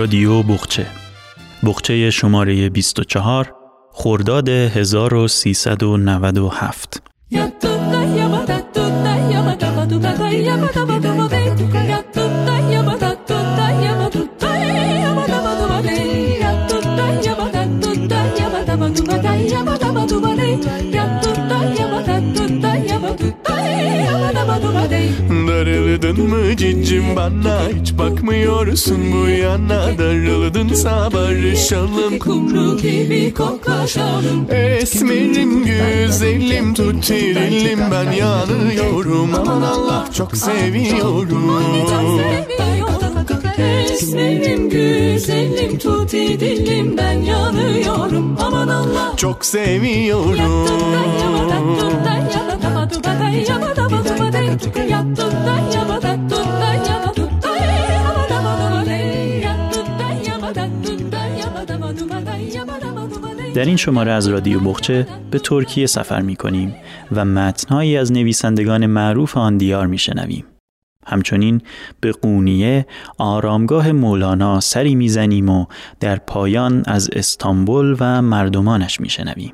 رادیو 0.00 0.42
بخچه. 0.42 0.86
بخچه 1.66 2.10
شماره 2.10 2.68
24 2.68 3.54
خرداد 3.92 4.48
1397 4.48 7.02
cicim 26.56 27.16
bana 27.16 27.60
hiç 27.80 27.98
bakmıyorsun 27.98 29.12
bu 29.12 29.28
yana. 29.28 29.98
Darıldınsa 29.98 31.12
barışalım 31.12 32.18
kumru 32.18 32.76
gibi 32.78 33.34
koklaşalım. 33.34 34.46
Esmerim 34.50 35.64
güzelim. 35.64 36.74
tutirillim 36.74 37.80
ben 37.92 38.12
yanıyorum. 38.12 39.34
Aman 39.34 39.62
Allah 39.62 40.08
çok 40.14 40.36
seviyorum. 40.36 41.50
Esmerim 43.90 44.70
güzelim. 44.70 45.78
Tuti 45.78 46.40
dilim 46.40 46.96
ben 46.96 47.12
yanıyorum. 47.12 48.36
Aman 48.40 48.68
Allah. 48.68 49.16
Çok 49.16 49.44
seviyorum 49.44 50.66
در 63.60 63.66
این 63.66 63.76
شماره 63.76 64.12
از 64.12 64.28
رادیو 64.28 64.60
بخچه 64.60 65.06
به 65.30 65.38
ترکیه 65.38 65.86
سفر 65.86 66.22
می 66.22 66.36
کنیم 66.36 66.74
و 67.12 67.24
متنهایی 67.24 67.96
از 67.96 68.12
نویسندگان 68.12 68.86
معروف 68.86 69.36
آن 69.36 69.56
دیار 69.56 69.86
می 69.86 69.98
شنویم. 69.98 70.44
همچنین 71.06 71.60
به 72.00 72.12
قونیه 72.12 72.86
آرامگاه 73.18 73.92
مولانا 73.92 74.60
سری 74.60 74.94
می‌زنیم 74.94 75.48
و 75.48 75.66
در 76.00 76.16
پایان 76.16 76.82
از 76.86 77.10
استانبول 77.12 77.96
و 78.00 78.22
مردمانش 78.22 79.00
میشنویم. 79.00 79.52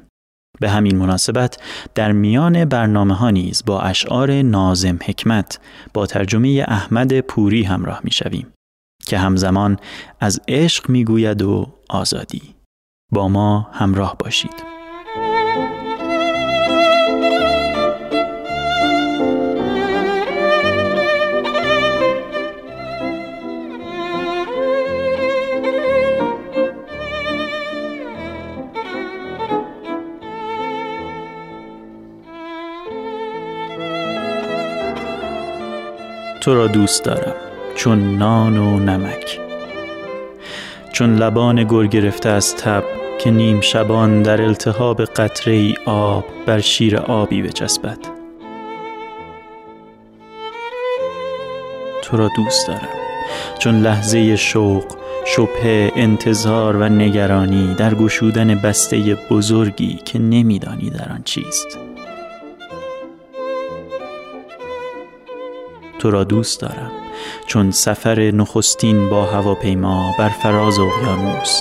به 0.60 0.70
همین 0.70 0.96
مناسبت 0.96 1.58
در 1.94 2.12
میان 2.12 2.64
برنامه 2.64 3.14
ها 3.14 3.30
نیز 3.30 3.62
با 3.66 3.80
اشعار 3.80 4.42
نازم 4.42 4.98
حکمت 5.04 5.58
با 5.94 6.06
ترجمه 6.06 6.64
احمد 6.68 7.20
پوری 7.20 7.62
همراه 7.62 8.00
می‌شویم 8.04 8.46
که 9.06 9.18
همزمان 9.18 9.76
از 10.20 10.40
عشق 10.48 10.90
می‌گوید 10.90 11.42
و 11.42 11.66
آزادی 11.88 12.55
با 13.12 13.28
ما 13.28 13.68
همراه 13.72 14.16
باشید. 14.18 14.76
تو 36.40 36.54
را 36.54 36.66
دوست 36.66 37.04
دارم 37.04 37.34
چون 37.74 38.18
نان 38.18 38.56
و 38.56 38.78
نمک. 38.78 39.40
چون 40.92 41.16
لبان 41.16 41.64
گر 41.64 41.86
گرفته 41.86 42.28
از 42.28 42.56
تب 42.56 43.05
که 43.18 43.30
نیم 43.30 43.60
شبان 43.60 44.22
در 44.22 44.42
التهاب 44.42 45.04
قطره 45.04 45.54
ای 45.54 45.74
آب 45.86 46.24
بر 46.46 46.60
شیر 46.60 46.96
آبی 46.96 47.42
بچسبد. 47.42 47.98
تو 52.02 52.16
را 52.16 52.30
دوست 52.36 52.68
دارم. 52.68 52.88
چون 53.58 53.80
لحظه 53.80 54.36
شوق 54.36 54.84
شبه 55.26 55.92
انتظار 55.96 56.76
و 56.76 56.88
نگرانی 56.88 57.74
در 57.74 57.94
گشودن 57.94 58.54
بسته 58.54 59.18
بزرگی 59.30 59.98
که 60.04 60.18
نمیدانی 60.18 60.90
در 60.90 61.12
آن 61.12 61.22
چیست. 61.24 61.78
تو 65.98 66.10
را 66.10 66.24
دوست 66.24 66.60
دارم. 66.60 66.90
چون 67.46 67.70
سفر 67.70 68.20
نخستین 68.20 69.08
با 69.08 69.24
هواپیما 69.24 70.14
بر 70.18 70.28
فراز 70.28 70.78
اقیانوس 70.78 71.60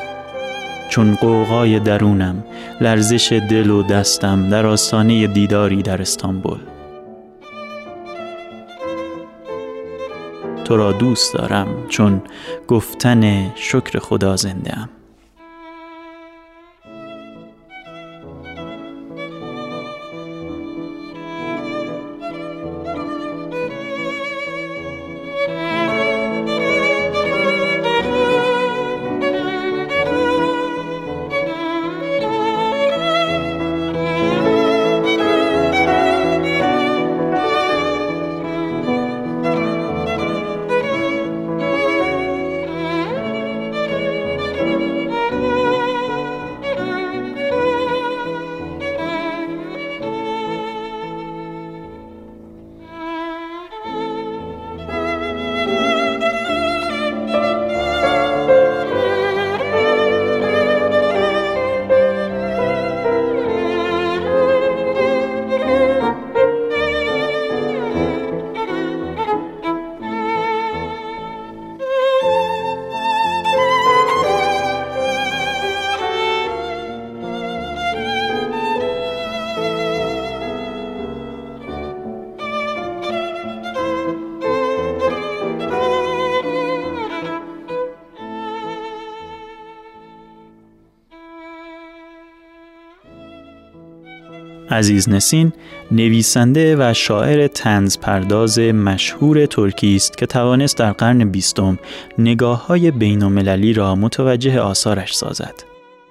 چون 0.89 1.15
قوقای 1.15 1.79
درونم 1.79 2.43
لرزش 2.81 3.41
دل 3.49 3.69
و 3.69 3.83
دستم 3.83 4.49
در 4.49 4.65
آستانه 4.65 5.27
دیداری 5.27 5.81
در 5.81 6.01
استانبول. 6.01 6.59
تو 10.65 10.77
را 10.77 10.91
دوست 10.91 11.33
دارم 11.33 11.67
چون 11.89 12.21
گفتن 12.67 13.51
شکر 13.55 13.99
خدا 13.99 14.35
زنده 14.35 14.77
ام. 14.77 14.89
عزیز 94.85 95.09
نسین 95.09 95.53
نویسنده 95.91 96.75
و 96.79 96.93
شاعر 96.93 97.47
تنز 97.47 97.97
پرداز 97.97 98.59
مشهور 98.59 99.45
ترکی 99.45 99.95
است 99.95 100.17
که 100.17 100.25
توانست 100.25 100.77
در 100.77 100.91
قرن 100.91 101.29
بیستم 101.29 101.79
نگاه 102.17 102.67
های 102.67 102.91
بین 102.91 103.75
را 103.75 103.95
متوجه 103.95 104.59
آثارش 104.59 105.15
سازد. 105.15 105.53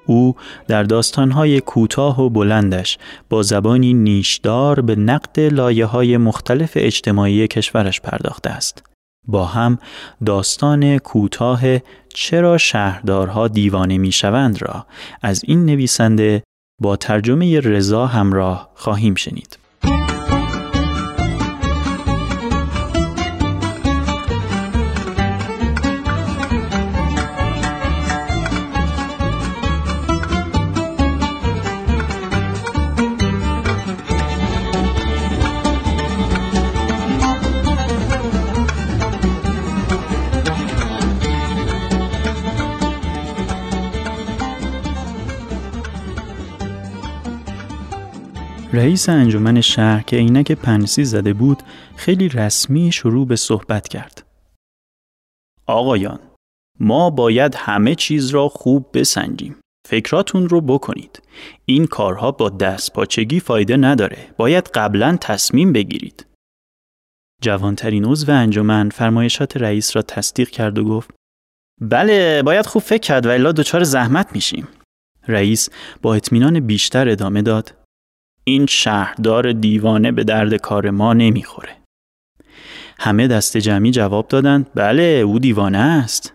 او 0.06 0.35
در 0.69 0.82
داستانهای 0.82 1.61
کوتاه 1.61 2.23
و 2.23 2.29
بلندش 2.29 2.99
با 3.29 3.43
زبانی 3.43 3.94
نیشدار 3.94 4.81
به 4.81 4.97
نقد 4.97 5.41
لایه 5.41 5.87
های 5.87 6.17
مختلف 6.17 6.73
اجتماعی 6.75 7.49
کشورش 7.49 8.00
پرداخته 8.00 8.50
است. 8.50 8.82
با 9.29 9.44
هم 9.44 9.79
داستان 10.26 10.99
کوتاه 10.99 11.61
چرا 12.15 12.59
شهردارها 12.59 13.49
دیوانه 13.49 13.99
می‌شوند 13.99 14.62
را 14.62 14.87
از 15.23 15.43
این 15.47 15.67
نویسنده 15.67 16.43
با 16.84 16.96
ترجمه 16.96 17.60
رضا 17.60 18.06
همراه 18.06 18.70
خواهیم 18.75 19.14
شنید. 19.14 19.58
رئیس 48.84 49.08
انجمن 49.08 49.60
شهر 49.60 50.02
که 50.02 50.16
عینک 50.16 50.52
پنسی 50.52 51.04
زده 51.04 51.32
بود 51.32 51.62
خیلی 51.96 52.28
رسمی 52.28 52.92
شروع 52.92 53.26
به 53.26 53.36
صحبت 53.36 53.88
کرد. 53.88 54.26
آقایان 55.66 56.20
ما 56.81 57.10
باید 57.10 57.54
همه 57.54 57.94
چیز 57.94 58.31
را 58.31 58.48
خوب 58.48 58.86
بسنجیم. 58.94 59.56
فکراتون 59.88 60.48
رو 60.48 60.60
بکنید. 60.60 61.22
این 61.64 61.86
کارها 61.86 62.31
با 62.31 62.48
دست 62.48 62.92
پاچگی 62.92 63.40
فایده 63.40 63.76
نداره. 63.76 64.34
باید 64.36 64.69
قبلا 64.75 65.19
تصمیم 65.20 65.72
بگیرید. 65.72 66.26
جوانترین 67.42 68.04
عضو 68.04 68.32
انجمن 68.32 68.90
فرمایشات 68.90 69.56
رئیس 69.56 69.96
را 69.96 70.02
تصدیق 70.02 70.48
کرد 70.48 70.78
و 70.78 70.84
گفت 70.84 71.10
بله 71.80 72.42
باید 72.42 72.66
خوب 72.66 72.82
فکر 72.82 73.02
کرد 73.02 73.26
و 73.26 73.30
الا 73.30 73.52
دچار 73.52 73.82
زحمت 73.82 74.32
میشیم. 74.32 74.69
رئیس 75.28 75.69
با 76.02 76.14
اطمینان 76.14 76.60
بیشتر 76.60 77.08
ادامه 77.08 77.42
داد 77.42 77.83
این 78.44 78.67
شهردار 78.67 79.52
دیوانه 79.52 80.12
به 80.12 80.25
درد 80.25 80.55
کار 80.55 80.91
ما 80.91 81.12
نمی‌خوره. 81.12 81.76
همه 82.99 83.29
دست 83.29 83.56
جمعی 83.56 83.91
جواب 83.91 84.29
دادند 84.29 84.70
بله 84.75 85.02
او 85.02 85.38
دیوانه 85.38 85.79
است. 85.79 86.32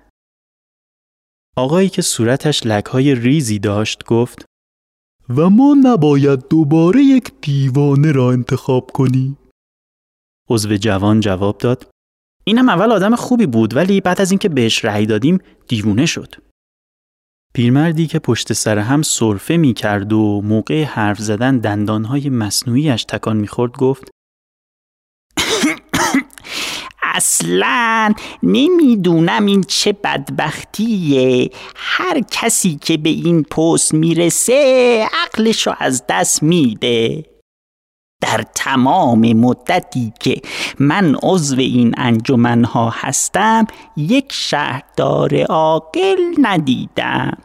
آقایی 1.57 1.89
که 1.89 2.01
صورتش 2.01 2.65
لکهای 2.65 3.15
ریزی 3.15 3.59
داشت 3.59 4.03
گفت 4.05 4.45
و 5.29 5.49
ما 5.49 5.75
نباید 5.83 6.47
دوباره 6.47 7.03
یک 7.03 7.31
دیوانه 7.41 8.11
را 8.11 8.31
انتخاب 8.31 8.91
کنیم. 8.91 9.37
عضو 10.49 10.77
جوان 10.77 11.19
جواب 11.19 11.57
داد 11.57 11.89
اینم 12.43 12.69
اول 12.69 12.91
آدم 12.91 13.15
خوبی 13.15 13.45
بود 13.45 13.75
ولی 13.75 14.01
بعد 14.01 14.21
از 14.21 14.31
اینکه 14.31 14.49
بهش 14.49 14.85
رأی 14.85 15.05
دادیم 15.05 15.39
دیوونه 15.67 16.05
شد. 16.05 16.35
پیرمردی 17.59 18.07
که 18.07 18.19
پشت 18.19 18.53
سر 18.53 18.77
هم 18.77 19.01
صرفه 19.01 19.57
می 19.57 19.73
کرد 19.73 20.13
و 20.13 20.41
موقع 20.41 20.83
حرف 20.83 21.19
زدن 21.19 21.57
دندانهای 21.57 22.29
مصنوعیش 22.29 23.03
تکان 23.03 23.37
می 23.37 23.47
خورد 23.47 23.71
گفت 23.71 24.11
اصلا 27.15 28.13
نمی‌دونم 28.43 29.45
این 29.45 29.63
چه 29.63 29.93
بدبختیه. 29.93 31.49
هر 31.75 32.21
کسی 32.31 32.75
که 32.75 32.97
به 32.97 33.09
این 33.09 33.43
پست 33.43 33.93
می‌رسه 33.93 35.07
عقلشو 35.25 35.73
از 35.79 36.03
دست 36.09 36.43
میده. 36.43 37.25
در 38.21 38.45
تمام 38.55 39.33
مدتی 39.33 40.13
که 40.19 40.41
من 40.79 41.15
عضو 41.23 41.59
این 41.59 41.93
انجمنها 41.97 42.89
هستم 42.95 43.67
یک 43.97 44.25
شهردار 44.31 45.43
عاقل 45.43 46.17
ندیدم. 46.37 47.37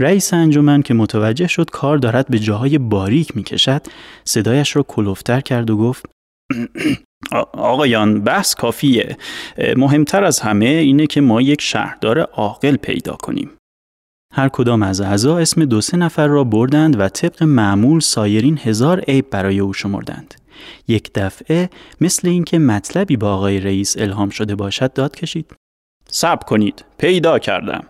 رئیس 0.00 0.34
انجمن 0.34 0.82
که 0.82 0.94
متوجه 0.94 1.46
شد 1.46 1.70
کار 1.70 1.98
دارد 1.98 2.28
به 2.28 2.38
جاهای 2.38 2.78
باریک 2.78 3.36
می 3.36 3.42
کشد 3.42 3.82
صدایش 4.24 4.76
را 4.76 4.82
کلوفتر 4.82 5.40
کرد 5.40 5.70
و 5.70 5.76
گفت 5.76 6.06
آقایان 7.52 8.20
بحث 8.20 8.54
کافیه 8.54 9.16
مهمتر 9.76 10.24
از 10.24 10.40
همه 10.40 10.66
اینه 10.66 11.06
که 11.06 11.20
ما 11.20 11.40
یک 11.40 11.60
شهردار 11.60 12.18
عاقل 12.18 12.76
پیدا 12.76 13.12
کنیم 13.12 13.50
هر 14.34 14.48
کدام 14.48 14.82
از 14.82 15.00
اعضا 15.00 15.38
اسم 15.38 15.64
دو 15.64 15.80
سه 15.80 15.96
نفر 15.96 16.26
را 16.26 16.44
بردند 16.44 17.00
و 17.00 17.08
طبق 17.08 17.42
معمول 17.42 18.00
سایرین 18.00 18.58
هزار 18.62 19.00
عیب 19.00 19.30
برای 19.30 19.60
او 19.60 19.72
شمردند. 19.72 20.34
یک 20.88 21.10
دفعه 21.14 21.70
مثل 22.00 22.28
اینکه 22.28 22.58
مطلبی 22.58 23.16
با 23.16 23.34
آقای 23.34 23.60
رئیس 23.60 23.96
الهام 23.98 24.30
شده 24.30 24.54
باشد 24.54 24.92
داد 24.92 25.16
کشید. 25.16 25.50
صبر 26.08 26.44
کنید. 26.44 26.84
پیدا 26.98 27.38
کردم. 27.38 27.84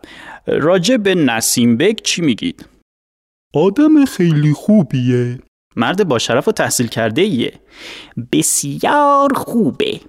راجع 0.46 0.96
به 0.96 1.14
نسیم 1.14 1.76
بک 1.76 2.02
چی 2.02 2.22
میگید؟ 2.22 2.66
آدم 3.54 4.04
خیلی 4.04 4.52
خوبیه. 4.52 5.38
مرد 5.76 6.08
با 6.08 6.18
شرف 6.18 6.48
و 6.48 6.52
تحصیل 6.52 6.86
کرده 6.86 7.22
ایه. 7.22 7.60
بسیار 8.32 9.34
خوبه. 9.34 10.00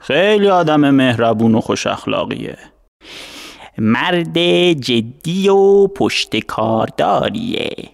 خیلی 0.00 0.48
آدم 0.48 0.90
مهربون 0.90 1.54
و 1.54 1.60
خوش 1.60 1.86
اخلاقیه. 1.86 2.58
مرد 3.78 4.38
جدی 4.72 5.48
و 5.48 5.86
پشت 5.86 6.36
کارداریه 6.36 7.90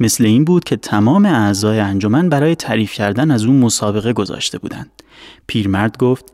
مثل 0.00 0.26
این 0.26 0.44
بود 0.44 0.64
که 0.64 0.76
تمام 0.76 1.26
اعضای 1.26 1.80
انجمن 1.80 2.28
برای 2.28 2.54
تعریف 2.54 2.92
کردن 2.92 3.30
از 3.30 3.44
اون 3.44 3.56
مسابقه 3.56 4.12
گذاشته 4.12 4.58
بودند. 4.58 4.90
پیرمرد 5.46 5.98
گفت 5.98 6.32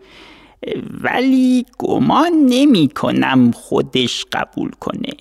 ولی 1.03 1.67
گمان 1.79 2.33
نمی 2.49 2.89
کنم 2.89 3.51
خودش 3.51 4.27
قبول 4.33 4.71
کنه. 4.71 5.13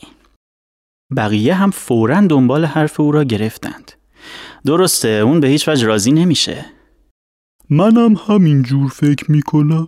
بقیه 1.15 1.53
هم 1.53 1.71
فورا 1.71 2.21
دنبال 2.21 2.65
حرف 2.65 2.99
او 2.99 3.11
را 3.11 3.23
گرفتند. 3.23 3.91
درسته 4.65 5.07
اون 5.07 5.39
به 5.39 5.47
هیچ 5.47 5.69
وجه 5.69 5.87
راضی 5.87 6.11
نمیشه. 6.11 6.65
منم 7.69 8.15
همین 8.15 8.63
جور 8.63 8.89
فکر 8.89 9.31
می 9.31 9.41
کنم. 9.41 9.87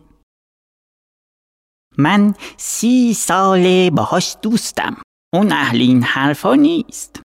من 1.97 2.33
سی 2.57 3.13
ساله 3.13 3.89
باهاش 3.89 4.35
دوستم 4.41 4.97
اون 5.33 5.51
اهل 5.51 5.81
این 5.81 6.03
حرفا 6.03 6.55
نیست 6.55 7.21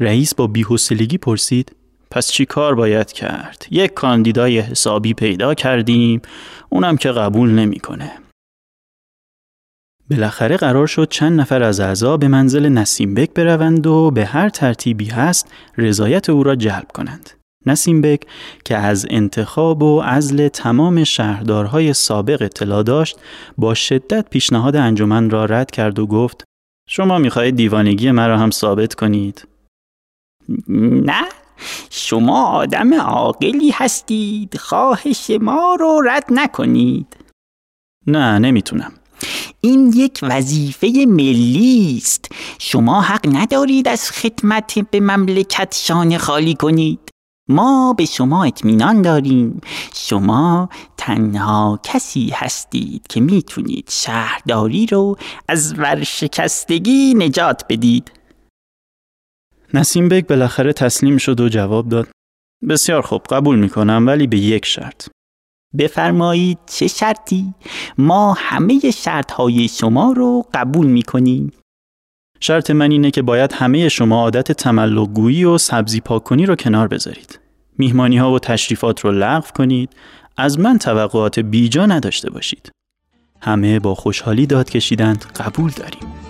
رئیس 0.00 0.34
با 0.34 0.46
بیحسلگی 0.46 1.18
پرسید 1.18 1.76
پس 2.10 2.30
چی 2.30 2.46
کار 2.46 2.74
باید 2.74 3.12
کرد؟ 3.12 3.66
یک 3.70 3.94
کاندیدای 3.94 4.58
حسابی 4.60 5.14
پیدا 5.14 5.54
کردیم 5.54 6.22
اونم 6.68 6.96
که 6.96 7.12
قبول 7.12 7.50
نمی‌کنه. 7.50 8.12
بالاخره 10.10 10.56
قرار 10.56 10.86
شد 10.86 11.08
چند 11.08 11.40
نفر 11.40 11.62
از 11.62 11.80
اعضا 11.80 12.16
به 12.16 12.28
منزل 12.28 12.68
نسیم 12.68 13.14
بک 13.14 13.34
بروند 13.34 13.86
و 13.86 14.10
به 14.10 14.24
هر 14.24 14.48
ترتیبی 14.48 15.06
هست 15.06 15.52
رضایت 15.78 16.30
او 16.30 16.42
را 16.42 16.54
جلب 16.56 16.88
کنند. 16.94 17.30
نسیم 17.66 18.00
بک 18.00 18.20
که 18.64 18.76
از 18.76 19.06
انتخاب 19.10 19.82
و 19.82 20.00
عزل 20.00 20.48
تمام 20.48 21.04
شهردارهای 21.04 21.94
سابق 21.94 22.42
اطلاع 22.42 22.82
داشت 22.82 23.18
با 23.58 23.74
شدت 23.74 24.30
پیشنهاد 24.30 24.76
انجمن 24.76 25.30
را 25.30 25.44
رد 25.44 25.70
کرد 25.70 25.98
و 25.98 26.06
گفت 26.06 26.44
شما 26.88 27.18
می‌خواهید 27.18 27.56
دیوانگی 27.56 28.10
مرا 28.10 28.38
هم 28.38 28.50
ثابت 28.50 28.94
کنید 28.94 29.48
نه 30.68 31.24
شما 31.90 32.44
آدم 32.44 32.94
عاقلی 32.94 33.70
هستید. 33.70 34.56
خواهش 34.56 35.30
ما 35.40 35.76
رو 35.80 36.02
رد 36.06 36.24
نکنید. 36.30 37.16
نه 38.06 38.38
نمی‌تونم. 38.38 38.92
این 39.60 39.92
یک 39.96 40.18
وظیفه 40.22 41.04
ملی 41.08 41.94
است. 42.02 42.28
شما 42.58 43.00
حق 43.00 43.36
ندارید 43.36 43.88
از 43.88 44.10
خدمت 44.10 44.78
به 44.78 45.00
مملکت 45.00 45.74
شانه 45.76 46.18
خالی 46.18 46.54
کنید. 46.54 47.00
ما 47.48 47.92
به 47.92 48.04
شما 48.04 48.44
اطمینان 48.44 49.02
داریم. 49.02 49.60
شما 49.94 50.68
تنها 50.96 51.80
کسی 51.82 52.30
هستید 52.34 53.06
که 53.08 53.20
می‌تونید 53.20 53.88
شهرداری 53.90 54.86
رو 54.86 55.16
از 55.48 55.78
ورشکستگی 55.78 57.14
نجات 57.14 57.64
بدید. 57.68 58.10
نسیم 59.74 60.08
بگ 60.08 60.26
بالاخره 60.26 60.72
تسلیم 60.72 61.16
شد 61.16 61.40
و 61.40 61.48
جواب 61.48 61.88
داد 61.88 62.08
بسیار 62.68 63.02
خوب 63.02 63.22
قبول 63.22 63.58
می‌کنم 63.58 64.04
ولی 64.06 64.26
به 64.26 64.38
یک 64.38 64.66
شرط 64.66 65.08
بفرمایید 65.78 66.58
چه 66.66 66.86
شرطی؟ 66.86 67.54
ما 67.98 68.34
همه 68.38 68.90
شرط 68.90 69.32
های 69.32 69.68
شما 69.68 70.12
رو 70.12 70.44
قبول 70.54 70.86
می‌کنیم 70.86 71.52
شرط 72.40 72.70
من 72.70 72.90
اینه 72.90 73.10
که 73.10 73.22
باید 73.22 73.52
همه 73.52 73.88
شما 73.88 74.22
عادت 74.22 74.52
تملقگویی 74.52 75.44
و 75.44 75.58
سبزی 75.58 76.00
پاک 76.00 76.24
کنی 76.24 76.46
رو 76.46 76.56
کنار 76.56 76.88
بذارید. 76.88 77.40
میهمانی 77.78 78.18
ها 78.18 78.32
و 78.32 78.38
تشریفات 78.38 79.00
رو 79.00 79.12
لغو 79.12 79.46
کنید. 79.54 79.90
از 80.36 80.58
من 80.58 80.78
توقعات 80.78 81.38
بیجا 81.38 81.86
نداشته 81.86 82.30
باشید. 82.30 82.70
همه 83.40 83.78
با 83.80 83.94
خوشحالی 83.94 84.46
داد 84.46 84.70
کشیدند 84.70 85.24
قبول 85.36 85.70
داریم. 85.70 86.29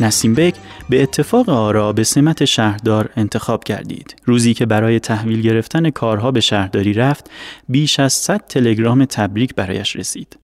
نسیم 0.00 0.34
بک 0.34 0.54
به 0.90 1.02
اتفاق 1.02 1.48
آرا 1.48 1.92
به 1.92 2.04
سمت 2.04 2.44
شهردار 2.44 3.10
انتخاب 3.16 3.64
گردید. 3.64 4.16
روزی 4.24 4.54
که 4.54 4.66
برای 4.66 5.00
تحویل 5.00 5.42
گرفتن 5.42 5.90
کارها 5.90 6.30
به 6.30 6.40
شهرداری 6.40 6.92
رفت، 6.92 7.30
بیش 7.68 8.00
از 8.00 8.12
100 8.12 8.40
تلگرام 8.48 9.04
تبریک 9.04 9.54
برایش 9.54 9.96
رسید. 9.96 10.38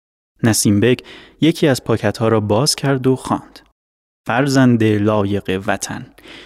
نسیم 0.43 0.79
بک 0.79 1.03
یکی 1.41 1.67
از 1.67 1.83
پاکت 1.83 2.17
ها 2.17 2.27
را 2.27 2.39
باز 2.39 2.75
کرد 2.75 3.07
و 3.07 3.15
خواند. 3.15 3.59
فرزند 4.27 4.83
لایق 4.83 5.61
وطن، 5.67 6.05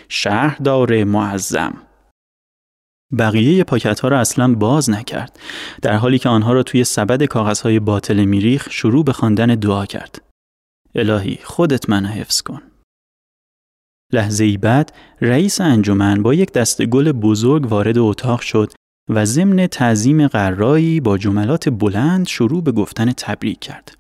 شهردار 0.10 1.04
معظم، 1.04 1.74
بقیه 3.18 3.64
پاکت 3.64 4.00
ها 4.00 4.08
را 4.08 4.20
اصلا 4.20 4.54
باز 4.54 4.90
نکرد 4.90 5.40
در 5.82 5.96
حالی 5.96 6.20
که 6.20 6.30
آنها 6.30 6.54
را 6.54 6.64
توی 6.64 6.84
سبد 6.84 7.24
کاغذهای 7.24 7.80
باطل 7.80 8.26
میریخ 8.26 8.68
شروع 8.72 9.04
به 9.04 9.14
خواندن 9.14 9.46
دعا 9.46 9.86
کرد 9.86 10.22
الهی 10.96 11.40
خودت 11.44 11.90
منو 11.90 12.08
حفظ 12.08 12.42
کن 12.42 12.62
لحظه 14.14 14.44
ای 14.44 14.58
بعد 14.58 14.92
رئیس 15.22 15.62
انجمن 15.62 16.24
با 16.24 16.34
یک 16.34 16.52
دست 16.52 16.86
گل 16.86 17.12
بزرگ 17.12 17.72
وارد 17.72 17.98
اتاق 17.98 18.42
شد 18.42 18.72
و 19.10 19.26
ضمن 19.26 19.68
تعظیم 19.68 20.28
قرایی 20.28 21.00
با 21.00 21.18
جملات 21.18 21.70
بلند 21.70 22.28
شروع 22.28 22.64
به 22.64 22.72
گفتن 22.72 23.12
تبریک 23.12 23.60
کرد. 23.60 23.98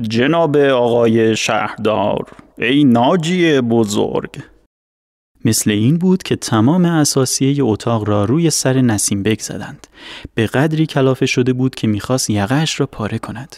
جناب 0.00 0.56
آقای 0.56 1.36
شهردار 1.36 2.30
ای 2.58 2.84
ناجی 2.84 3.60
بزرگ 3.60 4.42
مثل 5.44 5.70
این 5.70 5.98
بود 5.98 6.22
که 6.22 6.36
تمام 6.36 6.84
اساسیه 6.84 7.64
اتاق 7.64 8.08
را 8.08 8.24
روی 8.24 8.50
سر 8.50 8.80
نسیم 8.80 9.22
بگ 9.22 9.40
زدند. 9.40 9.86
به 10.34 10.46
قدری 10.46 10.86
کلافه 10.86 11.26
شده 11.26 11.52
بود 11.52 11.74
که 11.74 11.86
می‌خواست 11.86 12.30
یقهش 12.30 12.80
را 12.80 12.86
پاره 12.86 13.18
کند. 13.18 13.56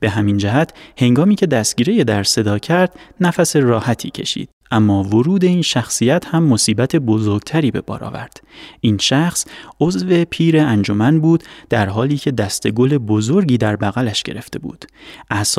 به 0.00 0.10
همین 0.10 0.38
جهت 0.38 0.72
هنگامی 0.98 1.34
که 1.34 1.46
دستگیره 1.46 2.04
در 2.04 2.22
صدا 2.22 2.58
کرد 2.58 2.98
نفس 3.20 3.56
راحتی 3.56 4.10
کشید 4.10 4.50
اما 4.70 5.02
ورود 5.02 5.44
این 5.44 5.62
شخصیت 5.62 6.26
هم 6.26 6.42
مصیبت 6.42 6.96
بزرگتری 6.96 7.70
به 7.70 7.80
بار 7.80 8.04
آورد. 8.04 8.42
این 8.80 8.98
شخص 8.98 9.46
عضو 9.80 10.24
پیر 10.24 10.58
انجمن 10.58 11.20
بود 11.20 11.44
در 11.68 11.88
حالی 11.88 12.16
که 12.16 12.30
دست 12.30 12.70
گل 12.70 12.98
بزرگی 12.98 13.58
در 13.58 13.76
بغلش 13.76 14.22
گرفته 14.22 14.58
بود. 14.58 14.84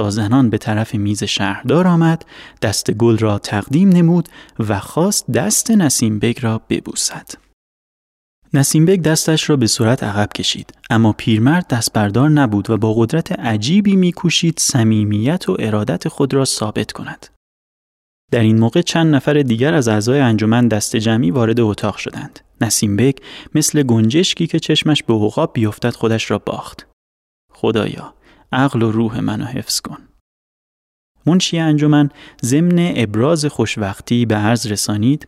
زنان 0.09 0.49
به 0.49 0.57
طرف 0.57 0.95
میز 0.95 1.23
شهردار 1.23 1.87
آمد 1.87 2.25
دست 2.61 2.91
گل 2.91 3.17
را 3.17 3.39
تقدیم 3.39 3.89
نمود 3.89 4.29
و 4.59 4.79
خواست 4.79 5.31
دست 5.31 5.71
نسیم 5.71 6.19
بگ 6.19 6.37
را 6.41 6.61
ببوسد. 6.69 7.31
نسیم 8.53 8.85
بگ 8.85 9.01
دستش 9.01 9.49
را 9.49 9.55
به 9.55 9.67
صورت 9.67 10.03
عقب 10.03 10.29
کشید 10.33 10.73
اما 10.89 11.13
پیرمرد 11.13 11.67
دست 11.67 11.93
بردار 11.93 12.29
نبود 12.29 12.69
و 12.69 12.77
با 12.77 12.93
قدرت 12.93 13.31
عجیبی 13.31 13.95
میکوشید 13.95 14.59
صمیمیت 14.59 15.49
و 15.49 15.57
ارادت 15.59 16.07
خود 16.07 16.33
را 16.33 16.45
ثابت 16.45 16.91
کند. 16.91 17.27
در 18.31 18.39
این 18.39 18.59
موقع 18.59 18.81
چند 18.81 19.15
نفر 19.15 19.33
دیگر 19.33 19.73
از 19.73 19.87
اعضای 19.87 20.19
انجمن 20.19 20.67
دست 20.67 20.95
جمعی 20.95 21.31
وارد 21.31 21.59
اتاق 21.59 21.97
شدند. 21.97 22.39
نسیم 22.61 22.95
بگ 22.95 23.15
مثل 23.55 23.83
گنجشکی 23.83 24.47
که 24.47 24.59
چشمش 24.59 25.03
به 25.03 25.13
عقاب 25.13 25.53
بیفتد 25.53 25.95
خودش 25.95 26.31
را 26.31 26.37
باخت. 26.37 26.87
خدایا 27.53 28.13
عقل 28.51 28.81
و 28.81 28.91
روح 28.91 29.19
منو 29.19 29.45
حفظ 29.45 29.79
کن. 29.79 29.97
منشی 31.25 31.59
انجمن 31.59 32.09
ضمن 32.43 32.93
ابراز 32.95 33.45
خوشوقتی 33.45 34.25
به 34.25 34.35
عرض 34.35 34.67
رسانید 34.67 35.27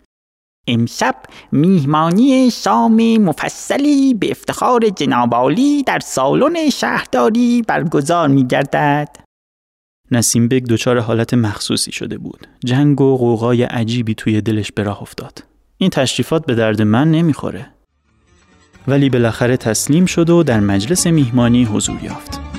امشب 0.67 1.15
میهمانی 1.51 2.51
شام 2.51 3.17
مفصلی 3.17 4.13
به 4.13 4.31
افتخار 4.31 4.89
جنابالی 4.89 5.83
در 5.83 5.99
سالن 5.99 6.69
شهرداری 6.69 7.61
برگزار 7.67 8.27
می 8.27 8.47
گردد. 8.47 9.22
نسیم 10.11 10.47
بگ 10.47 10.63
دچار 10.63 10.99
حالت 10.99 11.33
مخصوصی 11.33 11.91
شده 11.91 12.17
بود. 12.17 12.47
جنگ 12.65 13.01
و 13.01 13.17
قوقای 13.17 13.63
عجیبی 13.63 14.15
توی 14.15 14.41
دلش 14.41 14.71
به 14.71 14.83
راه 14.83 15.01
افتاد. 15.01 15.43
این 15.77 15.89
تشریفات 15.89 16.45
به 16.45 16.55
درد 16.55 16.81
من 16.81 17.11
نمی‌خوره. 17.11 17.65
ولی 18.87 19.09
بالاخره 19.09 19.57
تسلیم 19.57 20.05
شد 20.05 20.29
و 20.29 20.43
در 20.43 20.59
مجلس 20.59 21.07
میهمانی 21.07 21.65
حضور 21.65 22.03
یافت. 22.03 22.52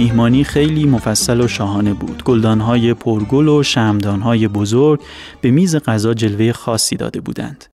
میهمانی 0.00 0.44
خیلی 0.44 0.84
مفصل 0.84 1.40
و 1.40 1.48
شاهانه 1.48 1.94
بود. 1.94 2.24
گلدانهای 2.24 2.94
پرگل 2.94 3.48
و 3.48 3.62
شمدانهای 3.62 4.48
بزرگ 4.48 5.00
به 5.40 5.50
میز 5.50 5.76
غذا 5.76 6.14
جلوه 6.14 6.52
خاصی 6.52 6.96
داده 6.96 7.20
بودند. 7.20 7.64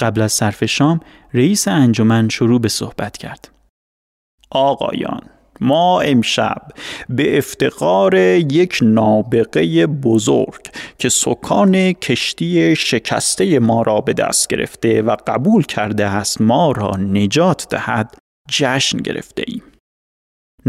قبل 0.00 0.20
از 0.20 0.32
صرف 0.32 0.64
شام 0.64 1.00
رئیس 1.34 1.68
انجمن 1.68 2.28
شروع 2.28 2.60
به 2.60 2.68
صحبت 2.68 3.16
کرد. 3.16 3.50
آقایان 4.50 5.20
ما 5.60 6.00
امشب 6.00 6.62
به 7.08 7.38
افتقار 7.38 8.14
یک 8.14 8.78
نابغه 8.82 9.86
بزرگ 9.86 10.68
که 10.98 11.08
سکان 11.08 11.92
کشتی 11.92 12.76
شکسته 12.76 13.58
ما 13.58 13.82
را 13.82 14.00
به 14.00 14.12
دست 14.12 14.48
گرفته 14.48 15.02
و 15.02 15.16
قبول 15.26 15.62
کرده 15.62 16.06
است 16.06 16.40
ما 16.40 16.72
را 16.72 16.90
نجات 16.96 17.66
دهد 17.70 18.14
جشن 18.50 18.98
گرفته 18.98 19.44
ایم. 19.46 19.62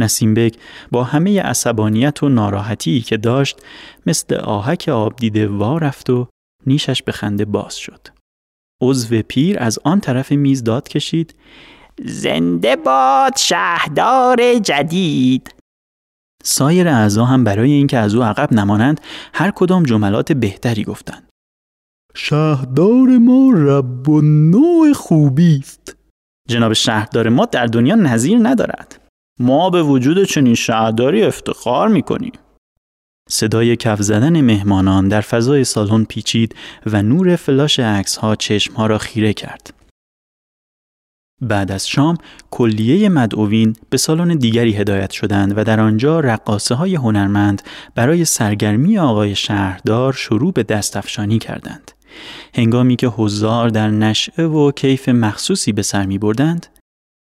نسیم 0.03 0.33
بگ 0.33 0.55
با 0.91 1.03
همه 1.03 1.41
عصبانیت 1.41 2.23
و 2.23 2.29
ناراحتی 2.29 3.01
که 3.01 3.17
داشت 3.17 3.57
مثل 4.05 4.35
آهک 4.35 4.89
آب 4.89 5.15
دیده 5.15 5.47
وا 5.47 5.77
رفت 5.77 6.09
و 6.09 6.27
نیشش 6.65 7.03
به 7.03 7.11
خنده 7.11 7.45
باز 7.45 7.75
شد. 7.75 8.07
عضو 8.81 9.21
پیر 9.21 9.59
از 9.59 9.79
آن 9.83 9.99
طرف 9.99 10.31
میز 10.31 10.63
داد 10.63 10.87
کشید 10.87 11.35
زنده 12.05 12.75
باد 12.75 13.37
شهردار 13.37 14.59
جدید 14.59 15.55
سایر 16.43 16.87
اعضا 16.87 17.25
هم 17.25 17.43
برای 17.43 17.71
اینکه 17.71 17.97
از 17.97 18.15
او 18.15 18.23
عقب 18.23 18.53
نمانند 18.53 19.01
هر 19.33 19.51
کدام 19.51 19.83
جملات 19.83 20.31
بهتری 20.31 20.83
گفتند. 20.83 21.29
شهردار 22.15 23.17
ما 23.17 23.51
رب 23.55 24.09
و 24.09 24.21
نوع 24.21 24.93
خوبی 24.93 25.59
است. 25.63 25.95
جناب 26.49 26.73
شهردار 26.73 27.29
ما 27.29 27.45
در 27.45 27.65
دنیا 27.65 27.95
نظیر 27.95 28.39
ندارد. 28.41 29.08
ما 29.39 29.69
به 29.69 29.83
وجود 29.83 30.23
چنین 30.23 30.55
شهرداری 30.55 31.23
افتخار 31.23 31.87
می‌کنیم. 31.87 32.31
صدای 33.29 33.75
کف 33.75 34.01
زدن 34.01 34.41
مهمانان 34.41 35.07
در 35.07 35.21
فضای 35.21 35.63
سالن 35.63 36.03
پیچید 36.03 36.55
و 36.85 37.01
نور 37.01 37.35
فلاش 37.35 37.79
عکس 37.79 38.15
ها 38.15 38.35
چشم 38.35 38.73
ها 38.73 38.87
را 38.87 38.97
خیره 38.97 39.33
کرد. 39.33 39.73
بعد 41.41 41.71
از 41.71 41.87
شام 41.87 42.17
کلیه 42.51 43.09
مدعوین 43.09 43.75
به 43.89 43.97
سالن 43.97 44.37
دیگری 44.37 44.73
هدایت 44.73 45.11
شدند 45.11 45.57
و 45.57 45.63
در 45.63 45.79
آنجا 45.79 46.19
رقاصه 46.19 46.75
های 46.75 46.95
هنرمند 46.95 47.61
برای 47.95 48.25
سرگرمی 48.25 48.97
آقای 48.97 49.35
شهردار 49.35 50.13
شروع 50.13 50.53
به 50.53 50.63
دستفشانی 50.63 51.39
کردند. 51.39 51.91
هنگامی 52.55 52.95
که 52.95 53.07
حضار 53.07 53.69
در 53.69 53.89
نشعه 53.89 54.45
و 54.45 54.71
کیف 54.71 55.09
مخصوصی 55.09 55.71
به 55.71 55.81
سر 55.81 56.05
می 56.05 56.17
بردند، 56.17 56.67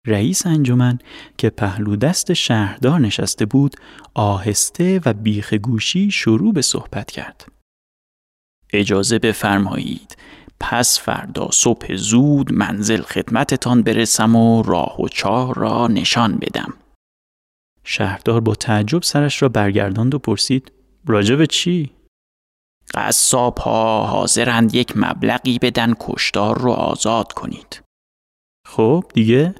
رئیس 0.07 0.47
انجمن 0.47 0.99
که 1.39 1.51
پهلو 1.51 1.97
دست 1.97 2.33
شهردار 2.33 3.01
نشسته 3.01 3.47
بود 3.47 3.77
آهسته 4.15 5.01
و 5.07 5.13
بیخ 5.13 5.55
گوشی 5.55 6.11
شروع 6.11 6.53
به 6.53 6.63
صحبت 6.63 7.11
کرد. 7.11 7.47
اجازه 8.73 9.19
بفرمایید 9.19 10.17
پس 10.61 11.01
فردا 11.01 11.51
صبح 11.51 11.97
زود 11.97 12.53
منزل 12.53 13.03
خدمتتان 13.03 13.83
برسم 13.83 14.37
و 14.37 14.63
راه 14.63 15.01
و 15.01 15.09
چاه 15.09 15.55
را 15.55 15.89
نشان 15.89 16.37
بدم. 16.37 16.75
شهردار 17.85 18.41
با 18.41 18.55
تعجب 18.55 19.03
سرش 19.03 19.43
را 19.43 19.49
برگرداند 19.49 20.15
و 20.15 20.19
پرسید 20.19 20.73
راجب 21.07 21.45
چی؟ 21.45 21.91
قصاب 22.95 23.59
ها 23.59 24.07
حاضرند 24.07 24.75
یک 24.75 24.93
مبلغی 24.97 25.59
بدن 25.59 25.95
کشتار 26.01 26.59
رو 26.59 26.71
آزاد 26.71 27.33
کنید. 27.33 27.83
خب 28.67 29.05
دیگه؟ 29.15 29.55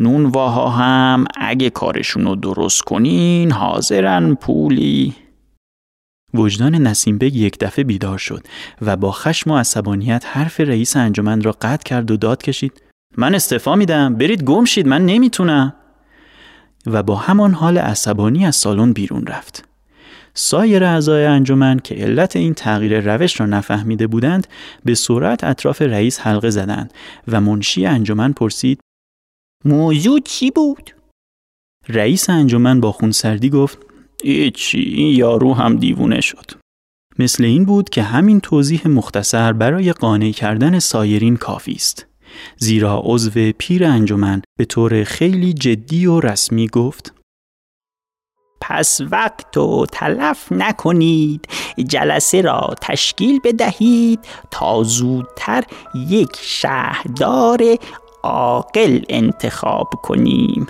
نونواها 0.00 0.68
هم 0.68 1.24
اگه 1.36 1.70
کارشون 1.70 2.24
رو 2.24 2.36
درست 2.36 2.82
کنین 2.82 3.52
حاضرن 3.52 4.34
پولی. 4.34 5.14
وجدان 6.34 6.74
نسیم 6.74 7.18
بگ 7.18 7.36
یک 7.36 7.58
دفعه 7.58 7.84
بیدار 7.84 8.18
شد 8.18 8.46
و 8.82 8.96
با 8.96 9.12
خشم 9.12 9.50
و 9.50 9.58
عصبانیت 9.58 10.24
حرف 10.26 10.60
رئیس 10.60 10.96
انجمن 10.96 11.42
را 11.42 11.52
قطع 11.52 11.82
کرد 11.84 12.10
و 12.10 12.16
داد 12.16 12.42
کشید. 12.42 12.82
من 13.16 13.34
استعفا 13.34 13.76
میدم. 13.76 14.14
برید 14.14 14.44
گم 14.44 14.64
شید. 14.64 14.86
من 14.86 15.06
نمی‌تونم. 15.06 15.74
و 16.86 17.02
با 17.02 17.16
همان 17.16 17.54
حال 17.54 17.78
عصبانی 17.78 18.46
از 18.46 18.56
سالن 18.56 18.92
بیرون 18.92 19.26
رفت. 19.26 19.64
سایر 20.34 20.84
اعضای 20.84 21.24
انجمن 21.24 21.78
که 21.78 21.94
علت 21.94 22.36
این 22.36 22.54
تغییر 22.54 23.14
روش 23.14 23.40
را 23.40 23.46
نفهمیده 23.46 24.06
بودند 24.06 24.46
به 24.84 24.94
سرعت 24.94 25.44
اطراف 25.44 25.82
رئیس 25.82 26.20
حلقه 26.20 26.50
زدند 26.50 26.94
و 27.28 27.40
منشی 27.40 27.86
انجمن 27.86 28.32
پرسید 28.32 28.80
موضوع 29.64 30.20
چی 30.20 30.50
بود؟ 30.50 30.90
رئیس 31.88 32.30
انجمن 32.30 32.80
با 32.80 32.92
خونسردی 32.92 33.50
گفت 33.50 33.78
ایچی 34.24 34.80
این 34.80 35.16
یارو 35.16 35.54
هم 35.54 35.76
دیوونه 35.76 36.20
شد 36.20 36.50
مثل 37.18 37.44
این 37.44 37.64
بود 37.64 37.90
که 37.90 38.02
همین 38.02 38.40
توضیح 38.40 38.88
مختصر 38.88 39.52
برای 39.52 39.92
قانع 39.92 40.30
کردن 40.30 40.78
سایرین 40.78 41.36
کافی 41.36 41.72
است 41.72 42.06
زیرا 42.56 43.02
عضو 43.04 43.52
پیر 43.58 43.84
انجمن 43.84 44.42
به 44.58 44.64
طور 44.64 45.04
خیلی 45.04 45.52
جدی 45.52 46.06
و 46.06 46.20
رسمی 46.20 46.68
گفت 46.68 47.14
پس 48.60 49.00
وقت 49.10 49.56
و 49.56 49.86
تلف 49.92 50.52
نکنید 50.52 51.48
جلسه 51.88 52.40
را 52.40 52.74
تشکیل 52.80 53.40
بدهید 53.44 54.20
تا 54.50 54.82
زودتر 54.82 55.64
یک 55.94 56.36
شهردار 56.40 57.60
عاقل 58.23 59.01
انتخاب 59.09 59.87
کنیم 60.01 60.65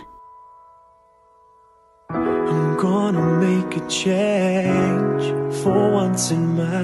I'm 2.10 2.78
gonna 2.78 3.26
make 3.48 3.72
a 3.78 3.84
change 3.90 5.24
for 5.60 5.92
once 5.92 6.32
in 6.32 6.44
my 6.56 6.82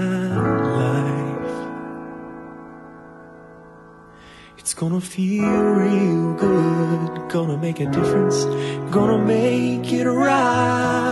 life. 0.82 1.58
It's 4.58 4.74
gonna 4.74 5.02
feel 5.02 5.64
real 5.84 6.34
good, 6.34 7.30
gonna 7.30 7.58
make 7.58 7.80
a 7.80 7.90
difference, 7.98 8.46
gonna 8.96 9.18
make 9.18 9.92
it 9.92 10.08
right. 10.08 11.12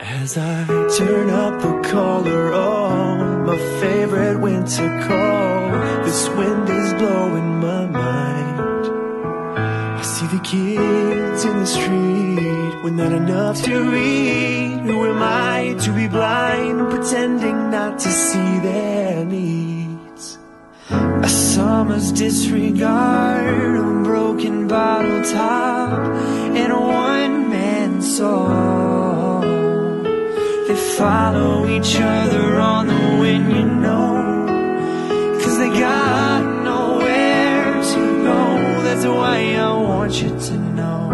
As 0.00 0.36
I 0.38 0.64
turn 0.98 1.28
up 1.30 1.54
the 1.60 1.74
collar 1.90 2.52
on 2.52 3.27
my 3.49 3.57
favorite 3.81 4.39
winter 4.39 4.89
coat, 5.07 6.03
this 6.05 6.29
wind 6.29 6.69
is 6.69 6.93
blowing 6.93 7.59
my 7.59 7.87
mind. 7.87 8.85
I 9.97 10.01
see 10.03 10.27
the 10.27 10.41
kids 10.43 11.45
in 11.45 11.55
the 11.57 11.65
street 11.65 12.83
with 12.83 12.93
not 12.93 13.11
enough 13.11 13.59
to 13.63 13.95
eat. 13.95 14.81
Who 14.87 14.97
am 15.11 15.23
I 15.23 15.75
to 15.83 15.91
be 15.91 16.07
blind, 16.07 16.91
pretending 16.91 17.71
not 17.71 17.97
to 17.97 18.09
see 18.09 18.59
their 18.59 19.25
needs? 19.25 20.37
A 20.91 21.29
summer's 21.29 22.11
disregard, 22.11 23.75
a 23.75 24.03
broken 24.03 24.67
bottle 24.67 25.23
top, 25.23 25.97
and 26.55 26.71
a 26.71 26.79
one 26.79 27.49
man. 27.49 27.69
They 30.67 30.75
follow 30.75 31.67
each 31.67 31.95
other 31.95 32.59
on 32.59 32.85
the 32.85 33.08
wind, 33.47 33.57
you 33.57 33.65
know. 33.65 35.39
Cause 35.41 35.57
they 35.57 35.69
got 35.69 36.41
nowhere 36.63 37.81
to 37.91 38.23
go. 38.23 38.83
That's 38.83 39.05
why 39.05 39.55
I 39.55 39.73
want 39.73 40.21
you 40.21 40.29
to 40.29 40.57
know. 40.57 41.09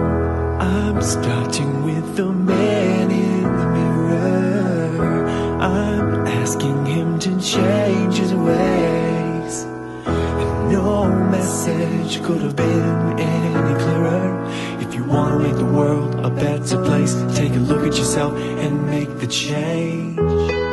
I'm 0.60 1.02
starting 1.02 1.84
with 1.84 2.16
the 2.16 2.32
man 2.32 3.12
in 3.12 3.44
the 3.44 3.68
mirror. 3.78 5.28
I'm 5.62 6.28
asking 6.28 6.86
him 6.86 7.20
to 7.20 7.40
change 7.40 8.16
his 8.16 8.34
ways. 8.34 9.64
And 10.06 10.72
no 10.72 11.10
message 11.30 12.22
could 12.24 12.42
have 12.42 12.56
been 12.56 13.20
any 13.20 13.76
clearer. 13.84 14.46
If 14.80 14.94
you 14.96 15.04
want 15.04 15.34
to 15.34 15.40
make 15.48 15.58
the 15.58 15.66
world 15.66 16.16
a 16.26 16.30
better 16.30 16.84
place, 16.84 17.14
take 17.36 17.54
a 17.54 17.60
look 17.60 17.86
at 17.86 17.98
yourself 17.98 18.34
and 18.36 18.86
make 18.88 19.20
the 19.20 19.28
change. 19.28 20.65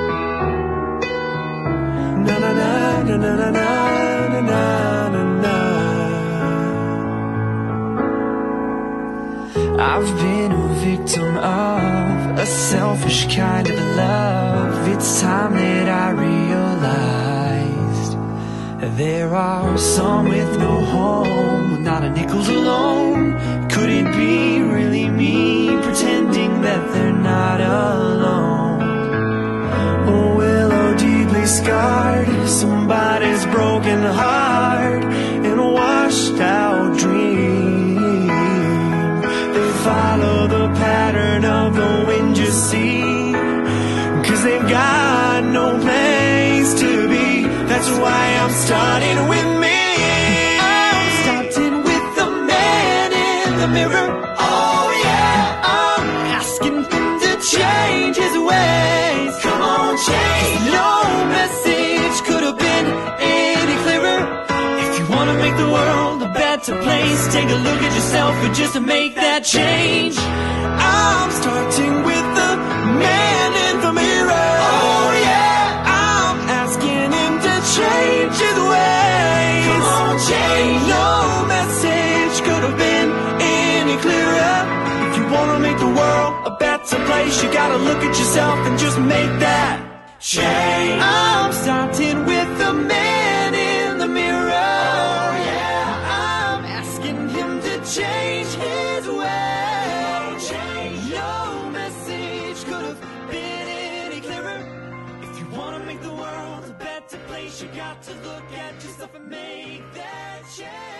na 3.17 3.37
na 3.37 3.51
na 3.51 4.41
na 4.51 5.09
na 5.15 5.23
na. 5.45 5.57
I've 9.79 10.11
been 10.23 10.53
a 10.53 10.69
victim 10.87 11.37
of 11.37 12.39
a 12.39 12.47
selfish 12.47 13.21
kind 13.35 13.69
of 13.69 13.79
love. 13.97 14.89
It's 14.89 15.21
time 15.21 15.55
that 15.55 15.89
I 15.89 16.11
realized 16.27 17.33
there 18.97 19.35
are 19.35 19.77
some 19.79 20.29
with 20.29 20.59
no 20.59 20.85
home, 20.97 21.83
not 21.85 22.05
a 22.05 22.11
nickel's 22.11 22.49
alone. 22.49 23.39
Could 23.69 23.91
it 23.91 24.07
be 24.17 24.63
really 24.63 25.09
me 25.09 25.77
pretending 25.83 26.63
that 26.63 26.93
they're 26.93 27.13
not 27.13 27.61
alone? 27.61 28.83
Oh, 30.09 30.37
willow 30.37 30.95
deeply 30.97 31.47
scarred 31.47 32.32
somebody's 32.53 33.47
broken 33.47 34.03
heart 34.03 35.05
and 35.47 35.59
a 35.59 35.71
washed 35.79 36.39
out 36.39 36.99
dream. 36.99 38.27
They 39.55 39.71
follow 39.89 40.47
the 40.49 40.69
pattern 40.85 41.45
of 41.47 41.75
the 41.75 42.05
wind 42.07 42.37
you 42.37 42.51
see, 42.69 43.33
cause 44.27 44.43
they've 44.45 44.69
got 44.69 45.45
no 45.45 45.79
place 45.81 46.75
to 46.83 47.09
be. 47.09 47.47
That's 47.71 47.91
why 48.03 48.23
I'm 48.43 48.55
starting 48.67 49.29
with 49.31 49.42
place, 67.23 67.35
take 67.35 67.51
a 67.51 67.59
look 67.59 67.81
at 67.83 67.95
yourself 67.95 68.35
and 68.45 68.55
just 68.55 68.75
to 68.75 68.81
make 68.81 69.15
that 69.15 69.45
change. 69.45 70.17
I'm 70.19 71.31
starting 71.31 72.05
with 72.05 72.27
the 72.39 72.51
man 72.99 73.51
in 73.69 73.81
the 73.81 73.93
mirror. 73.93 74.49
Oh, 74.75 75.09
yeah, 75.23 75.85
I'm 75.87 76.39
asking 76.63 77.11
him 77.13 77.33
to 77.47 77.55
change 77.77 78.37
his 78.47 78.59
ways. 78.73 79.65
Come 79.69 79.85
on, 79.99 80.15
change. 80.31 80.83
No 80.89 81.11
message 81.47 82.37
could 82.47 82.63
have 82.69 82.79
been 82.79 83.09
any 83.41 83.97
clearer. 84.05 84.57
If 85.09 85.17
you 85.19 85.25
want 85.35 85.49
to 85.55 85.59
make 85.59 85.79
the 85.79 85.93
world 86.01 86.33
a 86.47 86.53
better 86.59 86.99
place, 87.07 87.43
you 87.43 87.53
gotta 87.53 87.79
look 87.79 87.99
at 87.99 88.15
yourself 88.19 88.59
and 88.67 88.79
just 88.79 88.99
make 88.99 89.33
that 89.41 89.77
change. 90.21 91.01
I'm 91.03 91.53
starting 91.53 92.25
with 92.27 92.59
the 92.59 92.73
man 92.73 93.02
to 108.09 108.13
look 108.29 108.49
at 108.67 108.75
yourself 108.85 109.15
and 109.15 109.29
make 109.31 109.85
that 109.95 110.41
change. 110.59 110.93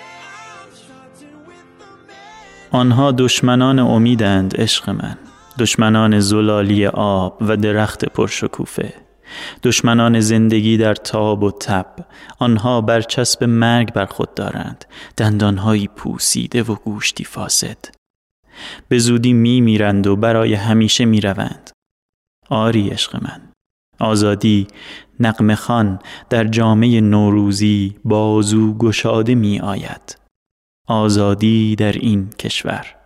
آنها 2.71 3.13
دشمنان 3.13 3.79
امیدند 3.79 4.61
عشق 4.61 4.91
من. 4.91 5.19
دشمنان 5.59 6.21
زلالی 6.21 6.87
آب 6.87 7.37
و 7.41 7.57
درخت 7.57 8.05
پرشکوفه. 8.05 8.95
دشمنان 9.63 10.21
زندگی 10.21 10.77
در 10.77 10.95
تاب 10.95 11.43
و 11.43 11.51
تب. 11.51 11.87
آنها 12.39 12.81
برچسب 12.81 13.45
مرگ 13.45 13.93
بر 13.93 14.07
خود 14.07 14.35
دارند. 14.35 14.85
دندانهایی 15.17 15.89
پوسیده 15.89 16.63
و 16.63 16.75
گوشتی 16.75 17.25
فاسد. 17.25 17.79
به 18.89 18.99
زودی 18.99 19.33
می 19.33 19.61
میرند 19.61 20.07
و 20.07 20.17
برای 20.17 20.55
همیشه 20.55 21.05
می 21.05 21.21
روند. 21.21 21.71
آری 22.51 22.89
عشق 22.89 23.23
من. 23.23 23.53
آزادی 23.99 24.67
نقم 25.21 25.55
خان 25.55 25.99
در 26.31 26.45
جامعه 26.45 27.01
نوروزی 27.01 27.97
بازو 28.05 28.75
گشاده 28.75 29.35
می 29.35 29.61
آید 29.61 30.19
آزادی 30.87 31.77
در 31.77 31.93
این 31.93 32.31
کشور. 32.31 33.02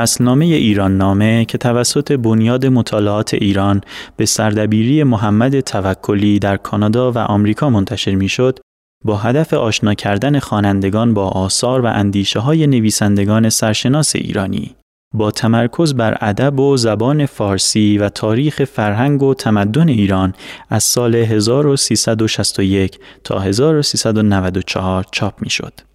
فصلنامه 0.00 0.44
ایران 0.44 0.96
نامه 0.96 1.44
که 1.44 1.58
توسط 1.58 2.12
بنیاد 2.12 2.66
مطالعات 2.66 3.34
ایران 3.34 3.80
به 4.16 4.26
سردبیری 4.26 5.02
محمد 5.02 5.60
توکلی 5.60 6.38
در 6.38 6.56
کانادا 6.56 7.12
و 7.12 7.18
آمریکا 7.18 7.70
منتشر 7.70 8.14
می‌شد 8.14 8.58
با 9.04 9.16
هدف 9.16 9.54
آشنا 9.54 9.94
کردن 9.94 10.38
خوانندگان 10.38 11.14
با 11.14 11.28
آثار 11.28 11.80
و 11.80 11.86
اندیشه 11.86 12.40
های 12.40 12.66
نویسندگان 12.66 13.48
سرشناس 13.48 14.16
ایرانی 14.16 14.76
با 15.14 15.30
تمرکز 15.30 15.94
بر 15.94 16.18
ادب 16.20 16.60
و 16.60 16.76
زبان 16.76 17.26
فارسی 17.26 17.98
و 17.98 18.08
تاریخ 18.08 18.64
فرهنگ 18.64 19.22
و 19.22 19.34
تمدن 19.34 19.88
ایران 19.88 20.34
از 20.70 20.84
سال 20.84 21.14
1361 21.14 22.98
تا 23.24 23.40
1394 23.40 25.06
چاپ 25.12 25.42
می 25.42 25.50
شد. 25.50 25.89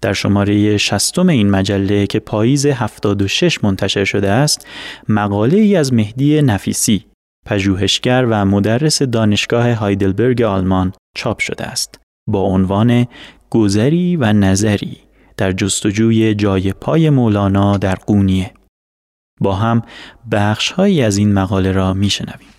در 0.00 0.12
شماره 0.12 0.76
شستم 0.76 1.28
این 1.28 1.50
مجله 1.50 2.06
که 2.06 2.20
پاییز 2.20 2.66
76 2.66 3.64
منتشر 3.64 4.04
شده 4.04 4.30
است، 4.30 4.66
مقاله 5.08 5.58
ای 5.58 5.76
از 5.76 5.92
مهدی 5.92 6.42
نفیسی، 6.42 7.06
پژوهشگر 7.46 8.26
و 8.30 8.44
مدرس 8.44 9.02
دانشگاه 9.02 9.72
هایدلبرگ 9.72 10.42
آلمان 10.42 10.92
چاپ 11.16 11.38
شده 11.38 11.64
است. 11.64 12.00
با 12.28 12.40
عنوان 12.40 13.06
گذری 13.50 14.16
و 14.16 14.32
نظری 14.32 14.96
در 15.36 15.52
جستجوی 15.52 16.34
جای 16.34 16.72
پای 16.72 17.10
مولانا 17.10 17.76
در 17.76 17.94
قونیه. 17.94 18.54
با 19.40 19.54
هم 19.54 19.82
بخشهایی 20.32 21.02
از 21.02 21.16
این 21.16 21.32
مقاله 21.32 21.72
را 21.72 21.94
میشنویم. 21.94 22.55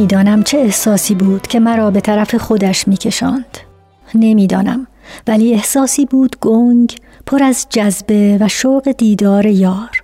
نمی‌دانم 0.00 0.42
چه 0.42 0.58
احساسی 0.58 1.14
بود 1.14 1.46
که 1.46 1.60
مرا 1.60 1.90
به 1.90 2.00
طرف 2.00 2.34
خودش 2.34 2.88
میکشاند. 2.88 3.58
نمی‌دانم 4.14 4.86
ولی 5.26 5.54
احساسی 5.54 6.04
بود 6.04 6.36
گنگ 6.40 6.96
پر 7.26 7.42
از 7.42 7.66
جذبه 7.70 8.38
و 8.40 8.48
شوق 8.48 8.92
دیدار 8.92 9.46
یار. 9.46 10.02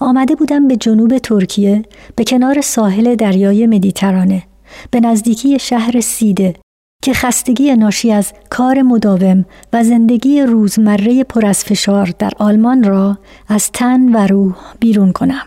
آمده 0.00 0.34
بودم 0.34 0.68
به 0.68 0.76
جنوب 0.76 1.18
ترکیه 1.18 1.82
به 2.16 2.24
کنار 2.24 2.60
ساحل 2.60 3.14
دریای 3.14 3.66
مدیترانه 3.66 4.42
به 4.90 5.00
نزدیکی 5.00 5.58
شهر 5.58 6.00
سیده 6.00 6.54
که 7.02 7.12
خستگی 7.12 7.76
ناشی 7.76 8.12
از 8.12 8.32
کار 8.50 8.82
مداوم 8.82 9.44
و 9.72 9.84
زندگی 9.84 10.42
روزمره 10.42 11.24
پر 11.24 11.46
از 11.46 11.64
فشار 11.64 12.14
در 12.18 12.32
آلمان 12.38 12.82
را 12.82 13.18
از 13.48 13.72
تن 13.72 14.12
و 14.12 14.26
روح 14.26 14.56
بیرون 14.80 15.12
کنم. 15.12 15.46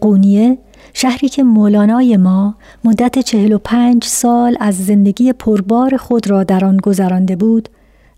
قونیه 0.00 0.58
شهری 0.92 1.28
که 1.28 1.42
مولانای 1.42 2.16
ما 2.16 2.54
مدت 2.84 3.18
چهل 3.18 3.52
و 3.52 3.58
پنج 3.58 4.04
سال 4.04 4.56
از 4.60 4.86
زندگی 4.86 5.32
پربار 5.32 5.96
خود 5.96 6.30
را 6.30 6.44
در 6.44 6.64
آن 6.64 6.76
گذرانده 6.76 7.36
بود 7.36 7.68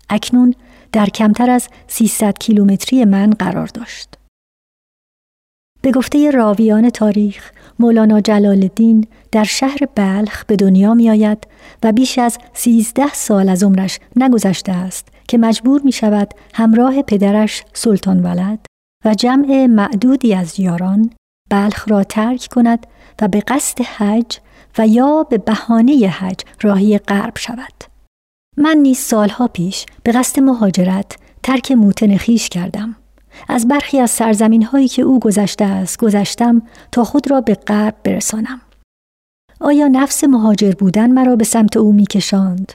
اکنون 0.09 0.53
در 0.91 1.05
کمتر 1.05 1.49
از 1.49 1.67
300 1.87 2.37
کیلومتری 2.39 3.05
من 3.05 3.29
قرار 3.29 3.67
داشت. 3.67 4.09
به 5.81 5.91
گفته 5.91 6.31
راویان 6.31 6.89
تاریخ 6.89 7.51
مولانا 7.79 8.21
جلال 8.21 8.45
الدین 8.45 9.07
در 9.31 9.43
شهر 9.43 9.77
بلخ 9.95 10.45
به 10.45 10.55
دنیا 10.55 10.93
می 10.93 11.09
آید 11.09 11.47
و 11.83 11.91
بیش 11.91 12.19
از 12.19 12.37
سیزده 12.53 13.13
سال 13.13 13.49
از 13.49 13.63
عمرش 13.63 13.99
نگذشته 14.15 14.71
است 14.71 15.07
که 15.27 15.37
مجبور 15.37 15.81
می 15.81 15.91
شود 15.91 16.33
همراه 16.53 17.01
پدرش 17.01 17.63
سلطان 17.73 18.23
ولد 18.23 18.65
و 19.05 19.13
جمع 19.13 19.65
معدودی 19.65 20.33
از 20.33 20.59
یاران 20.59 21.09
بلخ 21.49 21.89
را 21.89 22.03
ترک 22.03 22.47
کند 22.51 22.87
و 23.21 23.27
به 23.27 23.39
قصد 23.39 23.81
حج 23.81 24.37
و 24.77 24.87
یا 24.87 25.23
به 25.23 25.37
بهانه 25.37 26.07
حج 26.07 26.39
راهی 26.61 26.97
غرب 26.97 27.37
شود. 27.37 27.83
من 28.57 28.77
نیز 28.77 28.97
سالها 28.97 29.47
پیش 29.47 29.85
به 30.03 30.11
قصد 30.11 30.39
مهاجرت 30.39 31.17
ترک 31.43 31.71
موتن 31.71 32.17
خیش 32.17 32.49
کردم. 32.49 32.95
از 33.49 33.67
برخی 33.67 33.99
از 33.99 34.11
سرزمین 34.11 34.63
هایی 34.63 34.87
که 34.87 35.01
او 35.01 35.19
گذشته 35.19 35.65
است 35.65 35.99
گذشتم 35.99 36.61
تا 36.91 37.03
خود 37.03 37.31
را 37.31 37.41
به 37.41 37.53
غرب 37.53 37.95
برسانم. 38.03 38.61
آیا 39.61 39.87
نفس 39.87 40.23
مهاجر 40.23 40.71
بودن 40.71 41.11
مرا 41.11 41.35
به 41.35 41.43
سمت 41.43 41.77
او 41.77 41.93
میکشاند 41.93 42.73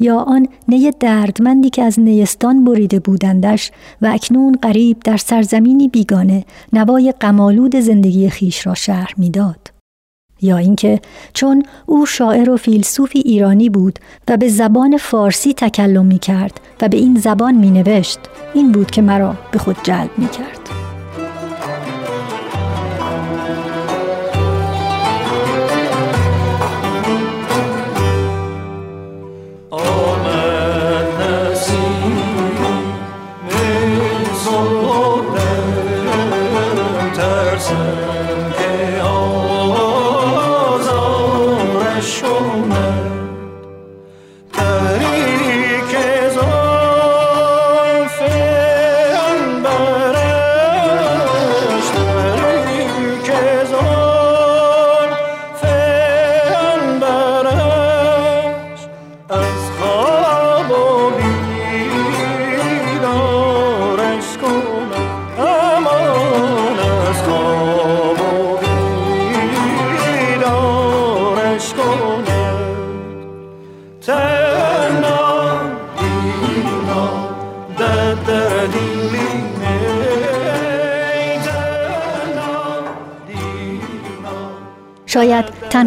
یا 0.00 0.18
آن 0.18 0.48
نی 0.68 0.90
دردمندی 1.00 1.70
که 1.70 1.82
از 1.82 2.00
نیستان 2.00 2.64
بریده 2.64 3.00
بودندش 3.00 3.70
و 4.02 4.06
اکنون 4.06 4.58
قریب 4.62 5.00
در 5.04 5.16
سرزمینی 5.16 5.88
بیگانه 5.88 6.44
نوای 6.72 7.14
قمالود 7.20 7.76
زندگی 7.76 8.30
خیش 8.30 8.66
را 8.66 8.74
شهر 8.74 9.14
می‌داد 9.16 9.72
یا 10.42 10.56
اینکه 10.56 11.00
چون 11.34 11.62
او 11.86 12.06
شاعر 12.06 12.50
و 12.50 12.56
فیلسوفی 12.56 13.18
ایرانی 13.18 13.68
بود 13.68 13.98
و 14.28 14.36
به 14.36 14.48
زبان 14.48 14.96
فارسی 14.96 15.54
تکلم 15.54 16.06
می 16.06 16.18
کرد 16.18 16.60
و 16.80 16.88
به 16.88 16.96
این 16.96 17.18
زبان 17.18 17.54
می 17.54 17.70
نوشت 17.70 18.18
این 18.54 18.72
بود 18.72 18.90
که 18.90 19.02
مرا 19.02 19.36
به 19.52 19.58
خود 19.58 19.76
جلب 19.82 20.10
می 20.18 20.28
کرد. 20.28 20.81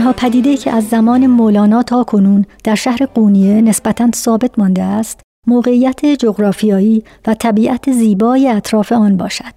تنها 0.05 0.13
پدیده 0.17 0.57
که 0.57 0.71
از 0.71 0.87
زمان 0.87 1.27
مولانا 1.27 1.83
تا 1.83 2.03
کنون 2.03 2.45
در 2.63 2.75
شهر 2.75 3.05
قونیه 3.05 3.61
نسبتا 3.61 4.09
ثابت 4.15 4.59
مانده 4.59 4.83
است 4.83 5.19
موقعیت 5.47 6.05
جغرافیایی 6.05 7.03
و 7.27 7.33
طبیعت 7.33 7.91
زیبای 7.91 8.49
اطراف 8.49 8.91
آن 8.91 9.17
باشد. 9.17 9.53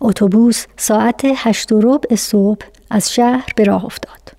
اتوبوس 0.00 0.66
ساعت 0.76 1.22
هشت 1.24 1.72
و 1.72 1.80
ربع 1.80 2.14
صبح 2.14 2.66
از 2.90 3.12
شهر 3.12 3.46
به 3.56 3.64
راه 3.64 3.84
افتاد. 3.84 4.32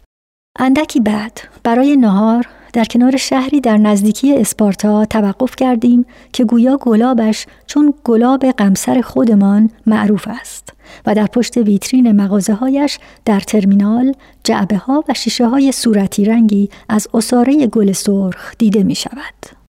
اندکی 0.59 0.99
بعد 0.99 1.41
برای 1.63 1.95
نهار 1.95 2.47
در 2.73 2.85
کنار 2.85 3.17
شهری 3.17 3.61
در 3.61 3.77
نزدیکی 3.77 4.37
اسپارتا 4.37 5.05
توقف 5.05 5.55
کردیم 5.55 6.05
که 6.33 6.45
گویا 6.45 6.77
گلابش 6.77 7.45
چون 7.67 7.93
گلاب 8.03 8.45
قمسر 8.45 9.01
خودمان 9.01 9.69
معروف 9.85 10.27
است 10.27 10.73
و 11.05 11.15
در 11.15 11.25
پشت 11.25 11.57
ویترین 11.57 12.11
مغازه 12.11 12.53
هایش 12.53 12.99
در 13.25 13.39
ترمینال 13.39 14.13
جعبه 14.43 14.77
ها 14.77 15.03
و 15.09 15.13
شیشه 15.13 15.47
های 15.47 15.71
صورتی 15.71 16.25
رنگی 16.25 16.69
از 16.89 17.07
اصاره 17.13 17.67
گل 17.67 17.91
سرخ 17.91 18.53
دیده 18.57 18.83
می 18.83 18.95
شود. 18.95 19.61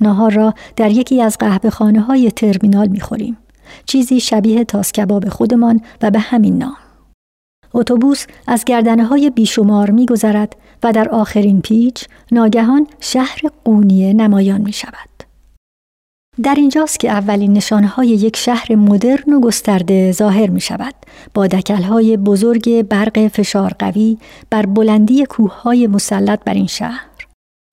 نهار 0.00 0.32
را 0.32 0.54
در 0.76 0.90
یکی 0.90 1.22
از 1.22 1.38
قهوه 1.38 1.70
خانه 1.70 2.00
های 2.00 2.30
ترمینال 2.30 2.88
می 2.88 3.00
خوریم. 3.00 3.36
چیزی 3.86 4.20
شبیه 4.20 4.64
تاس 4.64 4.92
کباب 4.92 5.28
خودمان 5.28 5.80
و 6.02 6.10
به 6.10 6.18
همین 6.18 6.58
نام. 6.58 6.87
اتوبوس 7.74 8.26
از 8.46 8.64
گردنه 8.64 9.04
های 9.04 9.30
بیشمار 9.30 9.90
می 9.90 10.06
گذرد 10.06 10.56
و 10.82 10.92
در 10.92 11.08
آخرین 11.08 11.60
پیچ 11.60 12.04
ناگهان 12.32 12.86
شهر 13.00 13.40
قونیه 13.64 14.12
نمایان 14.12 14.60
می 14.60 14.72
شود. 14.72 15.08
در 16.42 16.54
اینجاست 16.54 17.00
که 17.00 17.10
اولین 17.10 17.52
نشانهای 17.52 18.08
یک 18.08 18.36
شهر 18.36 18.74
مدرن 18.74 19.32
و 19.32 19.40
گسترده 19.40 20.12
ظاهر 20.12 20.50
می 20.50 20.60
شود 20.60 20.94
با 21.34 21.46
دکلهای 21.46 22.16
بزرگ 22.16 22.82
برق 22.82 23.28
فشار 23.28 23.72
قوی 23.78 24.18
بر 24.50 24.66
بلندی 24.66 25.26
کوههای 25.26 25.86
مسلط 25.86 26.44
بر 26.44 26.54
این 26.54 26.66
شهر 26.66 27.07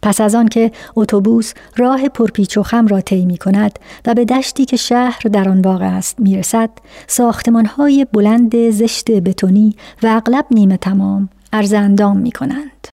پس 0.06 0.22
از 0.22 0.36
آن 0.36 0.48
که 0.48 0.72
اتوبوس 0.96 1.54
راه 1.78 2.10
پرپیچ 2.10 2.58
و 2.58 2.64
خم 2.64 2.88
را 2.88 3.02
طی 3.02 3.26
می 3.26 3.38
کند 3.38 3.80
و 4.06 4.14
به 4.14 4.26
دشتی 4.26 4.66
که 4.66 4.78
شهر 4.78 5.22
در 5.32 5.50
آن 5.50 5.62
واقع 5.62 5.86
است 5.86 6.20
می 6.20 6.38
رسد 6.38 6.70
ساختمانهای 7.08 8.08
بلند 8.14 8.70
زشت 8.70 9.12
بتونی 9.12 9.76
و 10.04 10.08
اغلب 10.08 10.46
نیمه 10.52 10.78
تمام 10.78 11.30
عرض 11.54 11.74
اندام 11.74 12.18
می 12.18 12.32
کنند. 12.32 12.88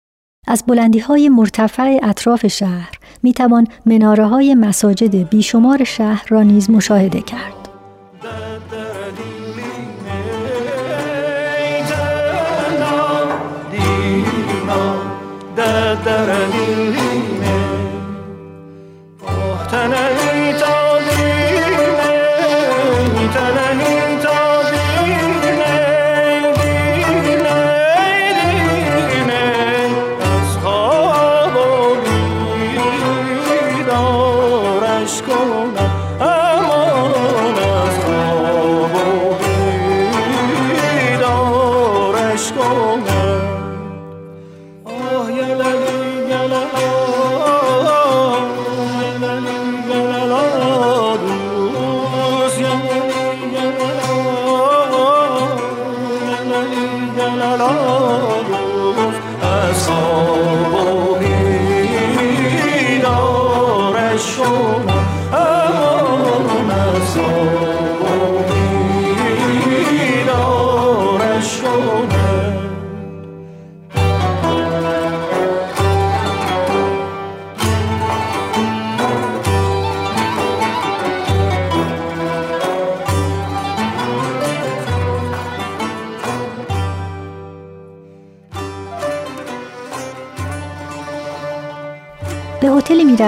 از 0.47 0.65
بلندی 0.67 0.99
های 0.99 1.29
مرتفع 1.29 1.99
اطراف 2.03 2.47
شهر 2.47 2.99
می 3.23 3.33
توان 3.33 3.67
مناره 3.87 4.27
های 4.27 4.55
مساجد 4.55 5.29
بیشمار 5.29 5.85
شهر 5.85 6.27
را 6.29 6.43
نیز 6.43 6.71
مشاهده 6.71 7.21
کرد. 7.21 7.69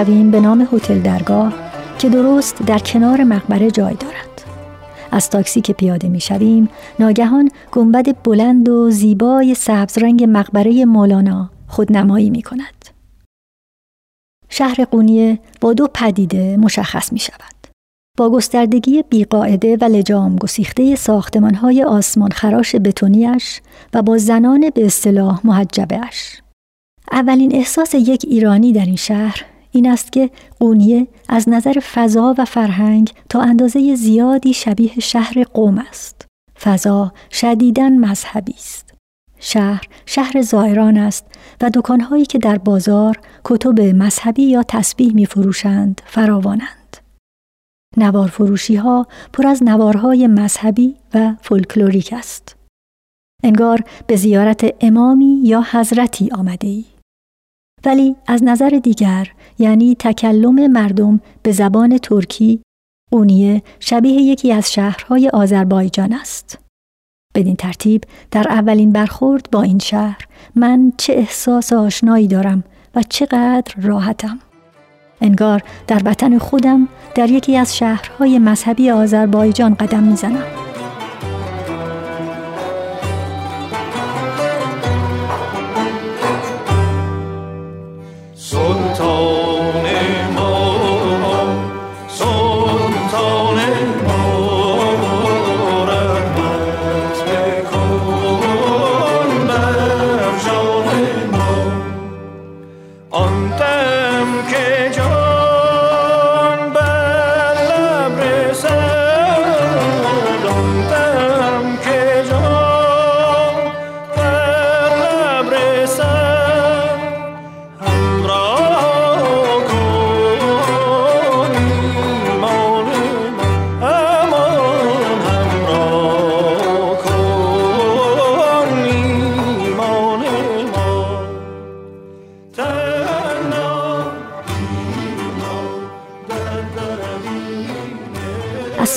هتلی 0.01 0.15
می 0.15 0.21
رویم 0.21 0.31
به 0.31 0.39
نام 0.39 0.67
هتل 0.71 0.99
درگاه 0.99 1.53
که 1.99 2.09
درست 2.09 2.63
در 2.63 2.79
کنار 2.79 3.23
مقبره 3.23 3.71
جای 3.71 3.93
دارد. 3.93 4.41
از 5.11 5.29
تاکسی 5.29 5.61
که 5.61 5.73
پیاده 5.73 6.09
می 6.09 6.19
شویم 6.19 6.69
ناگهان 6.99 7.49
گنبد 7.71 8.21
بلند 8.23 8.69
و 8.69 8.89
زیبای 8.89 9.55
سبز 9.55 9.97
رنگ 9.97 10.25
مقبره 10.29 10.85
مولانا 10.85 11.49
خودنمایی 11.67 12.29
می 12.29 12.41
کند. 12.41 12.85
شهر 14.49 14.85
قونیه 14.85 15.39
با 15.61 15.73
دو 15.73 15.87
پدیده 15.93 16.57
مشخص 16.57 17.13
می 17.13 17.19
شود. 17.19 17.67
با 18.17 18.29
گستردگی 18.29 19.03
بیقاعده 19.09 19.77
و 19.81 19.85
لجام 19.85 20.35
گسیخته 20.35 20.95
ساختمانهای 20.95 21.83
آسمان 21.83 22.31
خراش 22.31 22.75
بتونیش 22.75 23.61
و 23.93 24.01
با 24.01 24.17
زنان 24.17 24.69
به 24.69 24.85
اصطلاح 24.85 25.41
محجبهش. 25.43 26.41
اولین 27.11 27.55
احساس 27.55 27.93
یک 27.93 28.25
ایرانی 28.27 28.73
در 28.73 28.85
این 28.85 28.95
شهر 28.95 29.50
این 29.71 29.89
است 29.89 30.11
که 30.11 30.29
قونیه 30.59 31.07
از 31.29 31.49
نظر 31.49 31.79
فضا 31.93 32.35
و 32.37 32.45
فرهنگ 32.45 33.13
تا 33.29 33.41
اندازه 33.41 33.95
زیادی 33.95 34.53
شبیه 34.53 34.99
شهر 34.99 35.43
قوم 35.43 35.77
است. 35.77 36.25
فضا 36.61 37.13
شدیداً 37.31 37.89
مذهبی 37.89 38.53
است. 38.53 38.93
شهر 39.39 39.83
شهر 40.05 40.41
زائران 40.41 40.97
است 40.97 41.25
و 41.61 41.69
دکانهایی 41.73 42.25
که 42.25 42.37
در 42.37 42.57
بازار 42.57 43.19
کتب 43.43 43.81
مذهبی 43.81 44.43
یا 44.43 44.63
تسبیح 44.63 45.13
می 45.13 45.25
فروشند 45.25 46.01
فراوانند. 46.05 46.97
نوار 47.97 48.27
فروشی 48.27 48.75
ها 48.75 49.07
پر 49.33 49.47
از 49.47 49.63
نوارهای 49.63 50.27
مذهبی 50.27 50.95
و 51.13 51.33
فولکلوریک 51.41 52.13
است. 52.17 52.55
انگار 53.43 53.83
به 54.07 54.15
زیارت 54.15 54.75
امامی 54.81 55.41
یا 55.43 55.63
حضرتی 55.71 56.29
آمده 56.31 56.67
ای. 56.67 56.85
ولی 57.85 58.15
از 58.27 58.43
نظر 58.43 58.69
دیگر 58.69 59.27
یعنی 59.59 59.95
تکلم 59.99 60.71
مردم 60.71 61.19
به 61.43 61.51
زبان 61.51 61.97
ترکی 61.97 62.61
اونیه 63.11 63.61
شبیه 63.79 64.21
یکی 64.21 64.53
از 64.53 64.73
شهرهای 64.73 65.29
آذربایجان 65.29 66.13
است. 66.13 66.59
بدین 67.35 67.55
ترتیب 67.55 68.03
در 68.31 68.47
اولین 68.49 68.91
برخورد 68.91 69.47
با 69.51 69.61
این 69.61 69.79
شهر 69.79 70.27
من 70.55 70.93
چه 70.97 71.13
احساس 71.13 71.73
آشنایی 71.73 72.27
دارم 72.27 72.63
و 72.95 73.03
چقدر 73.09 73.73
راحتم. 73.81 74.39
انگار 75.21 75.63
در 75.87 76.01
وطن 76.05 76.37
خودم 76.37 76.87
در 77.15 77.29
یکی 77.29 77.57
از 77.57 77.77
شهرهای 77.77 78.39
مذهبی 78.39 78.89
آذربایجان 78.91 79.73
قدم 79.73 80.03
می‌زنم. 80.03 80.70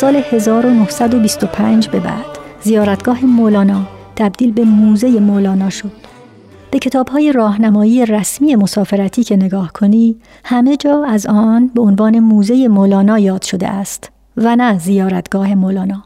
سال 0.04 0.16
1925 0.16 1.88
به 1.88 2.00
بعد 2.00 2.24
زیارتگاه 2.62 3.24
مولانا 3.24 3.88
تبدیل 4.16 4.52
به 4.52 4.64
موزه 4.64 5.20
مولانا 5.20 5.70
شد. 5.70 5.92
به 6.70 6.78
کتابهای 6.78 7.32
راهنمایی 7.32 8.06
رسمی 8.06 8.54
مسافرتی 8.54 9.24
که 9.24 9.36
نگاه 9.36 9.72
کنی 9.72 10.16
همه 10.44 10.76
جا 10.76 11.04
از 11.04 11.26
آن 11.26 11.68
به 11.68 11.82
عنوان 11.82 12.18
موزه 12.18 12.68
مولانا 12.68 13.18
یاد 13.18 13.42
شده 13.42 13.68
است 13.68 14.12
و 14.36 14.56
نه 14.56 14.78
زیارتگاه 14.78 15.54
مولانا. 15.54 16.04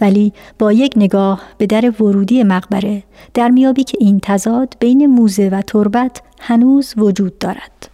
ولی 0.00 0.32
با 0.58 0.72
یک 0.72 0.92
نگاه 0.96 1.42
به 1.58 1.66
در 1.66 2.02
ورودی 2.02 2.42
مقبره 2.42 3.02
در 3.34 3.48
میابی 3.48 3.84
که 3.84 3.98
این 4.00 4.20
تضاد 4.22 4.76
بین 4.80 5.06
موزه 5.06 5.48
و 5.48 5.62
تربت 5.62 6.22
هنوز 6.40 6.94
وجود 6.96 7.38
دارد. 7.38 7.88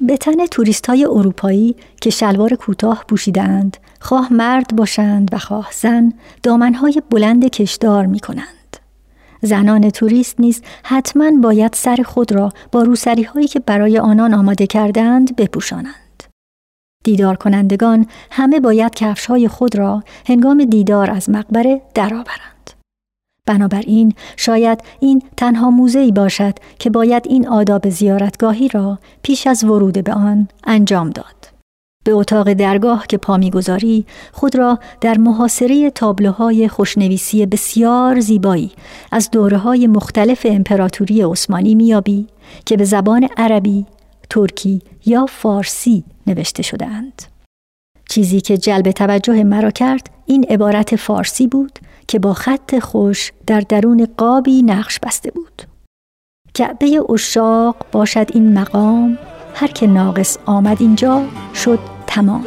به 0.00 0.16
تن 0.16 0.46
توریست 0.46 0.86
های 0.86 1.04
اروپایی 1.04 1.76
که 2.00 2.10
شلوار 2.10 2.54
کوتاه 2.54 3.04
پوشیدند 3.08 3.76
خواه 4.04 4.32
مرد 4.32 4.76
باشند 4.76 5.28
و 5.32 5.38
خواه 5.38 5.68
زن 5.72 6.12
دامنهای 6.42 7.02
بلند 7.10 7.50
کشدار 7.50 8.06
می 8.06 8.20
کنند. 8.20 8.76
زنان 9.42 9.90
توریست 9.90 10.40
نیز 10.40 10.62
حتما 10.82 11.30
باید 11.42 11.72
سر 11.74 11.96
خود 12.04 12.32
را 12.32 12.52
با 12.72 12.82
روسری 12.82 13.22
هایی 13.22 13.48
که 13.48 13.60
برای 13.60 13.98
آنان 13.98 14.34
آماده 14.34 14.66
کردند 14.66 15.36
بپوشانند. 15.36 16.22
دیدار 17.04 17.36
کنندگان 17.36 18.06
همه 18.30 18.60
باید 18.60 18.94
کفش 18.94 19.26
های 19.26 19.48
خود 19.48 19.76
را 19.76 20.02
هنگام 20.26 20.64
دیدار 20.64 21.10
از 21.10 21.30
مقبره 21.30 21.82
درآورند. 21.94 22.70
بنابراین 23.46 24.14
شاید 24.36 24.80
این 25.00 25.22
تنها 25.36 25.70
موزه 25.70 26.10
باشد 26.10 26.54
که 26.78 26.90
باید 26.90 27.26
این 27.26 27.48
آداب 27.48 27.88
زیارتگاهی 27.88 28.68
را 28.68 28.98
پیش 29.22 29.46
از 29.46 29.64
ورود 29.64 30.04
به 30.04 30.12
آن 30.12 30.48
انجام 30.64 31.10
داد. 31.10 31.53
به 32.04 32.12
اتاق 32.12 32.52
درگاه 32.52 33.06
که 33.06 33.16
پا 33.16 33.36
می‌گذاری 33.36 34.06
خود 34.32 34.56
را 34.56 34.78
در 35.00 35.18
محاصره 35.18 35.90
تابلوهای 35.90 36.68
خوشنویسی 36.68 37.46
بسیار 37.46 38.20
زیبایی 38.20 38.72
از 39.12 39.30
دوره 39.30 39.58
های 39.58 39.86
مختلف 39.86 40.46
امپراتوری 40.50 41.22
عثمانی 41.22 41.74
میابی 41.74 42.26
که 42.66 42.76
به 42.76 42.84
زبان 42.84 43.28
عربی، 43.36 43.86
ترکی 44.30 44.82
یا 45.06 45.26
فارسی 45.26 46.04
نوشته 46.26 46.62
شدهاند. 46.62 47.22
چیزی 48.08 48.40
که 48.40 48.58
جلب 48.58 48.90
توجه 48.90 49.44
مرا 49.44 49.70
کرد 49.70 50.10
این 50.26 50.44
عبارت 50.44 50.96
فارسی 50.96 51.46
بود 51.46 51.78
که 52.08 52.18
با 52.18 52.32
خط 52.32 52.78
خوش 52.78 53.32
در 53.46 53.60
درون 53.60 54.08
قابی 54.16 54.62
نقش 54.62 54.98
بسته 54.98 55.30
بود. 55.30 55.62
کعبه 56.54 57.00
اشاق 57.08 57.76
باشد 57.92 58.26
این 58.34 58.58
مقام 58.58 59.18
هر 59.54 59.66
که 59.66 59.86
ناقص 59.86 60.38
آمد 60.46 60.76
اینجا 60.80 61.22
شد 61.54 61.93
تمام. 62.14 62.44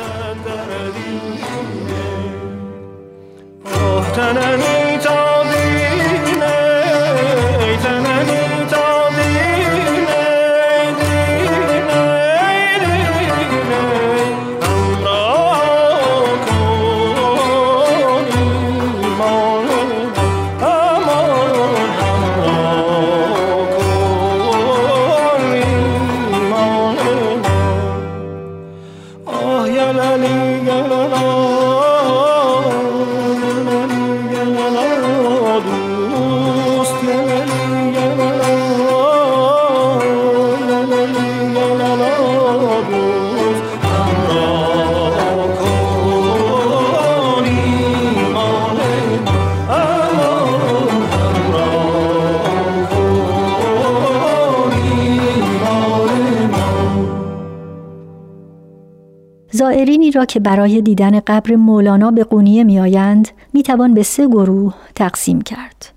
زائرینی 59.88 60.12
را 60.12 60.26
که 60.26 60.40
برای 60.40 60.82
دیدن 60.82 61.20
قبر 61.20 61.56
مولانا 61.56 62.12
به 62.12 62.24
قونیه 62.24 62.64
می 62.64 62.80
آیند 62.80 63.28
می 63.54 63.64
توان 63.64 63.94
به 63.94 64.04
سه 64.04 64.28
گروه 64.28 64.74
تقسیم 64.96 65.42
کرد. 65.42 65.94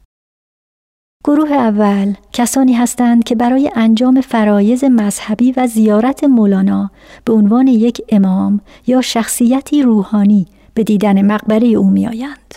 گروه 1.24 1.52
اول 1.52 2.14
کسانی 2.32 2.72
هستند 2.72 3.24
که 3.24 3.34
برای 3.34 3.70
انجام 3.74 4.20
فرایز 4.20 4.84
مذهبی 4.84 5.52
و 5.52 5.66
زیارت 5.66 6.24
مولانا 6.24 6.90
به 7.24 7.32
عنوان 7.32 7.66
یک 7.66 8.02
امام 8.08 8.60
یا 8.86 9.00
شخصیتی 9.00 9.82
روحانی 9.82 10.46
به 10.74 10.84
دیدن 10.84 11.22
مقبره 11.22 11.68
او 11.68 11.90
می 11.90 12.06
آیند. 12.06 12.54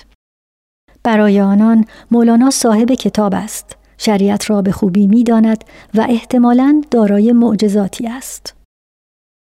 برای 1.03 1.41
آنان 1.41 1.85
مولانا 2.11 2.49
صاحب 2.49 2.91
کتاب 2.91 3.33
است، 3.35 3.77
شریعت 3.97 4.49
را 4.49 4.61
به 4.61 4.71
خوبی 4.71 5.07
می 5.07 5.23
داند 5.23 5.63
و 5.93 6.05
احتمالاً 6.09 6.81
دارای 6.91 7.31
معجزاتی 7.31 8.07
است. 8.07 8.62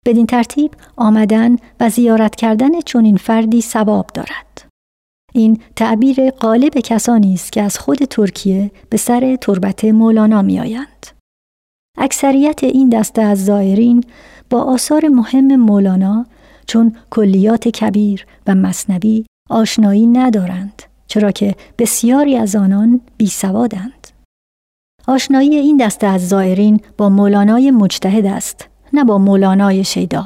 بدین 0.09 0.27
ترتیب 0.27 0.71
آمدن 0.97 1.57
و 1.81 1.89
زیارت 1.91 2.37
کردن 2.37 2.81
چنین 2.81 3.17
فردی 3.17 3.61
ثواب 3.61 4.07
دارد. 4.15 4.65
این 5.33 5.61
تعبیر 5.77 6.31
غالب 6.31 6.79
کسانی 6.79 7.35
است 7.35 7.53
که 7.53 7.63
از 7.63 7.79
خود 7.79 7.99
ترکیه 7.99 8.71
به 8.91 8.97
سر 8.97 9.37
تربت 9.41 9.85
مولانا 9.85 10.43
می 10.43 10.61
آیند. 10.61 11.07
اکثریت 11.99 12.65
این 12.65 12.89
دسته 12.89 13.23
از 13.23 13.45
زائرین 13.45 14.05
با 14.51 14.63
آثار 14.63 15.09
مهم 15.09 15.57
مولانا 15.57 16.27
چون 16.67 16.97
کلیات 17.11 17.69
کبیر 17.69 18.27
و 18.47 18.55
مصنوی 18.55 19.25
آشنایی 19.51 20.07
ندارند 20.07 20.83
چرا 21.07 21.31
که 21.31 21.55
بسیاری 21.79 22.37
از 22.37 22.57
آنان 22.57 23.01
بی 23.17 23.27
سوادند. 23.27 24.09
آشنایی 25.07 25.57
این 25.57 25.77
دسته 25.77 26.07
از 26.07 26.29
زائرین 26.29 26.81
با 26.97 27.09
مولانای 27.09 27.71
مجتهد 27.71 28.27
است 28.27 28.68
نه 28.93 29.05
با 29.05 29.19
مولانای 29.19 29.85
شیدا 29.85 30.25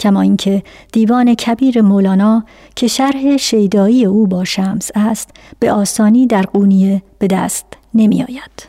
کما 0.00 0.20
اینکه 0.20 0.62
دیوان 0.92 1.34
کبیر 1.34 1.82
مولانا 1.82 2.44
که 2.76 2.88
شرح 2.88 3.36
شیدایی 3.36 4.04
او 4.04 4.26
با 4.26 4.44
شمس 4.44 4.90
است 4.94 5.30
به 5.58 5.72
آسانی 5.72 6.26
در 6.26 6.42
قونیه 6.42 7.02
به 7.18 7.26
دست 7.26 7.66
نمی 7.94 8.22
آید. 8.22 8.68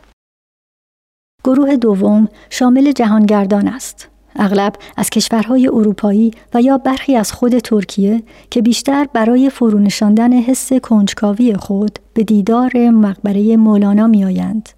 گروه 1.44 1.76
دوم 1.76 2.28
شامل 2.50 2.92
جهانگردان 2.92 3.68
است. 3.68 4.08
اغلب 4.36 4.72
از 4.96 5.10
کشورهای 5.10 5.68
اروپایی 5.68 6.30
و 6.54 6.62
یا 6.62 6.78
برخی 6.78 7.16
از 7.16 7.32
خود 7.32 7.58
ترکیه 7.58 8.22
که 8.50 8.62
بیشتر 8.62 9.08
برای 9.12 9.50
فرونشاندن 9.50 10.32
حس 10.32 10.72
کنجکاوی 10.72 11.54
خود 11.54 11.98
به 12.14 12.24
دیدار 12.24 12.90
مقبره 12.90 13.56
مولانا 13.56 14.06
می 14.06 14.24
آیند 14.24 14.77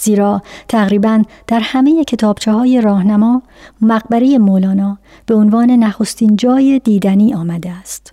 زیرا 0.00 0.42
تقریبا 0.68 1.22
در 1.46 1.60
همه 1.60 2.04
کتابچه 2.04 2.52
های 2.52 2.80
راهنما 2.80 3.42
مقبره 3.80 4.38
مولانا 4.38 4.98
به 5.26 5.34
عنوان 5.34 5.70
نخستین 5.70 6.36
جای 6.36 6.80
دیدنی 6.84 7.34
آمده 7.34 7.70
است. 7.70 8.12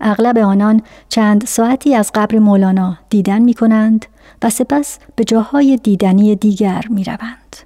اغلب 0.00 0.38
آنان 0.38 0.82
چند 1.08 1.44
ساعتی 1.44 1.94
از 1.94 2.10
قبر 2.14 2.38
مولانا 2.38 2.98
دیدن 3.10 3.42
می 3.42 3.54
کنند 3.54 4.06
و 4.42 4.50
سپس 4.50 4.98
به 5.16 5.24
جاهای 5.24 5.76
دیدنی 5.82 6.36
دیگر 6.36 6.84
می 6.90 7.04
روند. 7.04 7.56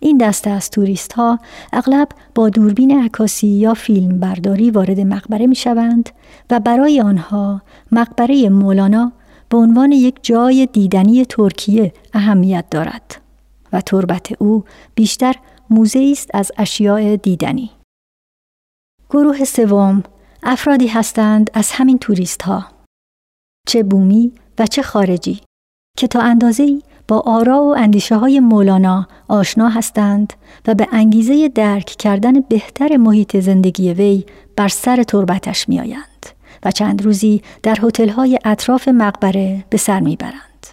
این 0.00 0.18
دسته 0.18 0.50
از 0.50 0.70
توریست 0.70 1.12
ها 1.12 1.38
اغلب 1.72 2.08
با 2.34 2.48
دوربین 2.48 3.04
عکاسی 3.04 3.46
یا 3.46 3.74
فیلم 3.74 4.20
برداری 4.20 4.70
وارد 4.70 5.00
مقبره 5.00 5.46
می 5.46 5.54
شوند 5.54 6.10
و 6.50 6.60
برای 6.60 7.00
آنها 7.00 7.62
مقبره 7.92 8.48
مولانا 8.48 9.12
به 9.48 9.56
عنوان 9.56 9.92
یک 9.92 10.18
جای 10.22 10.66
دیدنی 10.66 11.24
ترکیه 11.24 11.92
اهمیت 12.12 12.64
دارد 12.70 13.20
و 13.72 13.80
تربت 13.80 14.42
او 14.42 14.64
بیشتر 14.94 15.34
موزه 15.70 16.08
است 16.12 16.30
از 16.34 16.52
اشیاء 16.58 17.16
دیدنی. 17.16 17.70
گروه 19.10 19.44
سوم 19.44 20.02
افرادی 20.42 20.86
هستند 20.86 21.50
از 21.54 21.70
همین 21.72 21.98
توریست 21.98 22.42
ها 22.42 22.66
چه 23.68 23.82
بومی 23.82 24.32
و 24.58 24.66
چه 24.66 24.82
خارجی 24.82 25.40
که 25.98 26.06
تا 26.06 26.20
اندازه 26.20 26.82
با 27.08 27.22
آرا 27.26 27.62
و 27.62 27.76
اندیشه 27.76 28.16
های 28.16 28.40
مولانا 28.40 29.08
آشنا 29.28 29.68
هستند 29.68 30.32
و 30.66 30.74
به 30.74 30.88
انگیزه 30.92 31.48
درک 31.48 31.86
کردن 31.86 32.40
بهتر 32.40 32.96
محیط 32.96 33.36
زندگی 33.36 33.92
وی 33.92 34.24
بر 34.56 34.68
سر 34.68 35.02
تربتش 35.02 35.68
می 35.68 35.80
آیند. 35.80 36.26
و 36.64 36.70
چند 36.70 37.02
روزی 37.02 37.42
در 37.62 37.78
های 38.16 38.38
اطراف 38.44 38.88
مقبره 38.88 39.64
به 39.70 39.76
سر 39.78 40.00
می‌برند. 40.00 40.66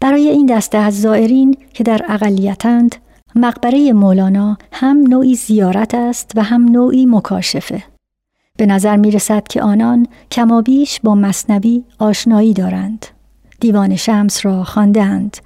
برای 0.00 0.28
این 0.28 0.46
دسته 0.46 0.78
از 0.78 1.00
زائرین 1.00 1.56
که 1.74 1.84
در 1.84 2.00
اقلیتند 2.08 2.96
مقبره 3.34 3.92
مولانا 3.92 4.58
هم 4.72 4.96
نوعی 5.08 5.34
زیارت 5.34 5.94
است 5.94 6.32
و 6.34 6.42
هم 6.42 6.64
نوعی 6.64 7.06
مکاشفه. 7.06 7.82
به 8.56 8.66
نظر 8.66 8.96
می 8.96 9.10
رسد 9.10 9.48
که 9.48 9.62
آنان 9.62 10.06
کمابیش 10.30 11.00
با 11.00 11.14
مصنوی 11.14 11.84
آشنایی 11.98 12.54
دارند. 12.54 13.06
دیوان 13.60 13.96
شمس 13.96 14.46
را 14.46 14.64
خواندند 14.64 15.36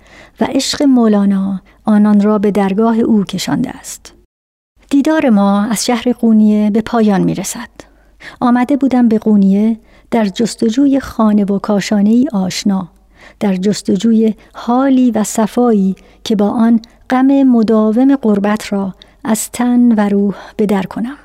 و 0.41 0.45
عشق 0.45 0.83
مولانا 0.83 1.61
آنان 1.85 2.21
را 2.21 2.39
به 2.39 2.51
درگاه 2.51 2.99
او 2.99 3.25
کشانده 3.25 3.71
است. 3.71 4.15
دیدار 4.91 5.31
ما 5.31 5.63
از 5.63 5.85
شهر 5.85 6.13
قونیه 6.13 6.71
به 6.71 6.81
پایان 6.81 7.21
می 7.21 7.35
رسد. 7.35 7.69
آمده 8.41 8.77
بودم 8.77 9.09
به 9.09 9.19
قونیه 9.19 9.79
در 10.11 10.25
جستجوی 10.25 11.01
خانه 11.01 11.45
و 11.45 11.59
کاشانه 11.59 12.11
ای 12.11 12.29
آشنا 12.33 12.89
در 13.41 13.57
جستجوی 13.57 14.35
حالی 14.55 15.11
و 15.11 15.25
صفایی 15.25 15.97
که 16.25 16.37
با 16.37 16.49
آن 16.49 16.81
غم 17.11 17.43
مداوم 17.43 18.17
قربت 18.17 18.73
را 18.73 18.95
از 19.25 19.51
تن 19.51 19.93
و 19.93 20.09
روح 20.09 20.35
بدر 20.59 20.83
کنم. 20.83 21.17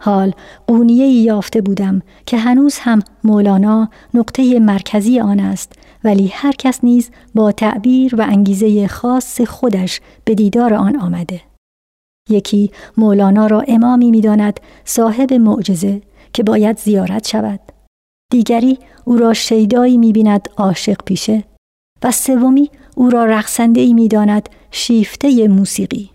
حال 0.00 0.32
قونیه 0.66 1.06
یافته 1.06 1.60
بودم 1.60 2.02
که 2.26 2.38
هنوز 2.38 2.78
هم 2.78 3.02
مولانا 3.24 3.88
نقطه 4.14 4.60
مرکزی 4.60 5.20
آن 5.20 5.40
است 5.40 5.72
ولی 6.04 6.28
هر 6.28 6.52
کس 6.52 6.84
نیز 6.84 7.10
با 7.34 7.52
تعبیر 7.52 8.14
و 8.14 8.22
انگیزه 8.22 8.88
خاص 8.88 9.40
خودش 9.40 10.00
به 10.24 10.34
دیدار 10.34 10.74
آن 10.74 10.96
آمده. 10.96 11.40
یکی 12.28 12.70
مولانا 12.96 13.46
را 13.46 13.60
امامی 13.60 14.10
می‌داند 14.10 14.60
صاحب 14.84 15.32
معجزه 15.32 16.02
که 16.32 16.42
باید 16.42 16.78
زیارت 16.78 17.28
شود. 17.28 17.60
دیگری 18.32 18.78
او 19.04 19.16
را 19.16 19.32
شیدایی 19.32 19.98
می‌بیند 19.98 20.48
عاشق 20.56 21.02
پیشه 21.04 21.44
و 22.04 22.10
سومی 22.10 22.70
او 22.94 23.10
را 23.10 23.24
رقصنده 23.24 23.80
ای 23.80 23.94
می‌داند 23.94 24.48
شیفته 24.70 25.48
موسیقی. 25.48 26.10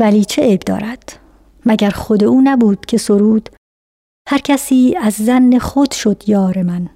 ولی 0.00 0.24
چه 0.24 0.42
عیب 0.42 0.60
دارد؟ 0.60 1.12
مگر 1.66 1.90
خود 1.90 2.24
او 2.24 2.40
نبود 2.44 2.86
که 2.86 2.98
سرود 2.98 3.48
هر 4.28 4.38
کسی 4.38 4.96
از 5.00 5.14
زن 5.14 5.58
خود 5.58 5.92
شد 5.92 6.22
یار 6.26 6.62
من 6.62 6.88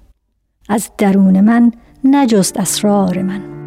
از 0.69 0.89
درون 0.97 1.41
من 1.41 1.71
نجست 2.03 2.57
اسرار 2.57 3.21
من؟ 3.21 3.60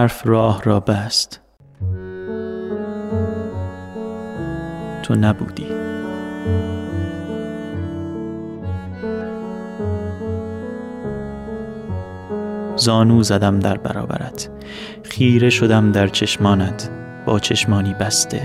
برف 0.00 0.26
راه 0.26 0.62
را 0.64 0.80
بست. 0.80 1.40
تو 5.02 5.14
نبودی. 5.14 5.66
زانو 12.76 13.22
زدم 13.22 13.58
در 13.58 13.76
برابرت. 13.76 14.48
خیره 15.02 15.50
شدم 15.50 15.92
در 15.92 16.08
چشمانت. 16.08 16.90
با 17.26 17.38
چشمانی 17.38 17.94
بسته. 17.94 18.42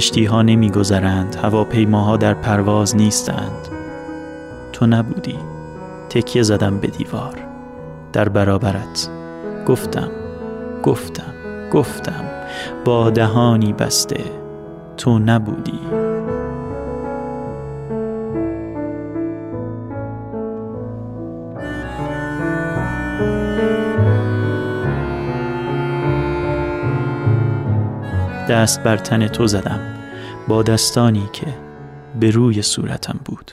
کشتی 0.00 0.24
ها 0.24 0.42
نمی 0.42 0.70
گذرند 0.70 1.36
هواپیماها 1.42 2.16
در 2.16 2.34
پرواز 2.34 2.96
نیستند. 2.96 3.68
تو 4.72 4.86
نبودی. 4.86 5.38
تکیه 6.10 6.42
زدم 6.42 6.78
به 6.78 6.86
دیوار. 6.86 7.34
در 8.12 8.28
برابرت. 8.28 9.08
گفتم 9.66 10.08
گفتم 10.82 11.34
گفتم. 11.72 12.24
با 12.84 13.10
دهانی 13.10 13.72
بسته. 13.72 14.24
تو 14.96 15.18
نبودی. 15.18 15.80
دست 28.60 28.82
بر 28.82 28.96
تن 28.96 29.28
تو 29.28 29.46
زدم 29.46 29.80
با 30.48 30.62
دستانی 30.62 31.28
که 31.32 31.46
به 32.20 32.30
روی 32.30 32.62
صورتم 32.62 33.20
بود. 33.24 33.52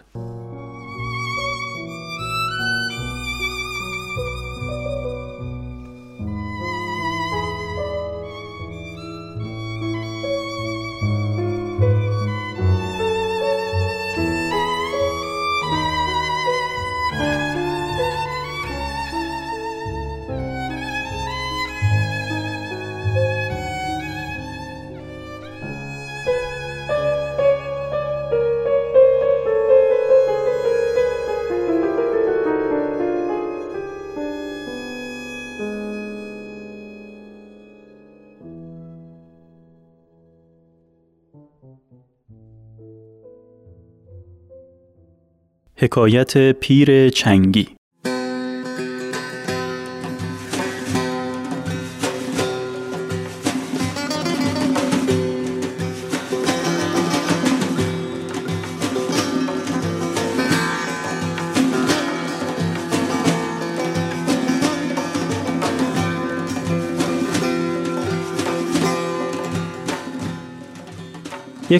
حکایت 45.88 46.52
پیر 46.52 47.10
چنگی. 47.10 47.77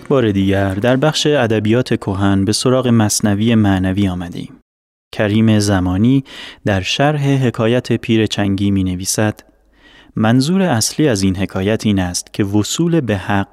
یک 0.08 0.12
بار 0.12 0.32
دیگر 0.32 0.74
در 0.76 0.96
بخش 0.96 1.28
ادبیات 1.28 1.94
کهن 1.94 2.46
به 2.46 2.54
سراغ 2.54 2.88
مصنوی 2.88 3.56
معنوی 3.56 4.08
آمدیم. 4.08 4.54
کریم 5.12 5.60
زمانی 5.60 6.24
در 6.66 6.82
شرح 6.82 7.28
حکایت 7.28 7.94
پیر 7.94 8.26
چنگی 8.26 8.72
می 8.72 8.84
نویسد 8.84 9.40
منظور 10.16 10.62
اصلی 10.62 11.08
از 11.08 11.24
این 11.24 11.36
حکایت 11.36 11.86
این 11.86 12.00
است 12.00 12.34
که 12.34 12.44
وصول 12.44 13.02
به 13.02 13.18
حق 13.18 13.48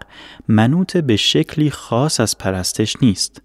منوط 0.49 0.97
به 0.97 1.17
شکلی 1.17 1.71
خاص 1.71 2.21
از 2.21 2.39
پرستش 2.39 2.97
نیست. 3.03 3.43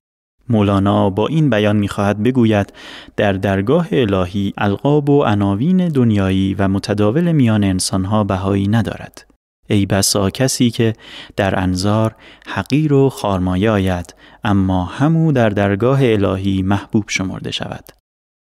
مولانا 0.49 1.09
با 1.09 1.27
این 1.27 1.49
بیان 1.49 1.75
می‌خواهد 1.75 2.23
بگوید 2.23 2.73
در 3.17 3.33
درگاه 3.33 3.87
الهی 3.91 4.53
القاب 4.57 5.09
و 5.09 5.23
عناوین 5.23 5.87
دنیایی 5.87 6.53
و 6.53 6.67
متداول 6.67 7.31
میان 7.31 7.63
انسانها 7.63 8.23
بهایی 8.23 8.67
ندارد. 8.67 9.38
ای 9.69 9.85
بسا 9.85 10.29
کسی 10.29 10.69
که 10.69 10.93
در 11.35 11.59
انظار 11.59 12.15
حقیر 12.47 12.93
و 12.93 13.09
خارمایه 13.09 13.71
آید 13.71 14.15
اما 14.43 14.85
همو 14.85 15.31
در 15.31 15.49
درگاه 15.49 15.99
الهی 16.03 16.61
محبوب 16.61 17.05
شمرده 17.07 17.51
شود. 17.51 17.85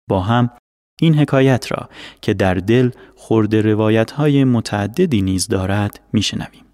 با 0.08 0.20
هم 0.20 0.50
این 1.00 1.14
حکایت 1.14 1.72
را 1.72 1.88
که 2.22 2.34
در 2.34 2.54
دل 2.54 2.90
خورد 3.16 3.56
روایت 3.56 4.10
های 4.10 4.44
متعددی 4.44 5.22
نیز 5.22 5.48
دارد 5.48 6.00
میشنویم. 6.12 6.67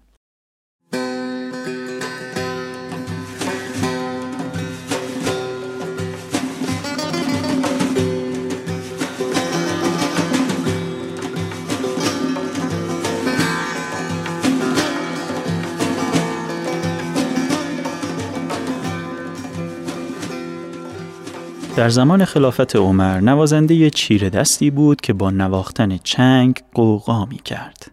در 21.75 21.89
زمان 21.89 22.25
خلافت 22.25 22.75
عمر 22.75 23.19
نوازنده 23.19 23.89
چیر 23.89 24.29
دستی 24.29 24.71
بود 24.71 25.01
که 25.01 25.13
با 25.13 25.31
نواختن 25.31 25.97
چنگ 25.97 26.59
قوقا 26.73 27.25
می 27.25 27.37
کرد. 27.37 27.91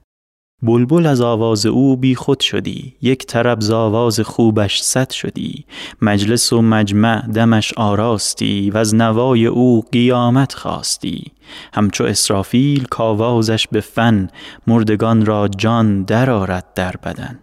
بلبل 0.62 1.06
از 1.06 1.20
آواز 1.20 1.66
او 1.66 1.96
بی 1.96 2.14
خود 2.14 2.40
شدی 2.40 2.96
یک 3.02 3.26
طرب 3.26 3.60
ز 3.60 3.70
آواز 3.70 4.20
خوبش 4.20 4.82
صد 4.82 5.10
شدی. 5.10 5.64
مجلس 6.02 6.52
و 6.52 6.62
مجمع 6.62 7.26
دمش 7.26 7.72
آراستی 7.72 8.70
و 8.70 8.78
از 8.78 8.94
نوای 8.94 9.46
او 9.46 9.84
قیامت 9.92 10.54
خواستی. 10.54 11.32
همچو 11.74 12.04
اسرافیل 12.04 12.84
کاوازش 12.84 13.68
به 13.68 13.80
فن 13.80 14.28
مردگان 14.66 15.26
را 15.26 15.48
جان 15.48 16.02
درآرد 16.02 16.74
در 16.74 16.94
بدن. 16.96 17.38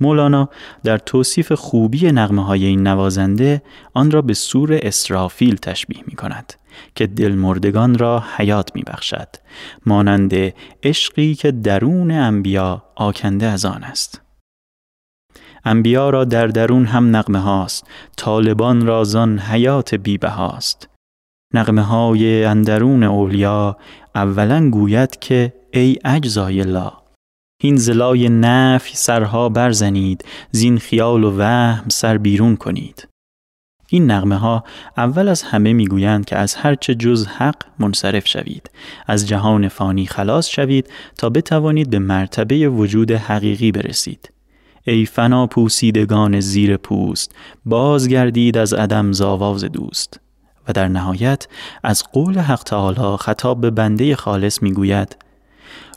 مولانا 0.00 0.48
در 0.84 0.98
توصیف 0.98 1.52
خوبی 1.52 2.12
نغمه 2.12 2.44
های 2.44 2.64
این 2.64 2.86
نوازنده 2.86 3.62
آن 3.94 4.10
را 4.10 4.22
به 4.22 4.34
سور 4.34 4.78
اسرافیل 4.82 5.56
تشبیه 5.56 6.02
می 6.06 6.14
کند 6.14 6.54
که 6.94 7.06
دلمردگان 7.06 7.98
را 7.98 8.24
حیات 8.36 8.76
می 8.76 8.82
بخشد 8.82 9.28
مانند 9.86 10.34
عشقی 10.82 11.34
که 11.34 11.52
درون 11.52 12.10
انبیا 12.10 12.82
آکنده 12.94 13.46
از 13.46 13.64
آن 13.64 13.84
است. 13.84 14.20
انبیا 15.64 16.10
را 16.10 16.24
در 16.24 16.46
درون 16.46 16.84
هم 16.84 17.16
نغمه 17.16 17.38
هاست 17.38 17.86
طالبان 18.16 18.86
را 18.86 19.04
زان 19.04 19.38
حیات 19.38 19.94
بیبه 19.94 20.28
هاست 20.28 20.88
نغمه 21.54 21.82
های 21.82 22.44
اندرون 22.44 23.02
اولیا 23.02 23.76
اولا 24.14 24.70
گوید 24.70 25.18
که 25.18 25.52
ای 25.72 25.98
اجزای 26.04 26.60
الله 26.60 26.92
این 27.58 27.76
زلای 27.76 28.28
نفی 28.28 28.96
سرها 28.96 29.48
برزنید 29.48 30.24
زین 30.50 30.78
خیال 30.78 31.24
و 31.24 31.38
وهم 31.38 31.88
سر 31.88 32.18
بیرون 32.18 32.56
کنید. 32.56 33.08
این 33.88 34.10
نغمه 34.10 34.36
ها 34.36 34.64
اول 34.96 35.28
از 35.28 35.42
همه 35.42 35.72
می‌گویند 35.72 36.24
که 36.24 36.36
از 36.36 36.54
هرچه 36.54 36.94
جز 36.94 37.26
حق 37.26 37.56
منصرف 37.78 38.28
شوید. 38.28 38.70
از 39.06 39.28
جهان 39.28 39.68
فانی 39.68 40.06
خلاص 40.06 40.48
شوید 40.48 40.90
تا 41.18 41.30
بتوانید 41.30 41.90
به 41.90 41.98
مرتبه 41.98 42.68
وجود 42.68 43.10
حقیقی 43.10 43.72
برسید. 43.72 44.30
ای 44.86 45.06
فنا 45.06 45.46
پوسیدگان 45.46 46.40
زیر 46.40 46.76
پوست 46.76 47.34
بازگردید 47.64 48.58
از 48.58 48.72
عدم 48.72 49.12
زاواز 49.12 49.64
دوست. 49.64 50.20
و 50.68 50.72
در 50.72 50.88
نهایت 50.88 51.46
از 51.82 52.04
قول 52.12 52.38
حق 52.38 52.62
تعالی 52.62 53.16
خطاب 53.16 53.60
به 53.60 53.70
بنده 53.70 54.16
خالص 54.16 54.62
می‌گوید 54.62 55.16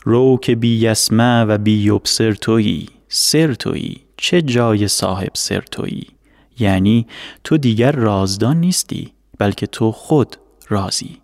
رو 0.08 0.38
که 0.42 0.56
بی 0.56 0.76
یسمع 0.76 1.44
و 1.44 1.58
بی 1.58 1.72
یبصر 1.72 2.32
تویی 2.32 2.88
سر 3.08 3.54
تویی 3.54 4.00
چه 4.16 4.42
جای 4.42 4.88
صاحب 4.88 5.30
سر 5.34 5.60
تویی؟ 5.60 6.06
یعنی 6.58 7.06
تو 7.44 7.56
دیگر 7.56 7.92
رازدان 7.92 8.56
نیستی 8.56 9.12
بلکه 9.38 9.66
تو 9.66 9.92
خود 9.92 10.36
رازی. 10.68 11.20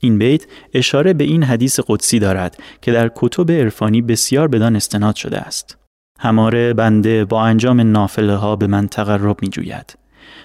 این 0.00 0.18
بیت 0.18 0.46
اشاره 0.74 1.12
به 1.12 1.24
این 1.24 1.42
حدیث 1.42 1.80
قدسی 1.86 2.18
دارد 2.18 2.56
که 2.82 2.92
در 2.92 3.10
کتب 3.14 3.50
عرفانی 3.50 4.02
بسیار 4.02 4.48
بدان 4.48 4.76
استناد 4.76 5.16
شده 5.16 5.38
است. 5.38 5.78
هماره 6.20 6.72
بنده 6.72 7.24
با 7.24 7.42
انجام 7.42 7.80
نافله 7.80 8.36
ها 8.36 8.56
به 8.56 8.66
من 8.66 8.88
تقرب 8.88 9.42
می 9.42 9.48
جوید 9.48 9.98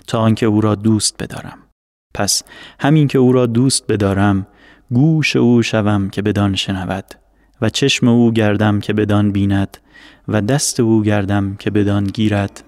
تا 0.08 0.20
آنکه 0.20 0.46
او 0.46 0.62
را 0.62 0.76
دوست 0.76 1.24
بدارم. 1.24 1.58
پس 2.14 2.44
همین 2.80 3.08
که 3.08 3.18
او 3.18 3.32
را 3.32 3.46
دوست 3.46 3.88
بدارم 3.88 4.48
گوش 4.92 5.36
او 5.36 5.62
شوم 5.62 6.10
که 6.10 6.22
بدان 6.22 6.56
شنود. 6.56 7.25
و 7.62 7.70
چشم 7.70 8.08
او 8.08 8.32
گردم 8.32 8.80
که 8.80 8.94
بدان 8.94 9.32
بیند 9.32 9.78
و 10.28 10.42
دست 10.42 10.80
او 10.80 11.02
گردم 11.04 11.56
که 11.56 11.72
بدان 11.72 12.04
گیرد 12.04 12.64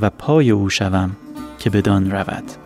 و 0.00 0.10
پای 0.10 0.50
او 0.50 0.70
شوم 0.70 1.16
که 1.58 1.70
بدان 1.70 2.10
رود. 2.10 2.65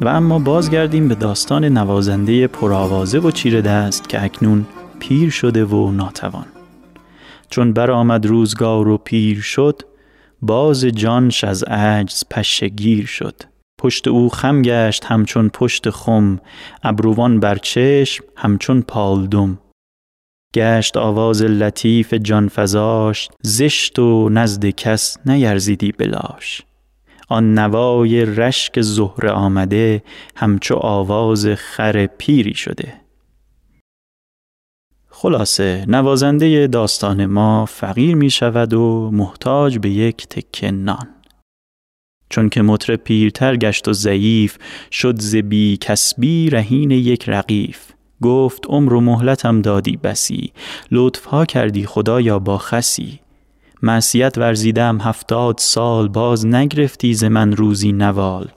و 0.00 0.08
اما 0.08 0.38
بازگردیم 0.38 1.08
به 1.08 1.14
داستان 1.14 1.64
نوازنده 1.64 2.46
پرآوازه 2.46 3.18
و 3.18 3.30
چیره 3.30 3.62
دست 3.62 4.08
که 4.08 4.24
اکنون 4.24 4.66
پیر 4.98 5.30
شده 5.30 5.64
و 5.64 5.90
ناتوان. 5.90 6.46
چون 7.50 7.72
برآمد 7.72 8.26
روزگار 8.26 8.88
و 8.88 8.98
پیر 8.98 9.40
شد 9.40 9.82
باز 10.42 10.84
جانش 10.84 11.44
از 11.44 11.62
عجز 11.62 12.24
پشگیر 12.30 13.06
شد. 13.06 13.42
پشت 13.80 14.08
او 14.08 14.28
خم 14.28 14.62
گشت 14.62 15.04
همچون 15.04 15.48
پشت 15.48 15.90
خم 15.90 16.40
ابروان 16.82 17.40
بر 17.40 17.56
چشم 17.56 18.24
همچون 18.36 18.82
پالدم. 18.82 19.58
گشت 20.54 20.96
آواز 20.96 21.42
لطیف 21.42 22.14
جان 22.14 22.50
فزاش 22.54 23.28
زشت 23.42 23.98
و 23.98 24.28
نزد 24.28 24.66
کس 24.66 25.16
نیرزیدی 25.26 25.92
بلاش. 25.92 26.62
آن 27.30 27.58
نوای 27.58 28.24
رشک 28.24 28.80
زهره 28.80 29.30
آمده 29.30 30.02
همچو 30.36 30.74
آواز 30.76 31.46
خر 31.46 32.06
پیری 32.06 32.54
شده. 32.54 32.92
خلاصه 35.08 35.84
نوازنده 35.88 36.66
داستان 36.66 37.26
ما 37.26 37.66
فقیر 37.66 38.16
می 38.16 38.30
شود 38.30 38.74
و 38.74 39.10
محتاج 39.12 39.78
به 39.78 39.90
یک 39.90 40.26
تکه 40.26 40.70
نان. 40.70 41.08
چون 42.30 42.48
که 42.48 42.62
مطرب 42.62 43.04
پیرتر 43.04 43.56
گشت 43.56 43.88
و 43.88 43.92
ضعیف 43.92 44.58
شد 44.92 45.20
ز 45.20 45.36
بی 45.36 45.76
کسبی 45.76 46.50
رهین 46.50 46.90
یک 46.90 47.28
رقیف. 47.28 47.92
گفت 48.22 48.66
عمر 48.68 48.92
و 48.92 49.00
مهلتم 49.00 49.62
دادی 49.62 49.96
بسی 49.96 50.52
لطفها 50.90 51.44
کردی 51.44 51.86
خدایا 51.86 52.38
با 52.38 52.58
خسی. 52.58 53.20
معصیت 53.82 54.38
ورزیدم 54.38 54.98
هفتاد 55.00 55.58
سال 55.58 56.08
باز 56.08 56.46
نگرفتی 56.46 57.14
ز 57.14 57.24
من 57.24 57.52
روزی 57.52 57.92
نوال. 57.92 58.48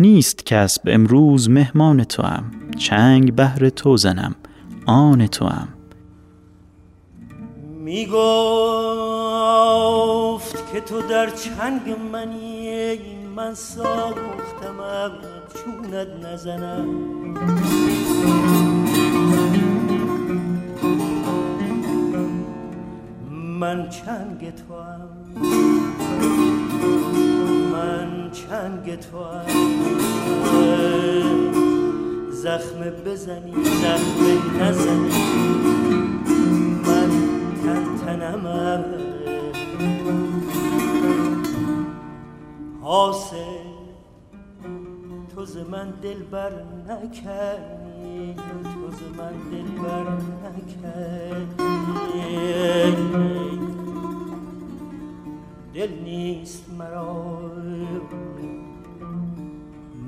نیست 0.00 0.46
کسب 0.46 0.82
امروز 0.86 1.50
مهمان 1.50 2.04
توام 2.04 2.50
چنگ 2.78 3.34
بهر 3.34 3.68
تو 3.68 3.96
زنم 3.96 4.34
آن 4.86 5.26
توام. 5.26 5.68
می 7.84 8.06
گفت 8.06 8.14
که 10.72 10.80
تو 10.80 11.02
در 11.02 11.30
چنگ 11.30 11.96
منی 12.12 12.98
من 13.36 13.54
ساختم 13.54 14.78
چونت 15.54 16.08
نزنم. 16.24 16.86
من 23.64 23.88
چنگ 23.88 24.54
تو 24.54 24.74
من 27.72 28.30
چنگ 28.32 28.98
تو 29.00 29.24
زخم 32.30 32.80
بزنی 33.06 33.52
زخم 33.64 34.60
نزنی. 34.60 35.10
من 36.86 37.10
تن 37.64 37.84
تنم 38.06 38.46
حاصل 42.82 43.36
تو 45.34 45.44
ز 45.44 45.56
من 45.56 45.90
دل 46.02 46.22
بر 46.22 46.52
ز 46.88 47.83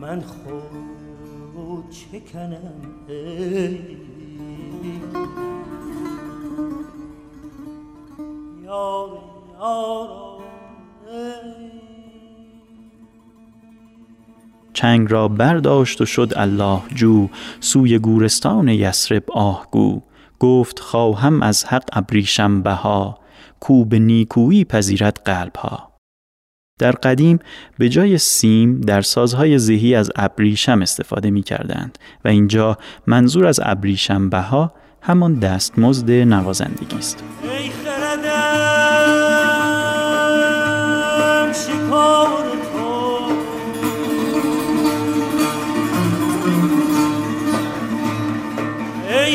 من 0.01 0.21
خود 0.21 1.91
چه 1.91 2.21
کنم؟ 2.21 2.81
ای 3.09 3.79
یار 8.65 9.11
یارا 9.59 10.39
ای 11.07 11.86
چنگ 14.77 15.13
را 15.13 15.29
برداشت 15.29 16.01
و 16.01 16.07
شد 16.07 16.33
الله 16.37 16.81
جو 16.95 17.29
سوی 17.61 17.99
گورستان 17.99 18.69
یسرب 18.69 19.31
آهگو. 19.31 20.01
گفت 20.41 20.79
خواهم 20.79 21.43
از 21.43 21.65
حق 21.65 21.89
ابریشم 21.93 22.63
بها 22.63 23.19
کو 23.61 23.85
به 23.85 23.99
نیکویی 23.99 24.65
پذیرد 24.65 25.21
قلبها. 25.25 25.93
در 26.79 26.93
قدیم 26.93 27.39
به 27.79 27.89
جای 27.89 28.19
سیم 28.19 28.81
در 28.81 29.01
سازهای 29.01 29.59
زهی 29.59 29.95
از 29.95 30.11
ابریشم 30.17 30.83
استفاده 30.83 31.31
می 31.31 31.43
کردند 31.43 31.99
و 32.25 32.29
اینجا 32.29 32.79
منظور 33.07 33.47
از 33.47 33.61
ابریشم 33.63 34.29
بها 34.29 34.73
همان 35.03 35.35
دستمزد 35.35 36.11
نوازندگی 36.11 36.97
است. 36.97 37.25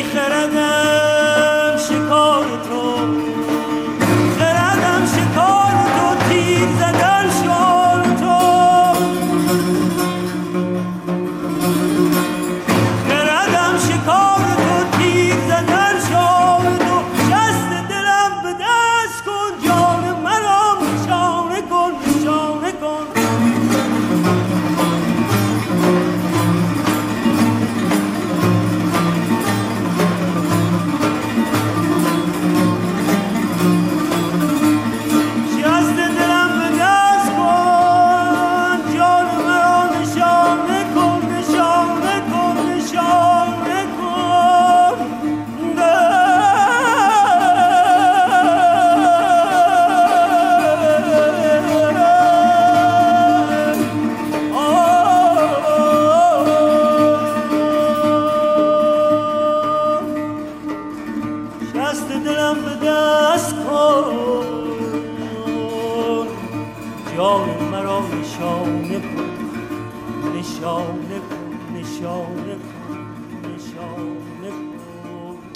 ای 0.02 0.08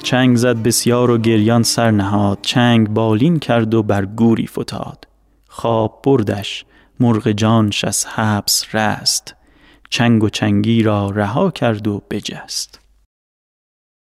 چنگ 0.06 0.36
زد 0.36 0.62
بسیار 0.62 1.10
و 1.10 1.18
گریان 1.18 1.62
سر 1.62 1.90
نهاد 1.90 2.38
چنگ 2.42 2.88
بالین 2.88 3.38
کرد 3.38 3.74
و 3.74 3.82
بر 3.82 4.04
گوری 4.04 4.46
فتاد. 4.46 5.08
خواب 5.48 6.00
بردش 6.04 6.64
مرغ 7.00 7.32
جانش 7.32 7.84
از 7.84 8.06
حبس 8.06 8.74
رست. 8.74 9.34
چنگ 9.90 10.24
و 10.24 10.28
چنگی 10.28 10.82
را 10.82 11.10
رها 11.10 11.50
کرد 11.50 11.88
و 11.88 12.02
بجست. 12.10 12.80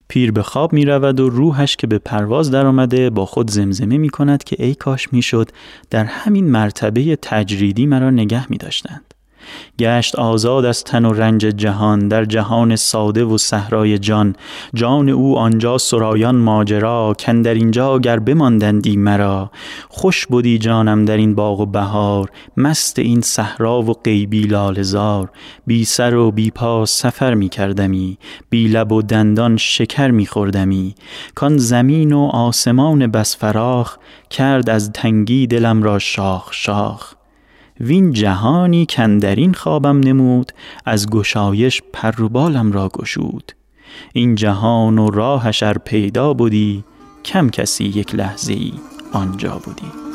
پیر 0.08 0.32
به 0.32 0.42
خواب 0.42 0.72
می 0.72 0.84
رود 0.84 1.20
و 1.20 1.30
روحش 1.30 1.76
که 1.76 1.86
به 1.86 1.98
پرواز 1.98 2.50
در 2.50 2.66
آمده 2.66 3.10
با 3.10 3.26
خود 3.26 3.50
زمزمه 3.50 3.98
می 3.98 4.08
کند 4.08 4.44
که 4.44 4.64
ای 4.64 4.74
کاش 4.74 5.12
می 5.12 5.22
شد 5.22 5.50
در 5.90 6.04
همین 6.04 6.50
مرتبه 6.50 7.16
تجریدی 7.16 7.86
مرا 7.86 8.10
نگه 8.10 8.50
می 8.50 8.58
داشتند. 8.58 9.14
گشت 9.78 10.16
آزاد 10.16 10.64
از 10.64 10.84
تن 10.84 11.04
و 11.04 11.12
رنج 11.12 11.42
جهان 11.42 12.08
در 12.08 12.24
جهان 12.24 12.76
ساده 12.76 13.24
و 13.24 13.38
صحرای 13.38 13.98
جان. 13.98 14.36
جان 14.74 15.08
او 15.08 15.38
آنجا 15.38 15.78
سرایان 15.78 16.34
ماجرا 16.34 17.14
کن 17.18 17.42
در 17.42 17.54
اینجا 17.54 17.98
گر 17.98 18.18
بماندندی 18.18 18.96
مرا. 18.96 19.50
خوش 19.88 20.26
بودی 20.26 20.58
جانم 20.58 21.04
در 21.04 21.16
این 21.16 21.34
باغ 21.34 21.60
و 21.60 21.66
بهار 21.66 22.30
مست 22.56 22.98
این 22.98 23.20
صحرا 23.20 23.82
و 23.82 23.92
غیبی 23.92 24.42
لالزار 24.42 25.30
بی 25.66 25.84
سر 25.84 26.14
و 26.14 26.30
بی 26.30 26.50
پا 26.50 26.84
سفر 26.86 27.34
می 27.34 27.48
کردمی 27.48 28.18
بی 28.50 28.68
لب 28.68 28.92
و 28.92 29.02
دندان 29.02 29.56
شکر 29.56 30.10
می 30.10 30.26
خوردمی. 30.26 30.94
کان 31.34 31.58
زمین 31.58 32.12
و 32.12 32.20
آسمان 32.20 33.06
بس 33.06 33.36
فراخ 33.36 33.96
کرد 34.30 34.70
از 34.70 34.90
تنگی 34.92 35.46
دلم 35.46 35.82
را 35.82 35.98
شاخ 35.98 36.48
شاخ. 36.52 37.19
وین 37.80 38.12
جهانی 38.12 38.86
کندرین 38.86 39.54
خوابم 39.54 40.00
نمود 40.00 40.52
از 40.84 41.10
گشایش 41.10 41.82
پر 41.92 42.22
و 42.22 42.28
بالم 42.28 42.72
را 42.72 42.88
گشود. 42.88 43.52
این 44.12 44.34
جهان 44.34 44.98
و 44.98 45.10
راهش 45.10 45.62
ار 45.62 45.78
پیدا 45.78 46.34
بودی 46.34 46.84
کم 47.24 47.48
کسی 47.48 47.84
یک 47.84 48.14
لحظه 48.14 48.52
ای 48.52 48.72
آنجا 49.12 49.60
بودی 49.64 50.09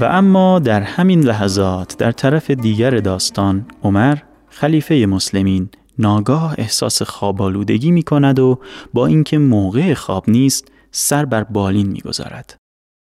و 0.00 0.04
اما 0.04 0.58
در 0.58 0.80
همین 0.80 1.20
لحظات 1.20 1.96
در 1.96 2.12
طرف 2.12 2.50
دیگر 2.50 2.90
داستان 2.90 3.66
عمر 3.82 4.18
خلیفه 4.48 5.06
مسلمین 5.08 5.68
ناگاه 5.98 6.54
احساس 6.58 7.02
خواب 7.02 7.42
آلودگی 7.42 7.90
می 7.90 8.02
کند 8.02 8.38
و 8.38 8.58
با 8.94 9.06
اینکه 9.06 9.38
موقع 9.38 9.94
خواب 9.94 10.30
نیست 10.30 10.72
سر 10.90 11.24
بر 11.24 11.44
بالین 11.44 11.86
می 11.86 12.00
گذارد. 12.00 12.56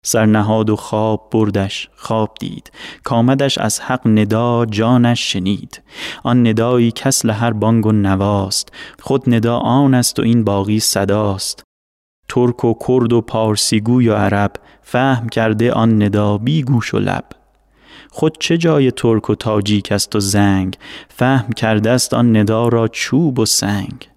سرنهاد 0.06 0.70
و 0.70 0.76
خواب 0.76 1.28
بردش 1.32 1.88
خواب 1.96 2.36
دید. 2.40 2.72
کامدش 3.04 3.58
از 3.58 3.80
حق 3.80 4.06
ندا 4.06 4.66
جانش 4.66 5.32
شنید. 5.32 5.82
آن 6.22 6.46
ندایی 6.46 6.90
کس 6.90 7.26
هر 7.26 7.52
بانگ 7.52 7.86
و 7.86 7.92
نواست. 7.92 8.72
خود 9.00 9.34
ندا 9.34 9.56
آن 9.58 9.94
است 9.94 10.18
و 10.18 10.22
این 10.22 10.44
باقی 10.44 10.80
صداست. 10.80 11.63
ترک 12.28 12.64
و 12.64 12.74
کرد 12.88 13.12
و 13.12 13.20
پارسیگوی 13.20 14.08
و 14.08 14.14
عرب 14.14 14.52
فهم 14.82 15.28
کرده 15.28 15.72
آن 15.72 16.02
ندا 16.02 16.38
بی 16.38 16.62
گوش 16.62 16.94
و 16.94 16.98
لب. 16.98 17.24
خود 18.10 18.36
چه 18.40 18.58
جای 18.58 18.90
ترک 18.90 19.30
و 19.30 19.34
تاجیک 19.34 19.92
است 19.92 20.16
و 20.16 20.20
زنگ؟ 20.20 20.78
فهم 21.08 21.52
کرده 21.52 21.90
است 21.90 22.14
آن 22.14 22.36
ندا 22.36 22.68
را 22.68 22.88
چوب 22.88 23.38
و 23.38 23.46
سنگ. 23.46 24.08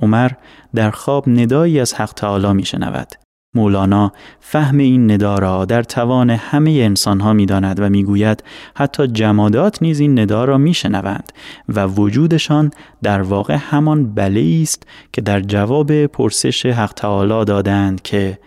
عمر 0.00 0.30
در 0.74 0.90
خواب 0.90 1.28
ندایی 1.28 1.80
از 1.80 1.94
حق 1.94 2.12
تعالی 2.12 2.52
می 2.52 2.64
شنود 2.64 3.23
مولانا 3.54 4.12
فهم 4.40 4.78
این 4.78 5.10
ندا 5.10 5.38
را 5.38 5.64
در 5.64 5.82
توان 5.82 6.30
همه 6.30 6.70
انسان 6.70 7.20
ها 7.20 7.32
می 7.32 7.46
داند 7.46 7.80
و 7.80 7.88
می 7.88 8.04
گوید 8.04 8.44
حتی 8.76 9.06
جمادات 9.06 9.82
نیز 9.82 10.00
این 10.00 10.18
ندا 10.18 10.44
را 10.44 10.58
می 10.58 10.74
شنوند 10.74 11.32
و 11.68 11.86
وجودشان 11.86 12.70
در 13.02 13.22
واقع 13.22 13.54
همان 13.54 14.14
بله 14.14 14.60
است 14.62 14.86
که 15.12 15.20
در 15.20 15.40
جواب 15.40 16.06
پرسش 16.06 16.66
حق 16.66 16.92
تعالی 16.92 17.44
دادند 17.44 18.02
که 18.02 18.38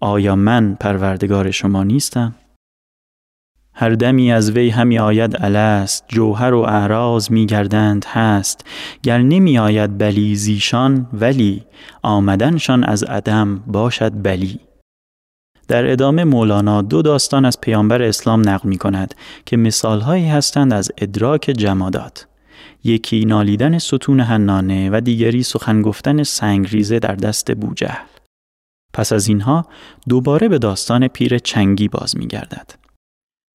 آیا 0.00 0.36
من 0.36 0.76
پروردگار 0.80 1.50
شما 1.50 1.84
نیستم؟ 1.84 2.34
هر 3.78 3.90
دمی 3.90 4.32
از 4.32 4.50
وی 4.50 4.70
همی 4.70 4.98
آید 4.98 5.36
الست 5.40 6.04
جوهر 6.08 6.54
و 6.54 6.60
اعراض 6.60 7.30
می 7.30 7.46
گردند 7.46 8.04
هست. 8.04 8.64
گر 9.02 9.18
نمی 9.18 9.58
آید 9.58 9.98
بلی 9.98 10.36
زیشان 10.36 11.06
ولی 11.12 11.64
آمدنشان 12.02 12.84
از 12.84 13.02
عدم 13.02 13.58
باشد 13.66 14.12
بلی. 14.22 14.60
در 15.68 15.92
ادامه 15.92 16.24
مولانا 16.24 16.82
دو 16.82 17.02
داستان 17.02 17.44
از 17.44 17.60
پیامبر 17.60 18.02
اسلام 18.02 18.48
نقل 18.48 18.68
می 18.68 18.78
کند 18.78 19.14
که 19.46 19.56
مثالهایی 19.56 20.28
هستند 20.28 20.72
از 20.72 20.92
ادراک 20.98 21.54
جمادات. 21.58 22.26
یکی 22.84 23.24
نالیدن 23.24 23.78
ستون 23.78 24.20
حنانه 24.20 24.90
و 24.90 25.00
دیگری 25.00 25.42
سخن 25.42 25.82
گفتن 25.82 26.22
سنگریزه 26.22 26.98
در 26.98 27.14
دست 27.14 27.52
بوجهل. 27.52 28.06
پس 28.94 29.12
از 29.12 29.28
اینها 29.28 29.66
دوباره 30.08 30.48
به 30.48 30.58
داستان 30.58 31.08
پیر 31.08 31.38
چنگی 31.38 31.88
باز 31.88 32.16
می 32.16 32.26
گردد. 32.26 32.85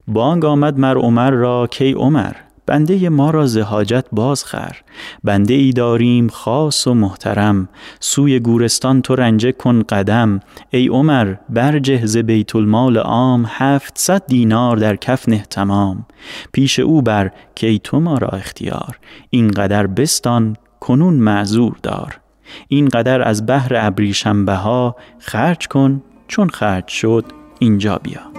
بانگ 0.07 0.45
آمد 0.45 0.79
مر 0.79 0.97
عمر 0.97 1.31
را 1.31 1.67
کی 1.67 1.91
عمر 1.91 2.33
بنده 2.65 3.09
ما 3.09 3.29
را 3.29 3.45
زهاجت 3.45 4.05
بازخر 4.11 4.77
بنده 5.23 5.53
ای 5.53 5.71
داریم 5.71 6.27
خاص 6.27 6.87
و 6.87 6.93
محترم 6.93 7.69
سوی 7.99 8.39
گورستان 8.39 9.01
تو 9.01 9.15
رنجه 9.15 9.51
کن 9.51 9.83
قدم 9.89 10.39
ای 10.69 10.87
عمر 10.87 11.35
برجه 11.49 12.05
ز 12.05 12.17
بیت 12.17 12.55
المال 12.55 12.97
عام 12.97 13.45
هفتصد 13.47 14.25
دینار 14.27 14.77
در 14.77 14.95
کف 14.95 15.29
نه 15.29 15.43
تمام 15.49 16.05
پیش 16.51 16.79
او 16.79 17.01
بر 17.01 17.31
کی 17.55 17.79
تو 17.79 17.99
ما 17.99 18.17
را 18.17 18.27
اختیار 18.27 18.99
این 19.29 19.51
قدر 19.51 19.87
بستان 19.87 20.55
کنون 20.79 21.13
معذور 21.13 21.75
دار 21.83 22.19
این 22.67 22.87
قدر 22.87 23.21
از 23.21 23.45
بحر 23.45 23.71
ابریشم 23.75 24.45
بها 24.45 24.95
خرج 25.19 25.67
کن 25.67 26.01
چون 26.27 26.49
خرج 26.49 26.87
شد 26.87 27.25
اینجا 27.59 27.97
بیا. 27.97 28.30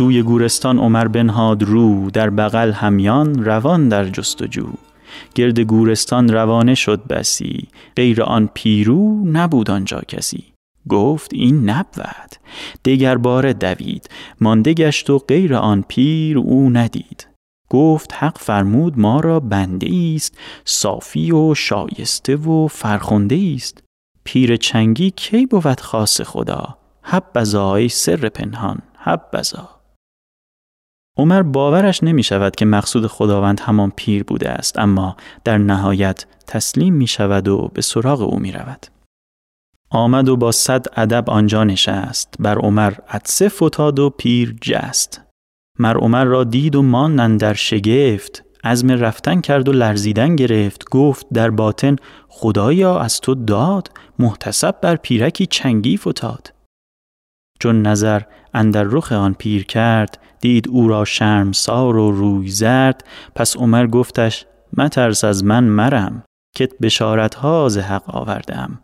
سوی 0.00 0.22
گورستان 0.22 0.78
عمر 0.78 1.08
بنهاد 1.08 1.62
رو 1.62 2.10
در 2.10 2.30
بغل 2.30 2.72
همیان 2.72 3.44
روان 3.44 3.88
در 3.88 4.04
جستجو. 4.04 4.68
گرد 5.34 5.60
گورستان 5.60 6.28
روانه 6.28 6.74
شد 6.74 7.06
بسی 7.06 7.68
غیر 7.96 8.22
آن 8.22 8.48
پیرو 8.54 9.24
نبود 9.24 9.70
آنجا 9.70 10.00
کسی. 10.08 10.44
گفت 10.88 11.34
این 11.34 11.70
نبود 11.70 12.36
دگر 12.84 13.16
باره 13.16 13.52
دوید 13.52 14.08
مانده 14.40 14.74
گشت 14.74 15.10
و 15.10 15.18
غیر 15.18 15.54
آن 15.54 15.84
پیر 15.88 16.38
او 16.38 16.70
ندید. 16.70 17.26
گفت 17.70 18.14
حق 18.14 18.38
فرمود 18.38 18.98
ما 18.98 19.20
را 19.20 19.40
بنده 19.40 20.14
است 20.16 20.38
صافی 20.64 21.32
و 21.32 21.54
شایسته 21.54 22.36
و 22.36 22.68
فرخنده 22.68 23.52
است 23.56 23.82
پیر 24.24 24.56
چنگی 24.56 25.10
کی 25.10 25.46
بود 25.46 25.80
خاص 25.80 26.20
خدا؟ 26.20 26.78
حبذا 27.02 27.74
ای 27.74 27.88
سر 27.88 28.28
پنهان 28.28 28.78
حبذا. 28.98 29.79
عمر 31.20 31.42
باورش 31.42 32.02
نمی 32.02 32.22
شود 32.22 32.56
که 32.56 32.64
مقصود 32.64 33.06
خداوند 33.06 33.60
همان 33.60 33.92
پیر 33.96 34.24
بوده 34.24 34.50
است 34.50 34.78
اما 34.78 35.16
در 35.44 35.58
نهایت 35.58 36.26
تسلیم 36.46 36.94
می 36.94 37.06
شود 37.06 37.48
و 37.48 37.70
به 37.74 37.82
سراغ 37.82 38.20
او 38.20 38.38
می 38.38 38.52
رود. 38.52 38.86
آمد 39.90 40.28
و 40.28 40.36
با 40.36 40.52
صد 40.52 40.86
ادب 40.96 41.30
آنجا 41.30 41.64
نشست. 41.64 42.34
بر 42.38 42.58
عمر 42.58 42.92
عدسه 43.08 43.48
فتاد 43.48 43.98
و 43.98 44.10
پیر 44.10 44.56
جست. 44.62 45.20
مر 45.78 45.96
عمر 45.96 46.24
را 46.24 46.44
دید 46.44 46.76
و 46.76 46.82
ماندن 46.82 47.36
در 47.36 47.54
شگفت. 47.54 48.44
عزم 48.64 48.90
رفتن 48.90 49.40
کرد 49.40 49.68
و 49.68 49.72
لرزیدن 49.72 50.36
گرفت. 50.36 50.84
گفت 50.90 51.26
در 51.32 51.50
باطن 51.50 51.96
خدایا 52.28 52.98
از 52.98 53.20
تو 53.20 53.34
داد. 53.34 53.90
محتسب 54.18 54.80
بر 54.80 54.96
پیرکی 54.96 55.46
چنگی 55.46 55.96
فتاد 55.96 56.52
چون 57.60 57.82
نظر 57.82 58.22
اندر 58.54 58.82
رخ 58.82 59.12
آن 59.12 59.34
پیر 59.34 59.64
کرد 59.64 60.18
دید 60.40 60.68
او 60.68 60.88
را 60.88 61.04
شرمسار 61.04 61.96
و 61.96 62.10
روی 62.10 62.48
زرد. 62.48 63.04
پس 63.34 63.56
عمر 63.56 63.86
گفتش 63.86 64.46
مترس 64.76 65.24
از 65.24 65.44
من 65.44 65.64
مرم 65.64 66.24
کت 66.56 66.78
بشارت 66.78 67.34
ها 67.34 67.68
ز 67.68 67.78
حق 67.78 68.16
آوردم. 68.16 68.80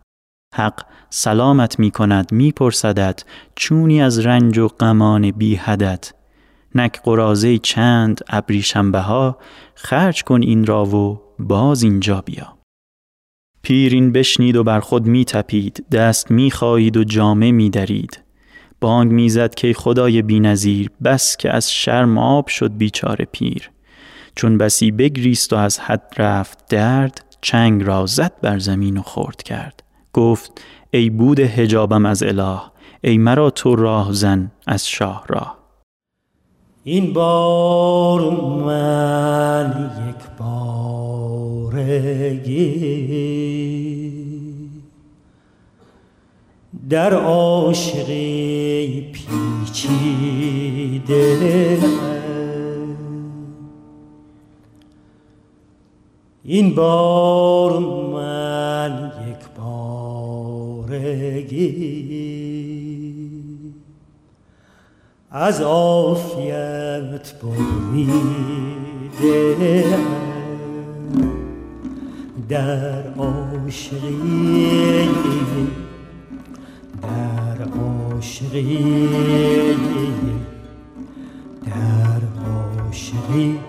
حق 0.55 0.85
سلامت 1.09 1.79
می 1.79 1.91
کند 1.91 2.31
می 2.31 2.51
پرسدت 2.51 3.23
چونی 3.55 4.01
از 4.01 4.19
رنج 4.19 4.57
و 4.57 4.67
غمان 4.67 5.31
بی 5.31 5.55
حدت. 5.55 6.13
نک 6.75 7.01
قرازه 7.03 7.57
چند 7.57 8.21
ابریشنبه 8.29 8.99
ها 8.99 9.37
خرج 9.75 10.23
کن 10.23 10.41
این 10.41 10.65
را 10.65 10.85
و 10.85 11.21
باز 11.39 11.83
اینجا 11.83 12.21
بیا. 12.21 12.57
پیرین 13.61 14.11
بشنید 14.11 14.55
و 14.55 14.63
بر 14.63 14.79
خود 14.79 15.05
می 15.05 15.25
تپید 15.25 15.85
دست 15.91 16.31
می 16.31 16.51
خواهید 16.51 16.97
و 16.97 17.03
جامه 17.03 17.51
می 17.51 17.69
درید. 17.69 18.26
بانگ 18.81 19.11
می‌زد 19.11 19.55
که 19.55 19.73
خدای 19.73 20.21
بینظیر 20.21 20.89
بس 21.03 21.37
که 21.37 21.53
از 21.53 21.71
شرم 21.71 22.17
آب 22.17 22.47
شد 22.47 22.77
بیچاره 22.77 23.27
پیر. 23.31 23.71
چون 24.35 24.57
بسی 24.57 24.91
بگریست 24.91 25.53
و 25.53 25.55
از 25.55 25.79
حد 25.79 26.13
رفت 26.17 26.65
درد 26.69 27.25
چنگ 27.41 27.83
را 27.83 28.05
زد 28.05 28.33
بر 28.41 28.59
زمین 28.59 28.97
و 28.97 29.01
خورد 29.01 29.43
کرد. 29.43 29.83
گفت 30.13 30.61
ای 30.91 31.09
بود 31.09 31.39
هجابم 31.39 32.05
از 32.05 32.23
اله 32.23 32.59
ای 33.01 33.17
مرا 33.17 33.49
تو 33.49 33.75
راه 33.75 34.13
زن 34.13 34.51
از 34.67 34.87
شاه 34.87 35.25
راه. 35.27 35.57
این 36.83 37.13
بار 37.13 38.31
من 38.65 39.91
یک 40.09 40.15
بارگی 40.39 41.17
در 46.89 47.13
عاشقی 47.13 49.11
پیچیده 49.11 50.07
این 56.43 56.75
بار 56.75 57.79
من 57.79 59.11
یک 59.29 59.47
بارگی 59.59 61.17
از 65.31 65.61
عافیت 65.61 67.33
بریده 69.19 69.85
در 72.49 73.13
عاشقی 73.17 74.67
در 77.07 77.63
عاشقی. 77.63 79.07
در 81.65 82.21
عاشقی 82.45 83.59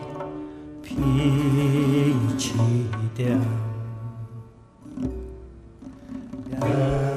پیچیده 0.83 2.59
در 6.61 7.08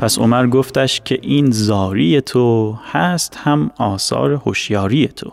پس 0.00 0.18
عمر 0.18 0.46
گفتش 0.46 1.00
که 1.04 1.18
این 1.22 1.50
زاری 1.50 2.20
تو 2.20 2.76
هست 2.92 3.36
هم 3.36 3.70
آثار 3.76 4.32
هوشیاری 4.32 5.08
تو. 5.08 5.30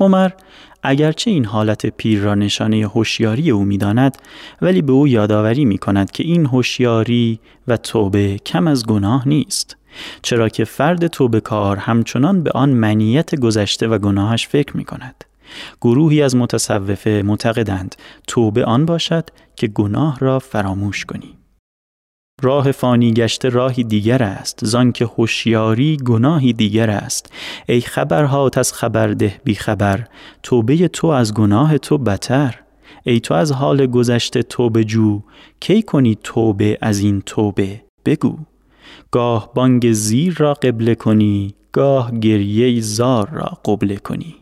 عمر 0.00 0.30
اگرچه 0.82 1.30
این 1.30 1.44
حالت 1.44 1.86
پیر 1.86 2.20
را 2.20 2.34
نشانه 2.34 2.88
هوشیاری 2.88 3.50
او 3.50 3.64
می‌داند 3.64 4.18
ولی 4.62 4.82
به 4.82 4.92
او 4.92 5.08
یادآوری 5.08 5.64
می 5.64 5.78
کند 5.78 6.10
که 6.10 6.24
این 6.24 6.46
هوشیاری 6.46 7.40
و 7.68 7.76
توبه 7.76 8.38
کم 8.46 8.66
از 8.66 8.86
گناه 8.86 9.28
نیست. 9.28 9.76
چرا 10.22 10.48
که 10.48 10.64
فرد 10.64 11.06
توبه 11.06 11.40
کار 11.40 11.76
همچنان 11.76 12.42
به 12.42 12.50
آن 12.50 12.70
منیت 12.70 13.34
گذشته 13.34 13.88
و 13.88 13.98
گناهش 13.98 14.48
فکر 14.48 14.76
می 14.76 14.84
کند 14.84 15.24
گروهی 15.80 16.22
از 16.22 16.36
متصوفه 16.36 17.22
معتقدند 17.24 17.96
توبه 18.26 18.64
آن 18.64 18.86
باشد 18.86 19.24
که 19.56 19.66
گناه 19.66 20.18
را 20.18 20.38
فراموش 20.38 21.04
کنی. 21.04 21.41
راه 22.42 22.72
فانی 22.72 23.12
گشته 23.12 23.48
راهی 23.48 23.84
دیگر 23.84 24.22
است 24.22 24.64
زان 24.64 24.92
که 24.92 25.04
هوشیاری 25.04 25.96
گناهی 25.96 26.52
دیگر 26.52 26.90
است. 26.90 27.32
ای 27.68 27.80
خبرهات 27.80 28.58
از 28.58 28.72
خبر 28.72 29.08
ده 29.08 29.40
بی 29.44 29.54
خبر 29.54 30.04
توبه 30.42 30.88
تو 30.88 31.06
از 31.06 31.34
گناه 31.34 31.78
تو 31.78 31.98
بتر. 31.98 32.58
ای 33.04 33.20
تو 33.20 33.34
از 33.34 33.52
حال 33.52 33.86
گذشته 33.86 34.42
توبه 34.42 34.84
جو 34.84 35.20
کی 35.60 35.82
کنی 35.82 36.18
توبه 36.22 36.78
از 36.80 36.98
این 36.98 37.22
توبه؟ 37.26 37.80
بگو. 38.04 38.38
گاه 39.10 39.54
بانگ 39.54 39.92
زیر 39.92 40.34
را 40.38 40.54
قبله 40.54 40.94
کنی 40.94 41.54
گاه 41.72 42.18
گریه 42.18 42.80
زار 42.80 43.28
را 43.30 43.58
قبله 43.64 43.96
کنی. 43.96 44.34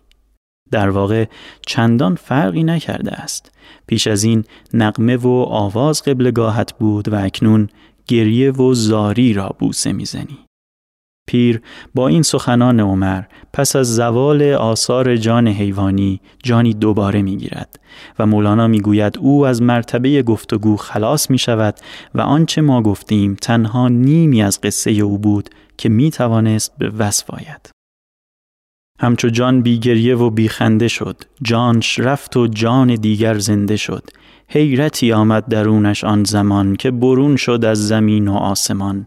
در 0.70 0.90
واقع 0.90 1.24
چندان 1.66 2.14
فرقی 2.14 2.64
نکرده 2.64 3.12
است. 3.12 3.52
پیش 3.86 4.06
از 4.06 4.22
این 4.22 4.44
نقمه 4.74 5.16
و 5.16 5.28
آواز 5.48 6.02
قبلگاهت 6.02 6.72
بود 6.78 7.08
و 7.08 7.14
اکنون 7.14 7.68
گریه 8.10 8.50
و 8.50 8.74
زاری 8.74 9.32
را 9.32 9.56
بوسه 9.58 9.92
می‌زنی. 9.92 10.38
پیر 11.28 11.62
با 11.94 12.08
این 12.08 12.22
سخنان 12.22 12.80
عمر 12.80 13.22
پس 13.52 13.76
از 13.76 13.96
زوال 13.96 14.42
آثار 14.42 15.16
جان 15.16 15.48
حیوانی 15.48 16.20
جانی 16.42 16.74
دوباره 16.74 17.22
می‌گیرد 17.22 17.80
و 18.18 18.26
مولانا 18.26 18.66
می‌گوید 18.66 19.18
او 19.18 19.46
از 19.46 19.62
مرتبه 19.62 20.22
گفتگو 20.22 20.76
خلاص 20.76 21.30
می 21.30 21.38
شود 21.38 21.74
و 22.14 22.20
آنچه 22.20 22.60
ما 22.60 22.82
گفتیم 22.82 23.34
تنها 23.34 23.88
نیمی 23.88 24.42
از 24.42 24.60
قصه 24.60 24.90
او 24.90 25.18
بود 25.18 25.48
که 25.78 25.88
می 25.88 26.10
توانست 26.10 26.78
به 26.78 26.90
وصف 26.90 27.30
آید. 27.30 27.70
همچو 29.00 29.28
جان 29.28 29.62
بیگریه 29.62 30.16
و 30.16 30.30
بیخنده 30.30 30.88
شد 30.88 31.16
جانش 31.42 31.98
رفت 31.98 32.36
و 32.36 32.46
جان 32.46 32.94
دیگر 32.94 33.38
زنده 33.38 33.76
شد 33.76 34.04
حیرتی 34.52 35.12
آمد 35.12 35.48
درونش 35.48 36.04
آن 36.04 36.24
زمان 36.24 36.76
که 36.76 36.90
برون 36.90 37.36
شد 37.36 37.64
از 37.64 37.88
زمین 37.88 38.28
و 38.28 38.34
آسمان. 38.34 39.06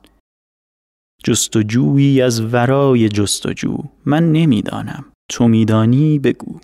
جستجویی 1.23 2.21
از 2.21 2.53
ورای 2.53 3.09
جستجو 3.09 3.77
من 4.05 4.31
نمی‌دانم. 4.31 5.05
تو 5.29 5.47
میدانی؟ 5.47 6.19
بگو. 6.19 6.59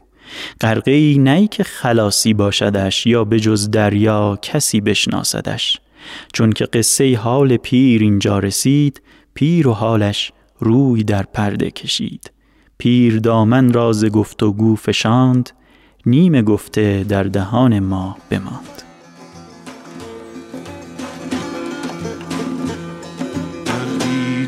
غرقه 0.61 0.91
ای 0.91 1.17
نه 1.17 1.47
که 1.47 1.63
خلاصی 1.63 2.33
باشدش 2.33 3.07
یا 3.07 3.23
به 3.23 3.39
جز 3.39 3.71
دریا 3.71 4.39
کسی 4.41 4.81
بشناسدش. 4.81 5.77
چون 6.33 6.51
که 6.51 6.65
قصه 6.65 7.17
حال 7.17 7.57
پیر 7.57 8.01
اینجا 8.01 8.39
رسید 8.39 9.01
پیر 9.33 9.67
و 9.67 9.73
حالش 9.73 10.31
روی 10.59 11.03
در 11.03 11.23
پرده 11.23 11.71
کشید. 11.71 12.31
پیر 12.77 13.19
دامن 13.19 13.73
راز 13.73 14.05
گفتگو 14.05 14.75
فشاند 14.75 15.49
نیم 16.05 16.41
گفته 16.41 17.05
در 17.09 17.23
دهان 17.23 17.79
ما 17.79 18.17
بماند. 18.29 18.83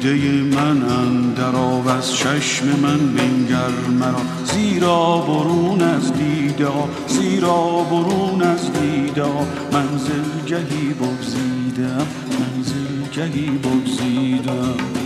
دیده 0.01 0.55
من 0.55 0.83
اندر 0.83 1.55
آو 1.55 1.87
از 1.89 2.15
چشم 2.15 2.65
من 2.65 2.97
بنگر 2.97 3.69
مرا. 3.99 4.21
زیرا 4.45 5.17
برون 5.27 5.81
از 5.81 6.13
دیده 6.13 6.67
زیرا 7.07 7.85
برون 7.89 8.41
از 8.41 8.73
دیده 8.73 9.25
منزل 9.73 10.45
گهی 10.47 10.93
بگزیدم 10.93 12.07
منزل 12.39 13.09
گهی 13.13 13.49
بگزیدم. 13.49 15.00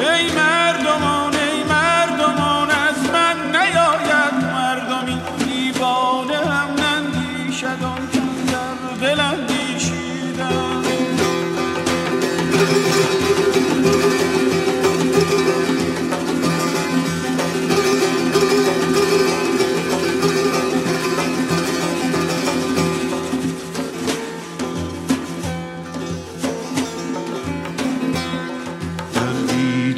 ای 0.00 0.49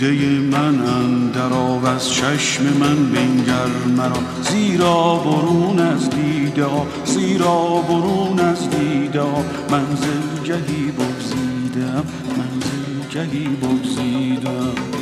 دیده 0.02 0.40
من 0.40 0.86
اندر 0.86 1.52
آو 1.52 1.86
از 1.86 2.12
چشم 2.12 2.64
من 2.64 3.12
بنگر 3.12 3.66
مرا. 3.96 4.18
زیرا 4.50 5.14
برون 5.14 5.78
از 5.78 6.10
دیده 6.10 6.66
زیرا 7.04 7.84
برون 7.88 8.40
از 8.40 8.70
دیده 8.70 9.22
منزل 9.70 10.44
گهی 10.44 10.90
بگزیدم 10.90 12.04
منزل 12.38 13.08
گهی 13.14 13.48
بگزیدم. 13.48 15.01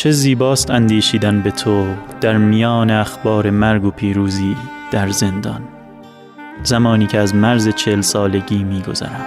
چه 0.00 0.10
زیباست 0.10 0.70
اندیشیدن 0.70 1.42
به 1.42 1.50
تو 1.50 1.86
در 2.20 2.36
میان 2.36 2.90
اخبار 2.90 3.50
مرگ 3.50 3.84
و 3.84 3.90
پیروزی 3.90 4.56
در 4.90 5.08
زندان. 5.08 5.62
زمانی 6.62 7.06
که 7.06 7.18
از 7.18 7.34
مرز 7.34 7.68
چل 7.68 8.00
سالگی 8.00 8.64
میگذرم. 8.64 9.26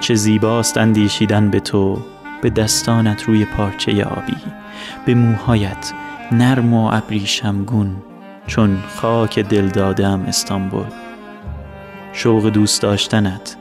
چه 0.00 0.14
زیباست 0.14 0.78
اندیشیدن 0.78 1.50
به 1.50 1.60
تو 1.60 1.98
به 2.42 2.50
دستانت 2.50 3.22
روی 3.22 3.44
پارچه 3.44 4.04
آبی 4.04 4.36
به 5.06 5.14
موهایت 5.14 5.92
نرم 6.32 6.74
و 6.74 6.90
ابریشمگون 6.92 7.96
چون 8.46 8.78
خاک 8.96 9.38
دل 9.38 9.68
دادم 9.68 10.22
استانبول. 10.22 10.86
شوق 12.12 12.48
دوست 12.48 12.82
داشتنت 12.82 13.56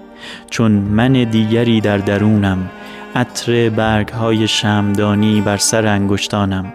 چون 0.50 0.72
من 0.72 1.14
دیگری 1.14 1.82
در 1.82 1.98
درونم 1.98 2.70
عطر 3.16 3.70
برگ 3.70 4.10
های 4.10 4.48
شمدانی 4.48 5.42
بر 5.42 5.58
سر 5.58 5.88
انگشتانم. 5.88 6.74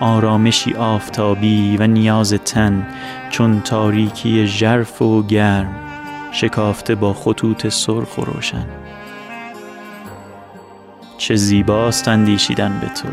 آرامشی 0.00 0.74
آفتابی 0.74 1.76
و 1.76 1.86
نیاز 1.86 2.32
تن 2.32 2.86
چون 3.30 3.60
تاریکی 3.60 4.46
ژرف 4.46 5.02
و 5.02 5.22
گرم 5.22 5.74
شکافته 6.32 6.94
با 6.94 7.12
خطوط 7.12 7.68
سرخ 7.68 8.18
و 8.18 8.24
روشن. 8.24 8.66
چه 11.18 11.34
زیباست 11.34 12.08
اندیشیدن 12.08 12.78
به 12.80 12.86
تو 12.86 13.08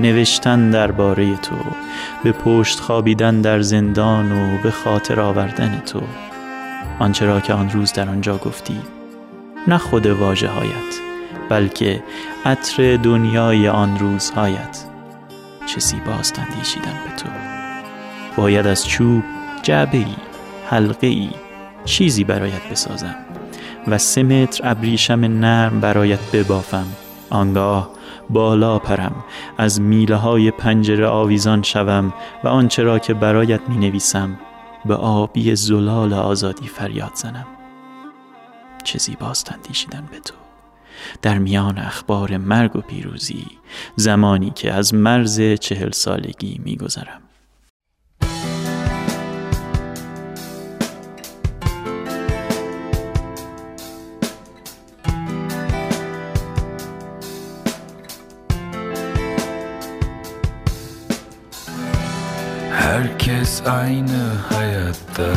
نوشتن 0.00 0.70
درباره 0.70 1.36
تو 1.36 1.56
به 2.24 2.32
پشت 2.32 2.80
خوابیدن 2.80 3.40
در 3.40 3.60
زندان 3.60 4.32
و 4.32 4.62
به 4.62 4.70
خاطر 4.70 5.20
آوردن 5.20 5.82
تو. 5.86 6.00
آنچه 6.98 7.26
را 7.26 7.40
که 7.40 7.52
آن 7.52 7.70
روز 7.70 7.92
در 7.92 8.08
آنجا 8.08 8.36
گفتی 8.36 8.80
نه 9.68 9.78
خود 9.78 10.06
واجه 10.06 10.48
هایت 10.48 11.00
بلکه 11.48 12.02
عطر 12.44 12.96
دنیای 12.96 13.68
آن 13.68 13.98
روزهایت. 13.98 14.84
چه 15.66 15.80
زیباست 15.80 16.38
اندیشیدن 16.38 16.94
به 17.04 17.16
تو. 17.16 17.28
باید 18.36 18.66
از 18.66 18.88
چوب 18.88 19.22
جعبه 19.62 19.98
ای 19.98 20.16
حلقه 20.70 21.06
ای 21.06 21.30
چیزی 21.84 22.24
برایت 22.24 22.68
بسازم 22.70 23.14
و 23.86 23.98
سه 23.98 24.22
متر 24.22 24.70
ابریشم 24.70 25.20
نرم 25.20 25.80
برایت 25.80 26.30
ببافم. 26.32 26.86
آنگاه 27.30 27.90
بالا 28.30 28.78
پرم 28.78 29.24
از 29.58 29.80
میله 29.80 30.16
های 30.16 30.50
پنجره 30.50 31.06
آویزان 31.06 31.62
شوم 31.62 32.12
و 32.44 32.48
آنچه 32.48 32.82
را 32.82 32.98
که 32.98 33.14
برایت 33.14 33.60
می 33.68 33.76
نویسم 33.76 34.38
به 34.84 34.94
آبی 34.94 35.56
زلال 35.56 36.12
آزادی 36.12 36.66
فریاد 36.66 37.10
زنم. 37.14 37.55
چه 38.86 38.98
زیباست 38.98 39.52
اندیشیدن 39.52 40.08
به 40.10 40.20
تو. 40.20 40.34
در 41.22 41.38
میان 41.38 41.78
اخبار 41.78 42.36
مرگ 42.36 42.76
و 42.76 42.80
پیروزی 42.80 43.46
زمانی 43.96 44.50
که 44.50 44.72
از 44.72 44.94
مرز 44.94 45.40
چهل 45.40 45.90
سالگی 45.90 46.60
میگذرم. 46.64 47.22
Herkes 62.70 63.62
aynı 63.66 64.22
hayatta 64.50 65.30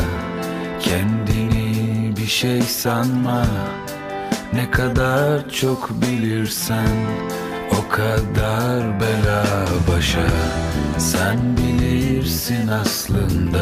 Kendini 0.80 1.49
bir 1.49 1.49
şey 2.30 2.62
sanma. 2.62 3.46
Ne 4.52 4.70
kadar 4.70 5.50
çok 5.50 5.90
bilirsen 5.90 6.88
O 7.72 7.88
kadar 7.88 9.00
bela 9.00 9.44
başa. 9.88 10.26
Sen 10.98 11.38
bilirsin 11.56 12.68
aslında 12.68 13.60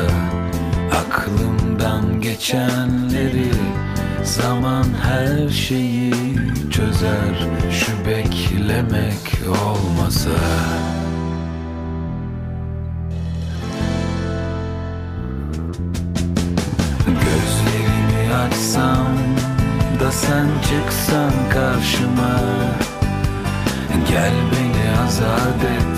Aklımdan 0.92 2.20
geçenleri. 2.20 3.50
Zaman 4.24 4.84
her 5.02 5.48
şeyi 5.48 6.14
çözer 6.70 7.48
Şu 7.70 8.06
beklemek 8.06 9.40
olmasa 9.48 10.30
açsam 18.48 19.16
da 20.00 20.10
sen 20.12 20.46
çıksan 20.68 21.32
karşıma. 21.50 22.40
Gel 24.08 24.32
beni 24.52 25.00
azat 25.00 25.64
et 25.64 25.97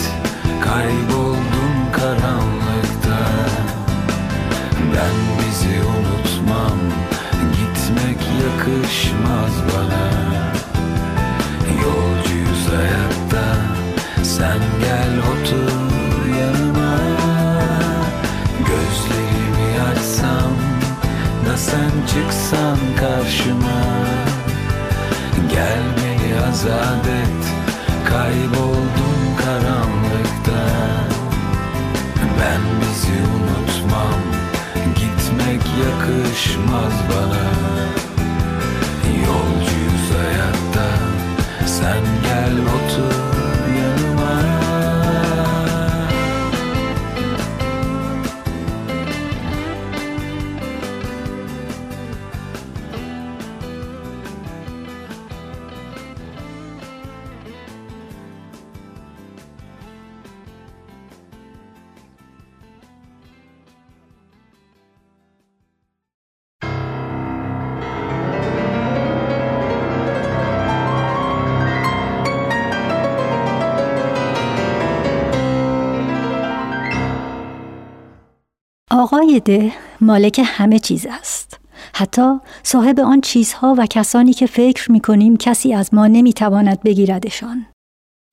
ده 79.41 79.73
مالک 80.01 80.41
همه 80.45 80.79
چیز 80.79 81.07
است. 81.21 81.61
حتی 81.95 82.39
صاحب 82.63 83.01
آن 83.01 83.21
چیزها 83.21 83.75
و 83.79 83.87
کسانی 83.87 84.33
که 84.33 84.47
فکر 84.47 84.93
می 84.93 85.01
کنیم 85.01 85.37
کسی 85.37 85.75
از 85.75 85.95
ما 85.95 86.07
نمی 86.07 86.33
تواند 86.33 86.83
بگیردشان. 86.83 87.67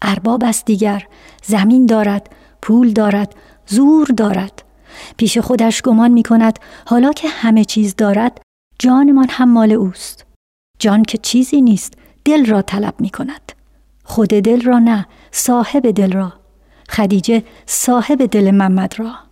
ارباب 0.02 0.44
است 0.44 0.66
دیگر 0.66 1.08
زمین 1.44 1.86
دارد 1.86 2.30
پول 2.62 2.92
دارد 2.94 3.36
زور 3.68 4.08
دارد. 4.08 4.64
پیش 5.18 5.38
خودش 5.38 5.82
گمان 5.82 6.12
می 6.12 6.24
کند 6.24 6.60
حالا 6.86 7.12
که 7.14 7.30
همه 7.30 7.66
چیز 7.66 7.96
دارد 7.96 8.42
جانمان 8.80 9.28
هم 9.30 9.50
مال 9.50 9.72
اوست. 9.72 10.26
جان 10.80 11.04
که 11.04 11.18
چیزی 11.18 11.62
نیست 11.62 11.94
دل 12.26 12.46
را 12.46 12.62
طلب 12.62 12.94
می 13.00 13.10
کند 13.10 13.52
خود 14.04 14.30
دل 14.30 14.62
را 14.62 14.80
نه 14.80 15.08
صاحب 15.32 15.92
دل 15.92 16.12
را. 16.12 16.34
خدیجه 16.90 17.44
صاحب 17.66 18.26
دل 18.26 18.52
محمد 18.52 19.00
را. 19.00 19.27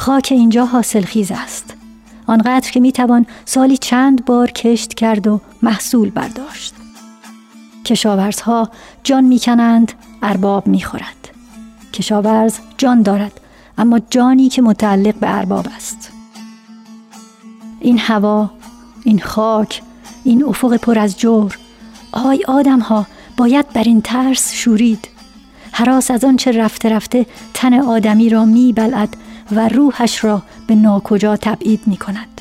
خاک 0.00 0.28
اینجا 0.30 0.64
حاصل 0.64 1.02
خیز 1.02 1.32
است. 1.32 1.74
آنقدر 2.26 2.70
که 2.70 2.80
می‌توان 2.80 3.26
سالی 3.44 3.76
چند 3.76 4.24
بار 4.24 4.50
کشت 4.50 4.94
کرد 4.94 5.26
و 5.26 5.40
محصول 5.62 6.10
برداشت. 6.10 6.74
کشاورزها 7.84 8.70
جان 9.04 9.24
می‌کنند 9.24 9.92
ارباب 10.22 10.66
می‌خورد. 10.66 11.28
کشاورز 11.92 12.58
جان 12.78 13.02
دارد 13.02 13.40
اما 13.78 14.00
جانی 14.10 14.48
که 14.48 14.62
متعلق 14.62 15.14
به 15.14 15.36
ارباب 15.38 15.66
است. 15.76 16.12
این 17.80 17.98
هوا 17.98 18.50
این 19.04 19.20
خاک 19.20 19.82
این 20.24 20.44
افق 20.44 20.76
پر 20.76 20.98
از 20.98 21.18
جور. 21.18 21.58
آی 22.12 22.44
آدم 22.48 22.80
ها 22.80 23.06
باید 23.36 23.68
بر 23.68 23.84
این 23.84 24.00
ترس 24.00 24.52
شورید. 24.52 25.08
حراس 25.72 26.10
از 26.10 26.24
آنچه 26.24 26.52
رفته 26.52 26.88
رفته 26.88 27.26
تن 27.54 27.80
آدمی 27.80 28.28
را 28.28 28.44
می 28.44 28.72
بلعد 28.72 29.16
و 29.52 29.68
روحش 29.68 30.24
را 30.24 30.42
به 30.66 30.74
ناکجا 30.74 31.36
تبعید 31.36 31.80
می 31.86 31.96
کند 31.96 32.40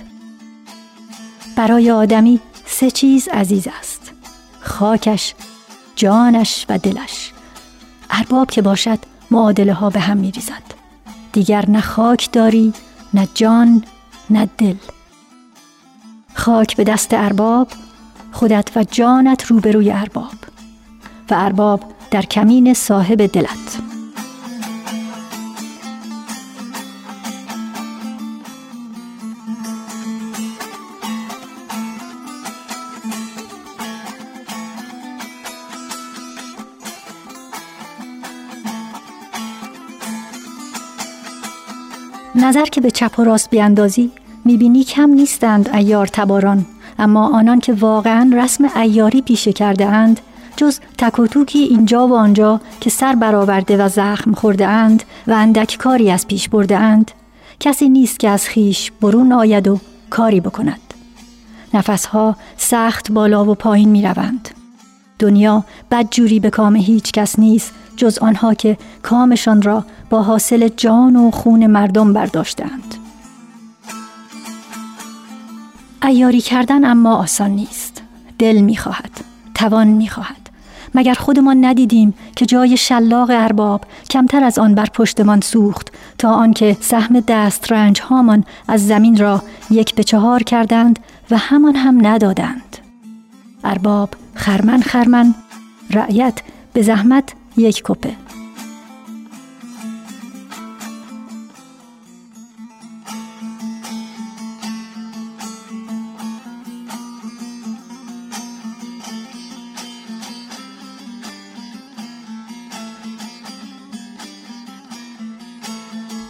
برای 1.55 1.91
آدمی 1.91 2.39
سه 2.66 2.91
چیز 2.91 3.28
عزیز 3.28 3.68
است 3.80 4.12
خاکش 4.60 5.34
جانش 5.95 6.66
و 6.70 6.78
دلش. 6.78 7.32
ارباب 8.10 8.51
که 8.51 8.62
باشد 8.62 8.99
معادله 9.32 9.74
ها 9.74 9.89
به 9.89 9.99
هم 9.99 10.18
می 10.18 10.32
ریزد 10.32 10.64
دیگر 11.34 11.70
نه 11.70 11.82
خاک 11.82 12.32
داری 12.32 12.74
نه 13.14 13.28
جان 13.34 13.84
نه 14.30 14.49
دل. 14.57 14.76
خاک 16.34 16.78
به 16.78 16.84
دست 16.84 17.14
ارباب 17.14 17.68
خودت 18.32 18.72
و 18.76 18.84
جانت 18.84 19.45
روبروی 19.45 19.91
ارباب. 19.91 20.36
و 21.30 21.34
ارباب 21.34 21.84
در 22.12 22.22
کمین 22.22 22.74
صاحب 22.74 23.26
دلت. 23.26 23.99
نظر 42.50 42.66
که 42.66 42.82
به 42.82 42.91
چپ 42.91 43.20
و 43.20 43.24
راست 43.24 43.50
بیاندازی 43.50 44.12
می‌بینی 44.45 44.84
کم 44.84 45.10
نیستند 45.10 45.70
عیار 45.76 46.08
تباران 46.08 46.66
اما 47.00 47.28
آنان 47.28 47.60
که 47.60 47.74
واقعا 47.74 48.32
رسم 48.34 48.70
عیاری 48.76 49.22
پیشه 49.22 49.54
کرده 49.54 49.86
اند 49.86 50.20
جز 50.56 50.80
تک 50.97 51.20
و 51.20 51.28
توکی 51.28 51.60
اینجا 51.60 52.08
و 52.08 52.16
آنجا 52.16 52.62
که 52.82 52.89
سر 52.89 53.16
برآورده 53.16 53.86
و 53.86 53.89
زخم 53.89 54.34
خورده 54.34 54.68
اند 54.68 55.04
و 55.28 55.32
اندک 55.32 55.78
کاری 55.80 56.12
از 56.12 56.28
پیش 56.28 56.50
برده 56.50 56.78
اند 56.78 57.12
کسی 57.60 57.89
نیست 57.89 58.20
که 58.20 58.30
از 58.30 58.45
خویش 58.45 58.91
برون 59.02 59.32
آید 59.32 59.68
و 59.68 59.80
کاری 60.10 60.39
بکند 60.39 60.93
نفسها 61.74 62.36
سخت 62.58 63.12
بالا 63.12 63.45
و 63.45 63.56
پایین 63.56 63.89
می 63.89 64.02
روند. 64.02 64.50
دنیا 65.20 65.66
بدجوری 65.91 66.39
به 66.39 66.50
کام 66.50 66.76
هیچ 66.76 67.12
کس 67.12 67.39
نیست 67.39 67.74
جز 68.00 68.18
آنها 68.18 68.54
که 68.54 68.78
کامشان 69.02 69.62
را 69.62 69.86
با 70.10 70.24
حاصل 70.24 70.68
جان 70.78 71.16
و 71.16 71.32
خون 71.32 71.68
مردم 71.68 72.14
برداشتند. 72.14 72.95
ایاری 76.04 76.41
کردن 76.41 76.86
اما 76.86 77.16
آسان 77.16 77.52
نیست. 77.52 78.02
دل 78.39 78.62
می‌خواهد. 78.62 79.12
توان 79.56 79.88
می‌خواهد. 79.88 80.50
مگر 80.95 81.14
خودمان 81.14 81.66
ندیدیم 81.66 82.14
که 82.36 82.45
جای 82.45 82.78
شلاق 82.78 83.30
ارباب 83.34 83.86
کمتر 84.10 84.43
از 84.43 84.60
آن 84.60 84.76
بر 84.76 84.86
پشتمان 84.86 85.41
سوخت 85.41 85.88
تا 86.18 86.32
آنکه 86.32 86.78
سهم 86.82 87.20
دست 87.20 87.72
رنج 87.72 88.02
هامان 88.02 88.43
از 88.68 88.88
زمین 88.88 89.18
را 89.18 89.43
یک 89.72 89.95
به 89.95 90.04
چهار 90.04 90.43
کردند 90.43 91.00
و 91.32 91.38
همان 91.38 91.76
هم 91.76 92.08
ندادند. 92.08 92.78
ارباب 93.64 94.10
خرمن 94.34 94.82
خرمن 94.82 95.36
رعیت 95.91 96.41
به 96.74 96.82
زحمت 96.82 97.34
یک 97.60 97.82
کپه 97.84 98.16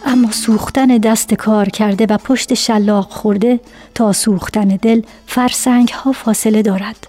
اما 0.06 0.32
سوختن 0.32 0.86
دست 0.86 1.34
کار 1.34 1.68
کرده 1.68 2.06
و 2.06 2.18
پشت 2.18 2.54
شلاق 2.54 3.10
خورده 3.10 3.60
تا 3.94 4.12
سوختن 4.12 4.68
دل 4.68 5.02
فرسنگ 5.26 5.88
ها 5.88 6.12
فاصله 6.12 6.62
دارد. 6.62 7.06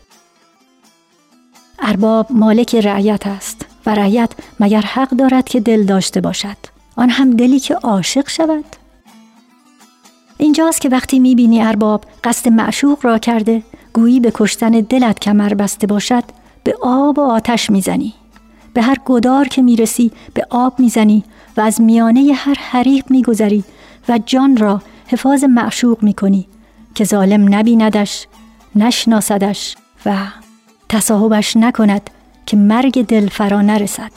ارباب 1.79 2.27
مالک 2.29 2.75
رعیت 2.75 3.27
است 3.27 3.70
و 3.85 3.95
رعیت 3.95 4.31
مگر 4.59 4.81
حق 4.81 5.09
دارد 5.09 5.49
که 5.49 5.59
دل 5.59 5.83
داشته 5.83 6.21
باشد؟ 6.21 6.57
آن 6.95 7.09
هم 7.09 7.31
دلی 7.31 7.59
که 7.59 7.75
عاشق 7.75 8.29
شود. 8.29 8.65
اینجاست 10.37 10.81
که 10.81 10.89
وقتی 10.89 11.19
می‌بینی 11.19 11.61
ارباب 11.61 12.05
قصد 12.23 12.49
معشوق 12.49 13.05
را 13.05 13.17
کرده 13.17 13.63
گویی 13.93 14.19
به 14.19 14.31
کشتن 14.35 14.71
دلت 14.71 15.19
کمر 15.19 15.53
بسته 15.53 15.87
باشد 15.87 16.23
به 16.63 16.75
آب 16.81 17.19
و 17.19 17.21
آتش 17.21 17.69
می‌زنی. 17.69 18.13
به 18.73 18.81
هر 18.81 18.97
گدار 19.05 19.47
که 19.47 19.61
می‌رسی 19.61 20.11
به 20.33 20.45
آب 20.49 20.79
می‌زنی 20.79 21.23
و 21.57 21.61
از 21.61 21.81
میانه 21.81 22.33
هر 22.35 22.55
حریق 22.59 23.05
میگذری 23.09 23.63
و 24.09 24.19
جان 24.25 24.57
را 24.57 24.81
حفاظ 25.07 25.43
معشوق 25.43 26.03
می‌کنی 26.03 26.47
که 26.95 27.03
ظالم 27.03 27.55
نبیندش 27.55 28.27
نشناسدش 28.75 29.75
و 30.05 30.15
تصاحبش 30.89 31.57
نکند 31.57 32.09
که 32.45 32.57
مرگ 32.57 33.05
دل 33.05 33.29
فرا 33.29 33.61
نرسد. 33.61 34.11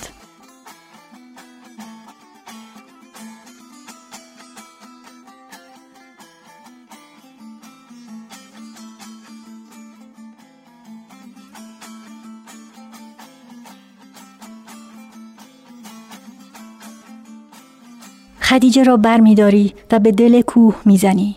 خدیجه 18.40 18.82
را 18.82 18.96
بر 18.96 19.20
می 19.20 19.34
داری 19.34 19.74
و 19.92 19.98
به 19.98 20.12
دل 20.12 20.40
کوه 20.40 20.76
می‌زنی. 20.84 21.36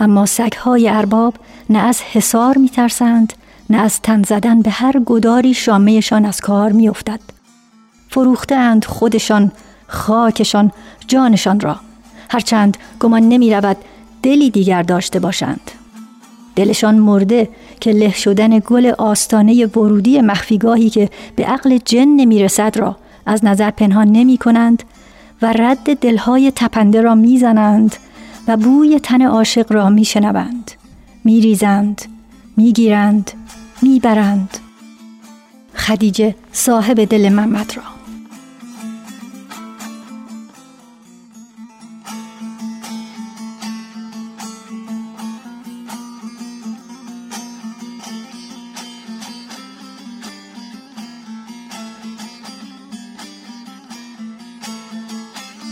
اما 0.00 0.26
سگهای 0.26 0.88
ارباب 0.88 1.34
نه 1.70 1.78
از 1.78 2.02
حصار 2.02 2.58
می 2.58 2.68
ترسند 2.68 3.32
نه 3.70 3.78
از 3.78 4.00
تن 4.00 4.22
زدن 4.22 4.62
به 4.62 4.70
هر 4.70 5.00
گداری 5.06 5.54
شامهشان 5.54 6.24
از 6.24 6.40
کار 6.40 6.72
می 6.72 6.88
افتد. 6.88 7.20
فروخته 8.08 8.54
اند 8.54 8.84
خودشان 8.84 9.52
خاکشان 9.86 10.72
جانشان 11.08 11.60
را. 11.60 11.76
هرچند 12.30 12.76
گمان 13.00 13.28
نمی 13.28 13.54
رود 13.54 13.76
دلی 14.22 14.50
دیگر 14.50 14.82
داشته 14.82 15.18
باشند. 15.18 15.70
دلشان 16.56 16.94
مرده 16.94 17.48
که 17.80 17.92
له 17.92 18.12
شدن 18.12 18.58
گل 18.58 18.92
آستانه 18.98 19.66
ورودی 19.66 20.20
مخفیگاهی 20.20 20.90
که 20.90 21.10
به 21.36 21.44
عقل 21.44 21.78
جن 21.84 22.08
نمی 22.08 22.42
رسد 22.42 22.76
را 22.76 22.96
از 23.26 23.44
نظر 23.44 23.70
پنهان 23.70 24.08
نمی 24.08 24.38
کنند 24.38 24.82
و 25.42 25.52
رد 25.52 25.98
دلهای 25.98 26.52
تپنده 26.56 27.00
را 27.00 27.14
می‌زنند 27.14 27.96
و 28.48 28.56
بوی 28.56 29.00
تن 29.00 29.22
عاشق 29.22 29.72
را 29.72 29.90
میشنوند. 29.90 30.70
میریزند 31.24 32.02
می‌گیرند. 32.56 33.30
می‌برند 33.82 34.58
خدیجه 35.74 36.34
صاحب 36.52 37.04
دل 37.04 37.28
محمد 37.28 37.76
را 37.76 37.82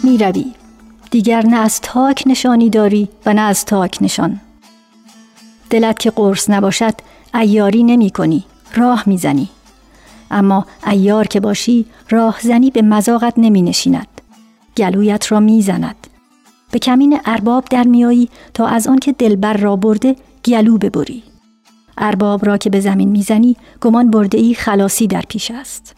می 0.04 0.18
روی. 0.18 0.52
دیگر 1.10 1.46
نه 1.46 1.56
از 1.56 1.80
تاک 1.80 2.22
نشانی 2.26 2.70
داری 2.70 3.08
و 3.26 3.34
نه 3.34 3.40
از 3.40 3.64
تاک 3.64 3.98
نشان 4.00 4.40
دلت 5.70 5.98
که 5.98 6.10
قرص 6.10 6.50
نباشد 6.50 6.94
ایاری 7.34 7.82
نمی 7.82 8.10
کنی 8.10 8.44
راه 8.74 9.02
می‌زنی 9.06 9.48
اما 10.30 10.66
ایار 10.86 11.26
که 11.26 11.40
باشی 11.40 11.86
راهزنی 12.10 12.70
به 12.70 12.82
مزاقت 12.82 13.34
نمی 13.36 13.62
نشیند. 13.62 14.20
گلویت 14.76 15.32
را 15.32 15.40
می‌زند 15.40 16.06
به 16.70 16.78
کمین 16.78 17.20
ارباب 17.24 17.64
در 17.64 17.82
میایی 17.82 18.28
تا 18.54 18.66
از 18.66 18.86
آن 18.86 18.98
که 18.98 19.12
دلبر 19.12 19.52
را 19.52 19.76
برده 19.76 20.16
گلو 20.44 20.78
ببری. 20.78 21.22
ارباب 21.98 22.46
را 22.46 22.56
که 22.56 22.70
به 22.70 22.80
زمین 22.80 23.08
می‌زنی 23.08 23.56
گمان 23.80 24.10
برده 24.10 24.38
ای 24.38 24.54
خلاصی 24.54 25.06
در 25.06 25.22
پیش 25.28 25.50
است. 25.50 25.96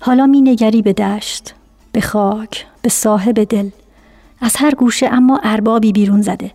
حالا 0.00 0.26
می 0.26 0.40
نگری 0.40 0.82
به 0.82 0.92
دشت 0.92 1.54
به 1.92 2.00
خاک 2.00 2.66
به 2.82 2.88
صاحب 2.88 3.44
دل. 3.44 3.68
از 4.40 4.56
هر 4.56 4.74
گوشه 4.74 5.08
اما 5.12 5.40
اربابی 5.42 5.92
بیرون 5.92 6.22
زده. 6.22 6.50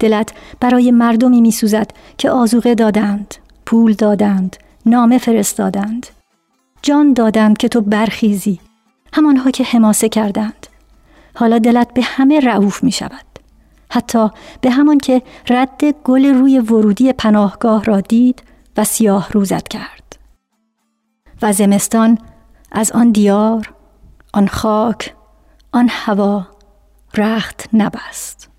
دلت 0.00 0.32
برای 0.60 0.90
مردمی 0.90 1.40
میسوزد 1.40 1.90
که 2.18 2.30
آزوقه 2.30 2.74
دادند 2.74 3.34
پول 3.66 3.92
دادند 3.92 4.56
نامه 4.86 5.18
فرستادند. 5.18 6.06
جان 6.82 7.12
دادند 7.12 7.58
که 7.58 7.68
تو 7.68 7.80
برخیزی 7.80 8.60
همانها 9.12 9.50
که 9.50 9.64
حماسه 9.64 10.08
کردند. 10.08 10.66
حالا 11.34 11.58
دلت 11.58 11.94
به 11.94 12.02
همه 12.02 12.40
رعوف 12.40 12.84
می 12.84 12.92
شود 12.92 13.24
حتی 13.90 14.30
به 14.60 14.70
همان 14.70 14.98
که 14.98 15.22
رد 15.48 15.84
گل 16.04 16.26
روی 16.26 16.58
ورودی 16.58 17.12
پناهگاه 17.12 17.84
را 17.84 18.00
دید 18.00 18.42
و 18.76 18.84
سیاه 18.84 19.28
روزد 19.32 19.68
کرد. 19.68 20.18
و 21.42 21.52
زمستان 21.52 22.18
از 22.72 22.92
آن 22.92 23.10
دیار 23.10 23.72
آن 24.32 24.46
خاک 24.46 25.14
آن 25.72 25.88
هوا 25.90 26.46
رخت 27.14 27.68
نبست. 27.72 28.49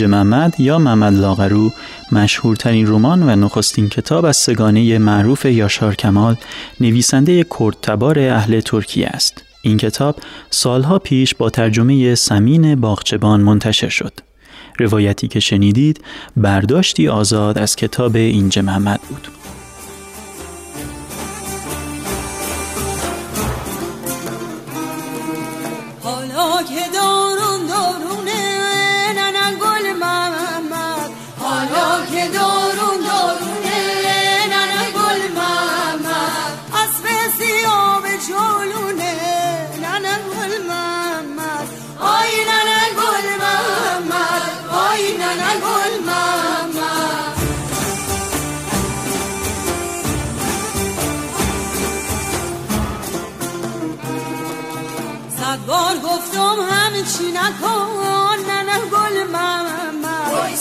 اینج 0.00 0.10
محمد 0.10 0.60
یا 0.60 0.78
محمد 0.78 1.14
لاغرو 1.14 1.72
مشهورترین 2.12 2.86
رمان 2.86 3.22
و 3.22 3.36
نخستین 3.36 3.88
کتاب 3.88 4.24
از 4.24 4.36
سگانه 4.36 4.98
معروف 4.98 5.44
یاشار 5.44 5.94
کمال 5.94 6.36
نویسنده 6.80 7.46
کردتبار 7.58 8.18
اهل 8.18 8.60
ترکیه 8.60 9.06
است. 9.06 9.42
این 9.62 9.76
کتاب 9.76 10.16
سالها 10.50 10.98
پیش 10.98 11.34
با 11.34 11.50
ترجمه 11.50 12.14
سمین 12.14 12.80
باغچبان 12.80 13.40
منتشر 13.40 13.88
شد. 13.88 14.12
روایتی 14.78 15.28
که 15.28 15.40
شنیدید 15.40 16.00
برداشتی 16.36 17.08
آزاد 17.08 17.58
از 17.58 17.76
کتاب 17.76 18.16
اینج 18.16 18.58
محمد 18.58 19.00
بود. 19.08 19.39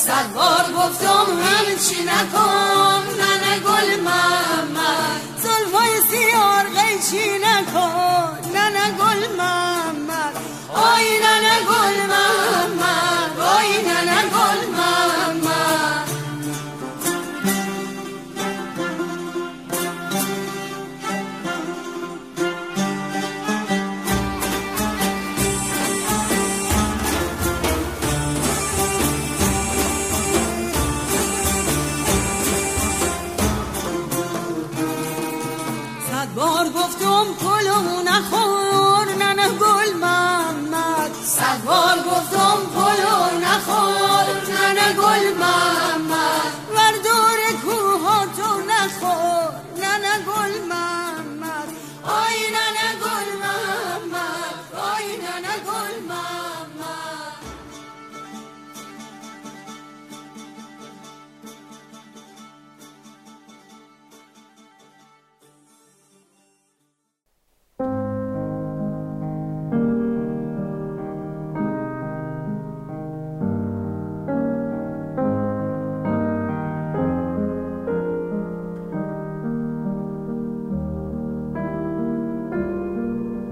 صد 0.09 0.33
بار 0.33 0.65
گفتم 0.77 1.25
همه 1.43 1.75
چی 1.75 2.03
نکن 2.03 3.03
نه 3.19 3.31
نه 3.43 3.59
گل 3.59 3.99
محمد. 4.01 5.21
زلفای 5.37 6.01
سیار 6.11 6.65
قیچی 6.65 7.37
نکن 7.37 8.49
نه 8.53 8.69
نه 8.69 8.91
گل 8.91 9.35
محمد. 9.37 10.33
آی 10.69 11.19
نه 11.23 11.33
نه 11.41 11.59
گل 11.69 12.07
محمد. 12.07 13.08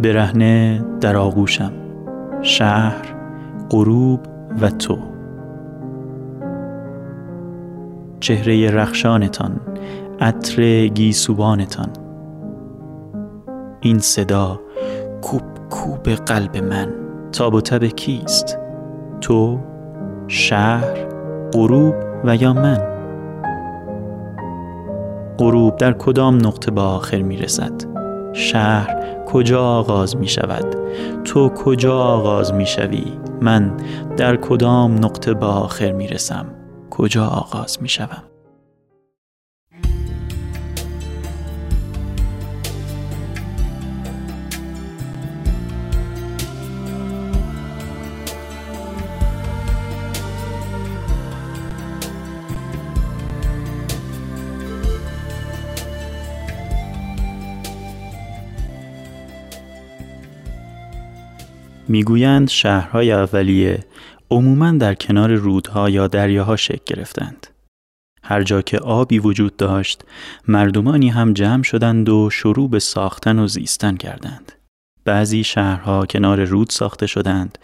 برهنه 0.08 0.86
در 1.02 1.18
آغوشم. 1.18 1.72
شهر 2.42 3.16
غروب 3.70 4.20
و 4.62 4.70
تو. 4.70 4.98
چهره 8.20 8.72
رخشانتان 8.72 9.60
عطر 10.20 10.88
گیسوبانتان. 10.88 11.90
این 13.82 14.00
صدا 14.00 14.60
کوب 15.22 15.42
کوب 15.70 16.10
قلب 16.10 16.58
من. 16.58 16.88
تاب 17.32 17.54
و 17.54 17.62
تب 17.62 17.84
کیست؟ 17.84 18.60
تو 19.22 19.60
شهر 20.28 21.08
غروب 21.54 21.96
و 22.24 22.36
یا 22.36 22.54
من؟ 22.54 22.78
غروب 25.40 25.78
در 25.78 25.94
کدام 25.94 26.36
نقطه 26.36 26.72
به 26.72 26.82
آخر 26.82 27.22
می 27.22 27.38
رسد 27.38 27.74
شهر 28.34 29.17
کجا 29.28 29.64
آغاز 29.64 30.18
می 30.18 30.28
شود؟ 30.28 30.76
تو 31.24 31.50
کجا 31.50 31.98
آغاز 32.00 32.54
می 32.54 32.66
شوی؟ 32.66 33.04
من 33.42 33.78
در 34.18 34.36
کدام 34.36 34.94
نقطه 35.06 35.34
به 35.34 35.46
آخر 35.46 35.92
می 35.92 36.08
رسم؟ 36.08 36.46
کجا 36.90 37.26
آغاز 37.26 37.82
می 37.82 37.90
شوم؟ 37.90 38.27
می‌گویند 61.90 62.50
شهرهای 62.50 63.12
اولیه 63.12 63.86
عموماً 64.32 64.72
در 64.72 64.94
کنار 64.94 65.34
رودها 65.34 65.90
یا 65.90 66.08
دریاها 66.08 66.56
شکل 66.56 66.84
گرفتند. 66.86 67.48
هر 68.24 68.44
جا 68.44 68.62
که 68.62 68.78
آبی 68.78 69.20
وجود 69.20 69.58
داشت، 69.58 70.04
مردمانی 70.48 71.10
هم 71.10 71.34
جمع 71.34 71.64
شدند 71.64 72.10
و 72.10 72.30
شروع 72.30 72.70
به 72.70 72.80
ساختن 72.80 73.40
و 73.40 73.48
زیستن 73.48 73.96
کردند. 73.96 74.52
بعضی 75.06 75.44
شهرها 75.44 76.06
کنار 76.06 76.44
رود 76.44 76.70
ساخته 76.70 77.08
شدند، 77.08 77.58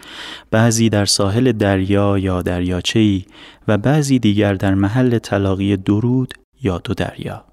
بعضی 0.52 0.90
در 0.90 1.06
ساحل 1.06 1.52
دریا 1.52 2.18
یا 2.18 2.42
دریاچه‌ای 2.42 3.26
و 3.68 3.78
بعضی 3.78 4.20
دیگر 4.20 4.54
در 4.54 4.74
محل 4.74 5.18
تلاقی 5.18 5.78
دو 5.78 6.26
یا 6.62 6.78
دو 6.78 6.94
دریا. 6.94 7.46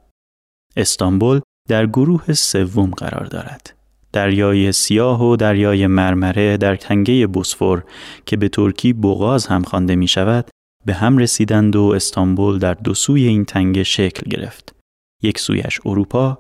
استانبول 0.77 1.41
در 1.69 1.87
گروه 1.87 2.33
سوم 2.33 2.91
قرار 2.91 3.25
دارد. 3.25 3.80
دریای 4.13 4.73
سیاه 4.73 5.25
و 5.25 5.37
دریای 5.37 5.87
مرمره 5.87 6.57
در 6.57 6.77
تنگه 6.77 7.27
بوسفور 7.27 7.85
که 8.27 8.37
به 8.37 8.49
ترکی 8.49 8.93
بغاز 8.93 9.47
هم 9.47 9.63
خوانده 9.63 9.97
می 9.97 10.09
شود 10.09 10.51
به 10.87 10.95
هم 10.95 11.19
رسیدند 11.19 11.77
و 11.77 11.83
استانبول 11.83 12.59
در 12.59 12.75
دو 12.75 12.95
سوی 12.95 13.27
این 13.27 13.45
تنگه 13.45 13.85
شکل 13.85 14.31
گرفت. 14.31 14.75
یک 15.23 15.39
سویش 15.39 15.81
اروپا 15.87 16.39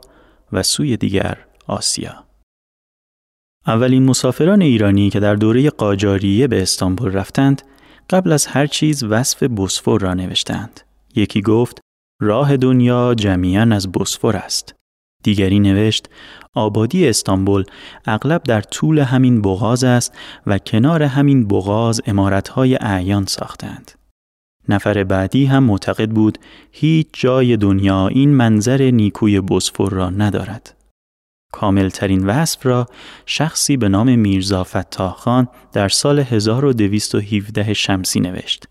و 0.52 0.62
سوی 0.62 0.96
دیگر 0.96 1.38
آسیا. 1.66 2.24
اولین 3.66 4.04
مسافران 4.04 4.62
ایرانی 4.62 5.10
که 5.10 5.20
در 5.20 5.34
دوره 5.34 5.70
قاجاریه 5.70 6.46
به 6.46 6.62
استانبول 6.62 7.12
رفتند 7.12 7.62
قبل 8.10 8.32
از 8.32 8.46
هر 8.46 8.66
چیز 8.66 9.04
وصف 9.04 9.42
بوسفور 9.42 10.00
را 10.00 10.14
نوشتند. 10.14 10.80
یکی 11.16 11.42
گفت 11.42 11.80
راه 12.22 12.56
دنیا 12.56 13.14
جمیعا 13.14 13.68
از 13.72 13.92
بوسفور 13.92 14.36
است. 14.36 14.74
دیگری 15.22 15.60
نوشت 15.60 16.08
آبادی 16.54 17.08
استانبول 17.08 17.64
اغلب 18.06 18.42
در 18.42 18.60
طول 18.60 18.98
همین 18.98 19.42
بغاز 19.42 19.84
است 19.84 20.12
و 20.46 20.58
کنار 20.58 21.02
همین 21.02 21.48
بغاز 21.48 22.00
امارتهای 22.06 22.76
اعیان 22.80 23.24
ساختند. 23.26 23.92
نفر 24.68 25.04
بعدی 25.04 25.44
هم 25.44 25.64
معتقد 25.64 26.10
بود 26.10 26.38
هیچ 26.72 27.06
جای 27.12 27.56
دنیا 27.56 28.08
این 28.08 28.30
منظر 28.34 28.90
نیکوی 28.90 29.40
بوسفور 29.40 29.92
را 29.92 30.10
ندارد. 30.10 30.76
کاملترین 31.52 32.26
وصف 32.26 32.66
را 32.66 32.86
شخصی 33.26 33.76
به 33.76 33.88
نام 33.88 34.18
میرزا 34.18 34.64
فتاح 34.64 35.12
خان 35.12 35.48
در 35.72 35.88
سال 35.88 36.18
1217 36.18 37.74
شمسی 37.74 38.20
نوشت. 38.20 38.68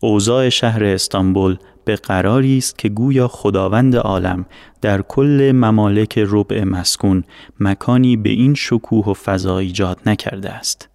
اوضاع 0.00 0.48
شهر 0.48 0.84
استانبول 0.84 1.56
به 1.84 1.96
قراری 1.96 2.58
است 2.58 2.78
که 2.78 2.88
گویا 2.88 3.28
خداوند 3.28 3.96
عالم 3.96 4.46
در 4.82 5.02
کل 5.02 5.52
ممالک 5.54 6.18
ربع 6.26 6.64
مسکون 6.64 7.24
مکانی 7.60 8.16
به 8.16 8.30
این 8.30 8.54
شکوه 8.54 9.06
و 9.06 9.14
فضا 9.14 9.58
ایجاد 9.58 10.00
نکرده 10.06 10.50
است. 10.50 10.88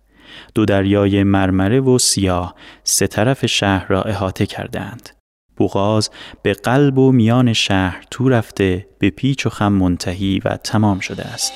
دو 0.56 0.66
دریای 0.66 1.24
مرمره 1.24 1.80
و 1.80 1.98
سیاه 1.98 2.56
سه 2.84 3.08
طرف 3.08 3.46
شهر 3.46 3.88
را 3.88 4.02
احاطه 4.02 4.46
کردند. 4.46 5.10
بوغاز 5.56 6.10
به 6.42 6.54
قلب 6.54 6.98
و 6.98 7.12
میان 7.12 7.54
شهر 7.54 8.04
تو 8.12 8.30
رفته 8.30 8.88
به 9.00 9.10
پیچ 9.10 9.46
و 9.46 9.50
خم 9.50 9.74
منتهی 9.74 10.42
و 10.46 10.58
تمام 10.58 11.00
شده 11.00 11.26
است. 11.26 11.54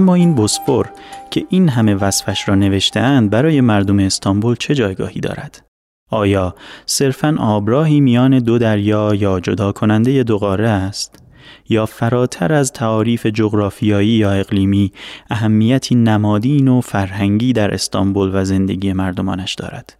اما 0.00 0.14
این 0.14 0.34
بوسفور 0.34 0.90
که 1.30 1.46
این 1.48 1.68
همه 1.68 1.94
وصفش 1.94 2.48
را 2.48 2.54
نوشتهاند 2.54 3.30
برای 3.30 3.60
مردم 3.60 3.98
استانبول 3.98 4.56
چه 4.56 4.74
جایگاهی 4.74 5.20
دارد؟ 5.20 5.66
آیا 6.10 6.54
صرفاً 6.86 7.36
آبراهی 7.38 8.00
میان 8.00 8.38
دو 8.38 8.58
دریا 8.58 9.14
یا 9.14 9.40
جدا 9.40 9.72
کننده 9.72 10.22
دو 10.22 10.38
قاره 10.38 10.68
است؟ 10.68 11.22
یا 11.68 11.86
فراتر 11.86 12.52
از 12.52 12.72
تعاریف 12.72 13.26
جغرافیایی 13.26 14.08
یا 14.08 14.30
اقلیمی 14.32 14.92
اهمیتی 15.30 15.94
نمادین 15.94 16.68
و 16.68 16.80
فرهنگی 16.80 17.52
در 17.52 17.74
استانبول 17.74 18.30
و 18.34 18.44
زندگی 18.44 18.92
مردمانش 18.92 19.54
دارد؟ 19.54 19.98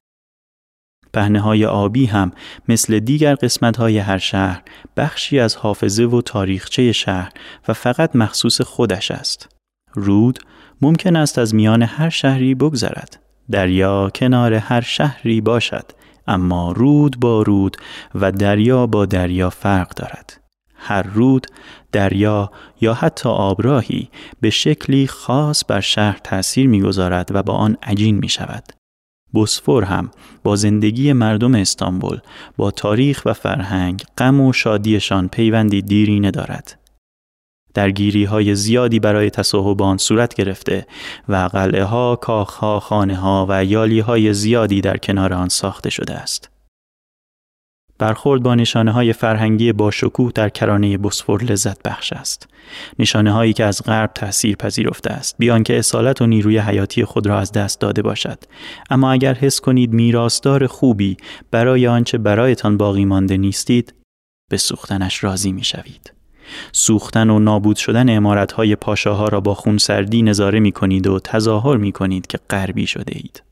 پهنه 1.12 1.40
های 1.40 1.64
آبی 1.64 2.06
هم 2.06 2.32
مثل 2.68 2.98
دیگر 2.98 3.34
قسمت 3.34 3.76
های 3.76 3.98
هر 3.98 4.18
شهر 4.18 4.62
بخشی 4.96 5.38
از 5.38 5.56
حافظه 5.56 6.04
و 6.04 6.22
تاریخچه 6.22 6.92
شهر 6.92 7.32
و 7.68 7.72
فقط 7.72 8.16
مخصوص 8.16 8.60
خودش 8.60 9.10
است. 9.10 9.59
رود 9.94 10.38
ممکن 10.82 11.16
است 11.16 11.38
از 11.38 11.54
میان 11.54 11.82
هر 11.82 12.08
شهری 12.08 12.54
بگذرد. 12.54 13.20
دریا 13.50 14.10
کنار 14.14 14.54
هر 14.54 14.80
شهری 14.80 15.40
باشد 15.40 15.84
اما 16.26 16.72
رود 16.72 17.20
با 17.20 17.42
رود 17.42 17.76
و 18.14 18.32
دریا 18.32 18.86
با 18.86 19.06
دریا 19.06 19.50
فرق 19.50 19.94
دارد. 19.94 20.40
هر 20.74 21.02
رود، 21.02 21.46
دریا 21.92 22.50
یا 22.80 22.94
حتی 22.94 23.28
آبراهی 23.28 24.08
به 24.40 24.50
شکلی 24.50 25.06
خاص 25.06 25.64
بر 25.68 25.80
شهر 25.80 26.18
تأثیر 26.24 26.68
می‌گذارد 26.68 27.28
و 27.32 27.42
با 27.42 27.54
آن 27.54 27.76
عجین 27.82 28.16
می 28.16 28.28
شود. 28.28 28.64
بوسفور 29.32 29.84
هم 29.84 30.10
با 30.42 30.56
زندگی 30.56 31.12
مردم 31.12 31.54
استانبول 31.54 32.18
با 32.56 32.70
تاریخ 32.70 33.22
و 33.26 33.32
فرهنگ 33.32 34.04
غم 34.18 34.40
و 34.40 34.52
شادیشان 34.52 35.28
پیوندی 35.28 35.82
دیرینه 35.82 36.30
دارد. 36.30 36.79
درگیری 37.74 38.24
های 38.24 38.54
زیادی 38.54 39.00
برای 39.00 39.30
تصاحب 39.30 39.82
آن 39.82 39.96
صورت 39.96 40.34
گرفته 40.34 40.86
و 41.28 41.36
قلعه 41.36 41.84
ها، 41.84 42.16
کاخ 42.16 42.54
ها، 42.54 42.80
خانه 42.80 43.16
ها 43.16 43.46
و 43.48 43.64
یالی 43.64 44.00
های 44.00 44.34
زیادی 44.34 44.80
در 44.80 44.96
کنار 44.96 45.32
آن 45.32 45.48
ساخته 45.48 45.90
شده 45.90 46.14
است. 46.14 46.50
برخورد 48.00 48.42
با 48.42 48.54
نشانه 48.54 48.92
های 48.92 49.12
فرهنگی 49.12 49.72
با 49.72 49.90
شکوه 49.90 50.32
در 50.34 50.48
کرانه 50.48 50.98
بسفور 50.98 51.42
لذت 51.44 51.82
بخش 51.82 52.12
است. 52.12 52.48
نشانه 52.98 53.32
هایی 53.32 53.52
که 53.52 53.64
از 53.64 53.82
غرب 53.84 54.10
تأثیر 54.14 54.56
پذیرفته 54.56 55.10
است 55.10 55.34
بیان 55.38 55.62
که 55.62 55.78
اصالت 55.78 56.22
و 56.22 56.26
نیروی 56.26 56.58
حیاتی 56.58 57.04
خود 57.04 57.26
را 57.26 57.38
از 57.38 57.52
دست 57.52 57.80
داده 57.80 58.02
باشد. 58.02 58.38
اما 58.90 59.12
اگر 59.12 59.34
حس 59.34 59.60
کنید 59.60 59.92
میراثدار 59.92 60.66
خوبی 60.66 61.16
برای 61.50 61.86
آنچه 61.86 62.18
برایتان 62.18 62.76
باقی 62.76 63.04
مانده 63.04 63.36
نیستید 63.36 63.94
به 64.50 64.56
سوختنش 64.56 65.24
راضی 65.24 65.52
می 65.52 65.64
شوید. 65.64 66.19
سوختن 66.72 67.30
و 67.30 67.38
نابود 67.38 67.76
شدن 67.76 68.16
امارتهای 68.16 68.76
پاشاها 68.76 69.28
را 69.28 69.40
با 69.40 69.54
خونسردی 69.54 70.22
نظاره 70.22 70.60
می 70.60 70.72
کنید 70.72 71.06
و 71.06 71.20
تظاهر 71.20 71.76
می 71.76 71.92
کنید 71.92 72.26
که 72.26 72.38
غربی 72.50 72.86
شده 72.86 73.12
اید. 73.16 73.42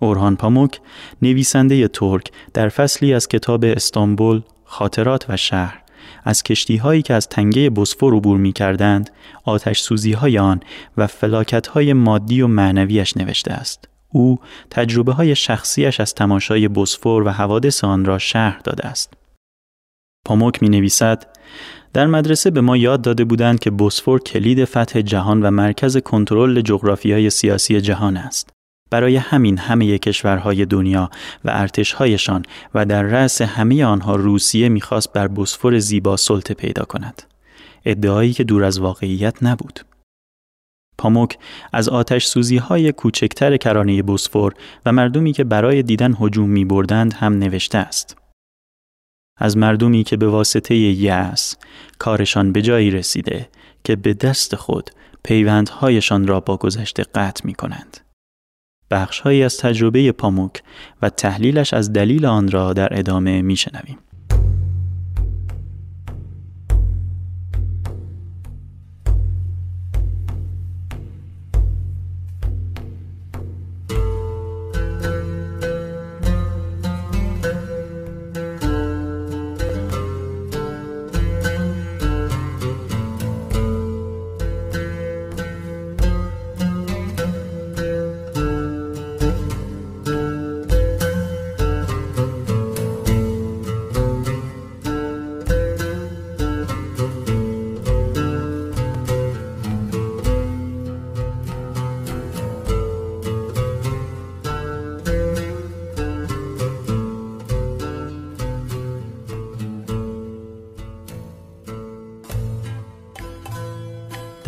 اورهان 0.00 0.36
پاموک 0.36 0.80
نویسنده 1.22 1.88
ترک 1.88 2.32
در 2.54 2.68
فصلی 2.68 3.14
از 3.14 3.28
کتاب 3.28 3.64
استانبول 3.64 4.42
خاطرات 4.64 5.26
و 5.28 5.36
شهر 5.36 5.84
از 6.24 6.42
کشتی 6.42 6.76
هایی 6.76 7.02
که 7.02 7.14
از 7.14 7.28
تنگه 7.28 7.70
بسفور 7.70 8.14
عبور 8.14 8.38
می 8.38 8.52
کردند 8.52 9.10
آتش 9.44 9.80
سوزی 9.80 10.12
های 10.12 10.38
آن 10.38 10.60
و 10.96 11.06
فلاکت 11.06 11.66
های 11.66 11.92
مادی 11.92 12.42
و 12.42 12.46
معنویش 12.46 13.16
نوشته 13.16 13.52
است. 13.52 13.88
او 14.08 14.38
تجربه 14.70 15.12
های 15.12 15.36
شخصیش 15.36 16.00
از 16.00 16.14
تماشای 16.14 16.68
بسفور 16.68 17.22
و 17.22 17.30
حوادث 17.30 17.84
آن 17.84 18.04
را 18.04 18.18
شهر 18.18 18.60
داده 18.64 18.86
است. 18.86 19.12
پاموک 20.24 20.62
می 20.62 20.68
نویسد 20.68 21.26
در 21.92 22.06
مدرسه 22.06 22.50
به 22.50 22.60
ما 22.60 22.76
یاد 22.76 23.02
داده 23.02 23.24
بودند 23.24 23.58
که 23.58 23.70
بوسفور 23.70 24.20
کلید 24.20 24.64
فتح 24.64 25.00
جهان 25.00 25.42
و 25.42 25.50
مرکز 25.50 25.96
کنترل 25.96 26.60
جغرافیای 26.60 27.30
سیاسی 27.30 27.80
جهان 27.80 28.16
است. 28.16 28.50
برای 28.90 29.16
همین 29.16 29.58
همه 29.58 29.98
کشورهای 29.98 30.64
دنیا 30.64 31.10
و 31.44 31.50
ارتشهایشان 31.54 32.42
و 32.74 32.86
در 32.86 33.02
رأس 33.02 33.42
همه 33.42 33.84
آنها 33.84 34.16
روسیه 34.16 34.68
می‌خواست 34.68 35.12
بر 35.12 35.28
بوسفور 35.28 35.78
زیبا 35.78 36.16
سلطه 36.16 36.54
پیدا 36.54 36.84
کند. 36.84 37.22
ادعایی 37.84 38.32
که 38.32 38.44
دور 38.44 38.64
از 38.64 38.78
واقعیت 38.78 39.42
نبود. 39.42 39.80
پاموک 40.98 41.38
از 41.72 41.88
آتش 41.88 42.26
سوزی 42.26 42.56
های 42.56 42.92
کوچکتر 42.92 43.56
کرانه 43.56 44.02
بوسفور 44.02 44.52
و 44.86 44.92
مردمی 44.92 45.32
که 45.32 45.44
برای 45.44 45.82
دیدن 45.82 46.14
هجوم 46.20 46.50
می 46.50 46.64
بردند 46.64 47.12
هم 47.12 47.38
نوشته 47.38 47.78
است. 47.78 48.23
از 49.36 49.56
مردمی 49.56 50.04
که 50.04 50.16
به 50.16 50.28
واسطه 50.28 50.74
یأس 50.76 51.54
کارشان 51.98 52.52
به 52.52 52.62
جایی 52.62 52.90
رسیده 52.90 53.48
که 53.84 53.96
به 53.96 54.14
دست 54.14 54.56
خود 54.56 54.90
پیوندهایشان 55.24 56.26
را 56.26 56.40
با 56.40 56.56
گذشته 56.56 57.02
قطع 57.02 57.46
می 57.46 57.54
کنند. 57.54 57.96
بخشهایی 58.90 59.42
از 59.42 59.58
تجربه 59.58 60.12
پاموک 60.12 60.62
و 61.02 61.10
تحلیلش 61.10 61.74
از 61.74 61.92
دلیل 61.92 62.26
آن 62.26 62.50
را 62.50 62.72
در 62.72 62.98
ادامه 62.98 63.42
می 63.42 63.56
شنویم. 63.56 63.98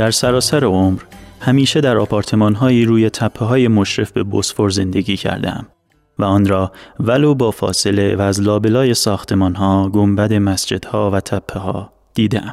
در 0.06 0.12
سراسر 0.12 0.64
عمر 0.64 1.00
همیشه 1.40 1.80
در 1.80 1.96
آپارتمان 1.96 2.54
هایی 2.54 2.84
روی 2.84 3.10
تپه 3.10 3.44
های 3.44 3.68
مشرف 3.68 4.12
به 4.12 4.22
بوسفور 4.22 4.70
زندگی 4.70 5.16
کردم 5.16 5.66
و 6.18 6.24
آن 6.24 6.46
را 6.46 6.72
ولو 7.00 7.34
با 7.34 7.50
فاصله 7.50 8.16
و 8.16 8.20
از 8.20 8.40
لابلای 8.40 8.94
ساختمان 8.94 9.54
ها، 9.54 9.88
گنبد 9.88 10.32
مسجدها 10.32 11.10
و 11.10 11.20
تپه 11.20 11.58
ها 11.58 11.92
دیدم. 12.14 12.52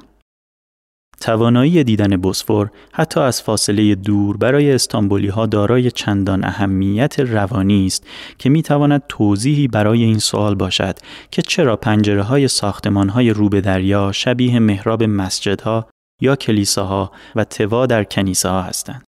توانایی 1.22 1.84
دیدن 1.84 2.18
بوسفور 2.18 2.72
حتی 2.94 3.20
از 3.20 3.42
فاصله 3.42 3.96
دور 3.96 4.38
برای 4.38 4.72
استانبولی 4.72 5.28
ها 5.28 5.46
دارای 5.46 5.92
چندان 5.92 6.44
اهمیت 6.44 7.20
روانی 7.20 7.86
است 7.86 8.08
که 8.38 8.50
می 8.50 8.62
تواند 8.62 9.04
توضیحی 9.10 9.68
برای 9.68 10.04
این 10.04 10.20
سوال 10.20 10.56
باشد 10.56 10.96
که 11.32 11.42
چرا 11.42 11.76
پنجره 11.76 12.24
های 12.24 12.48
ساختمان 12.48 13.10
های 13.10 13.30
رو 13.30 13.50
به 13.50 13.62
دریا 13.62 14.12
شبیه 14.12 14.60
محراب 14.60 15.04
مسجدها 15.04 15.93
یا 16.22 16.36
کلیساها 16.36 17.12
و 17.36 17.44
توا 17.44 17.86
در 17.86 18.04
کنیسه 18.04 18.50
ها 18.50 18.62
هستند. 18.62 19.04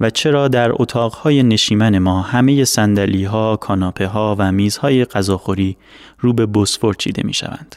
و 0.00 0.10
چرا 0.10 0.48
در 0.48 0.70
اتاقهای 0.72 1.42
نشیمن 1.42 1.98
ما 1.98 2.22
همه 2.22 2.64
سندلی 2.64 3.24
ها، 3.24 3.56
کاناپه 3.56 4.06
ها 4.06 4.36
و 4.38 4.52
میزهای 4.52 5.04
غذاخوری 5.04 5.76
رو 6.18 6.32
به 6.32 6.46
بوسفور 6.46 6.94
چیده 6.94 7.22
می 7.22 7.34
شوند. 7.34 7.76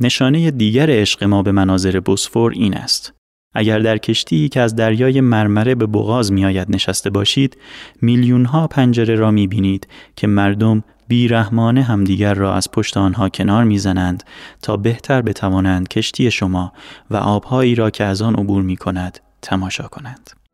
نشانه 0.00 0.50
دیگر 0.50 0.90
عشق 0.90 1.24
ما 1.24 1.42
به 1.42 1.52
مناظر 1.52 2.00
بوسفور 2.00 2.52
این 2.52 2.74
است. 2.76 3.12
اگر 3.54 3.78
در 3.78 3.98
کشتی 3.98 4.48
که 4.48 4.60
از 4.60 4.76
دریای 4.76 5.20
مرمره 5.20 5.74
به 5.74 5.86
بغاز 5.86 6.32
می 6.32 6.44
آید 6.44 6.70
نشسته 6.70 7.10
باشید، 7.10 7.56
میلیون 8.02 8.44
ها 8.44 8.66
پنجره 8.66 9.14
را 9.14 9.30
می 9.30 9.46
بینید 9.46 9.88
که 10.16 10.26
مردم 10.26 10.84
بیرحمانه 11.08 11.82
همدیگر 11.82 12.34
را 12.34 12.54
از 12.54 12.70
پشت 12.70 12.96
آنها 12.96 13.28
کنار 13.28 13.64
می‌زنند 13.64 14.24
تا 14.62 14.76
بهتر 14.76 15.22
بتوانند 15.22 15.88
کشتی 15.88 16.30
شما 16.30 16.72
و 17.10 17.16
آبهایی 17.16 17.74
را 17.74 17.90
که 17.90 18.04
از 18.04 18.22
آن 18.22 18.34
عبور 18.34 18.62
می 18.62 18.76
کند 18.76 19.18
تماشا 19.42 19.88
کنند. 19.88 20.45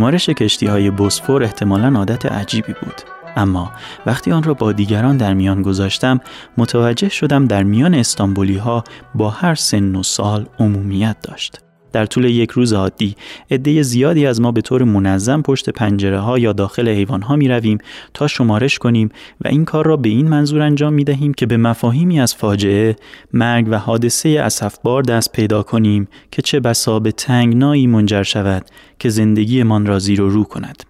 شمارش 0.00 0.28
کشتی 0.28 0.66
های 0.66 0.90
بوسفور 0.90 1.42
احتمالا 1.42 1.98
عادت 1.98 2.26
عجیبی 2.26 2.72
بود. 2.72 2.94
اما 3.36 3.72
وقتی 4.06 4.32
آن 4.32 4.42
را 4.42 4.54
با 4.54 4.72
دیگران 4.72 5.16
در 5.16 5.34
میان 5.34 5.62
گذاشتم 5.62 6.20
متوجه 6.58 7.08
شدم 7.08 7.46
در 7.46 7.62
میان 7.62 7.94
استانبولی 7.94 8.56
ها 8.56 8.84
با 9.14 9.30
هر 9.30 9.54
سن 9.54 9.96
و 9.96 10.02
سال 10.02 10.46
عمومیت 10.58 11.16
داشت. 11.22 11.69
در 11.92 12.06
طول 12.06 12.24
یک 12.24 12.50
روز 12.50 12.72
عادی 12.72 13.16
عده 13.50 13.82
زیادی 13.82 14.26
از 14.26 14.40
ما 14.40 14.52
به 14.52 14.60
طور 14.60 14.84
منظم 14.84 15.42
پشت 15.42 15.70
پنجره 15.70 16.18
ها 16.18 16.38
یا 16.38 16.52
داخل 16.52 16.88
حیوان 16.88 17.22
ها 17.22 17.36
می 17.36 17.48
رویم 17.48 17.78
تا 18.14 18.26
شمارش 18.26 18.78
کنیم 18.78 19.08
و 19.40 19.48
این 19.48 19.64
کار 19.64 19.86
را 19.86 19.96
به 19.96 20.08
این 20.08 20.28
منظور 20.28 20.62
انجام 20.62 20.92
می 20.92 21.04
دهیم 21.04 21.34
که 21.34 21.46
به 21.46 21.56
مفاهیمی 21.56 22.20
از 22.20 22.34
فاجعه، 22.34 22.96
مرگ 23.32 23.66
و 23.70 23.78
حادثه 23.78 24.28
اسفبار 24.28 25.02
دست 25.02 25.32
پیدا 25.32 25.62
کنیم 25.62 26.08
که 26.30 26.42
چه 26.42 26.60
بسا 26.60 26.98
به 26.98 27.12
تنگنایی 27.12 27.86
منجر 27.86 28.22
شود 28.22 28.66
که 28.98 29.08
زندگیمان 29.08 29.86
را 29.86 29.98
زیر 29.98 30.22
و 30.22 30.28
رو 30.28 30.44
کند. 30.44 30.82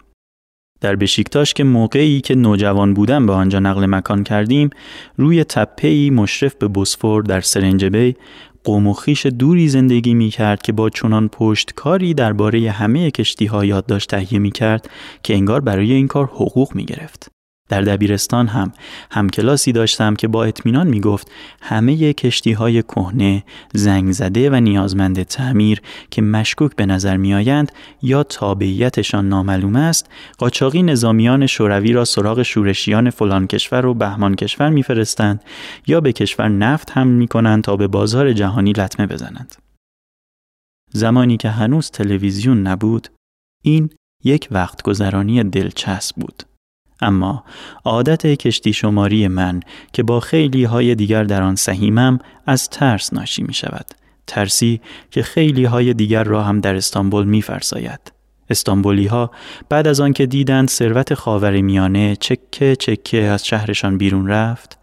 در 0.80 0.96
بشیکتاش 0.96 1.54
که 1.54 1.64
موقعی 1.64 2.20
که 2.20 2.34
نوجوان 2.34 2.94
بودم 2.94 3.26
به 3.26 3.32
آنجا 3.32 3.58
نقل 3.58 3.86
مکان 3.86 4.24
کردیم 4.24 4.70
روی 5.16 5.44
تپهی 5.44 6.10
مشرف 6.10 6.54
به 6.54 6.68
بوسفور 6.68 7.22
در 7.22 7.40
سرنجبی 7.40 8.16
قوم 8.64 8.86
و 8.86 8.92
خیش 8.92 9.26
دوری 9.26 9.68
زندگی 9.68 10.14
می 10.14 10.30
کرد 10.30 10.62
که 10.62 10.72
با 10.72 10.90
چنان 10.90 11.28
پشتکاری 11.28 12.14
درباره 12.14 12.70
همه 12.70 13.10
کشتی 13.10 13.46
ها 13.46 13.64
یادداشت 13.64 14.10
تهیه 14.10 14.38
می 14.38 14.50
کرد 14.50 14.90
که 15.22 15.34
انگار 15.34 15.60
برای 15.60 15.92
این 15.92 16.06
کار 16.06 16.26
حقوق 16.26 16.74
می 16.74 16.84
گرفت. 16.84 17.39
در 17.70 17.80
دبیرستان 17.80 18.48
هم 18.48 18.72
همکلاسی 19.10 19.72
داشتم 19.72 20.16
که 20.16 20.28
با 20.28 20.44
اطمینان 20.44 20.86
می 20.86 21.00
گفت 21.00 21.30
همه 21.62 22.12
کشتی 22.12 22.52
های 22.52 22.82
کهنه، 22.82 23.44
زنگ 23.74 24.12
زده 24.12 24.50
و 24.50 24.54
نیازمند 24.54 25.22
تعمیر 25.22 25.80
که 26.10 26.22
مشکوک 26.22 26.76
به 26.76 26.86
نظر 26.86 27.16
می 27.16 27.34
آیند 27.34 27.72
یا 28.02 28.22
تابعیتشان 28.22 29.28
نامعلوم 29.28 29.76
است، 29.76 30.10
قاچاقی 30.38 30.82
نظامیان 30.82 31.46
شوروی 31.46 31.92
را 31.92 32.04
سراغ 32.04 32.42
شورشیان 32.42 33.10
فلان 33.10 33.46
کشور 33.46 33.86
و 33.86 33.94
بهمان 33.94 34.34
کشور 34.34 34.68
میفرستند 34.68 35.42
یا 35.86 36.00
به 36.00 36.12
کشور 36.12 36.48
نفت 36.48 36.90
هم 36.90 37.06
می 37.06 37.28
کنند 37.28 37.64
تا 37.64 37.76
به 37.76 37.88
بازار 37.88 38.32
جهانی 38.32 38.72
لطمه 38.72 39.06
بزنند. 39.06 39.54
زمانی 40.92 41.36
که 41.36 41.50
هنوز 41.50 41.90
تلویزیون 41.90 42.66
نبود، 42.66 43.08
این 43.62 43.90
یک 44.24 44.48
وقت 44.50 44.82
گذرانی 44.82 45.44
دلچسب 45.44 46.16
بود. 46.16 46.49
اما 47.02 47.44
عادت 47.84 48.26
کشتی 48.26 48.72
شماری 48.72 49.28
من 49.28 49.60
که 49.92 50.02
با 50.02 50.20
خیلی 50.20 50.64
های 50.64 50.94
دیگر 50.94 51.24
در 51.24 51.42
آن 51.42 51.54
سهیمم 51.54 52.18
از 52.46 52.68
ترس 52.68 53.12
ناشی 53.12 53.42
می 53.42 53.54
شود. 53.54 53.86
ترسی 54.26 54.80
که 55.10 55.22
خیلی 55.22 55.64
های 55.64 55.94
دیگر 55.94 56.24
را 56.24 56.42
هم 56.42 56.60
در 56.60 56.74
استانبول 56.74 57.24
می 57.24 57.42
فرساید. 57.42 58.12
استانبولی 58.50 59.06
ها 59.06 59.30
بعد 59.68 59.86
از 59.86 60.00
آن 60.00 60.12
که 60.12 60.26
دیدند 60.26 60.68
ثروت 60.68 61.14
خاور 61.14 61.60
میانه 61.60 62.16
چکه 62.16 62.76
چکه 62.76 63.22
از 63.22 63.46
شهرشان 63.46 63.98
بیرون 63.98 64.28
رفت 64.28 64.79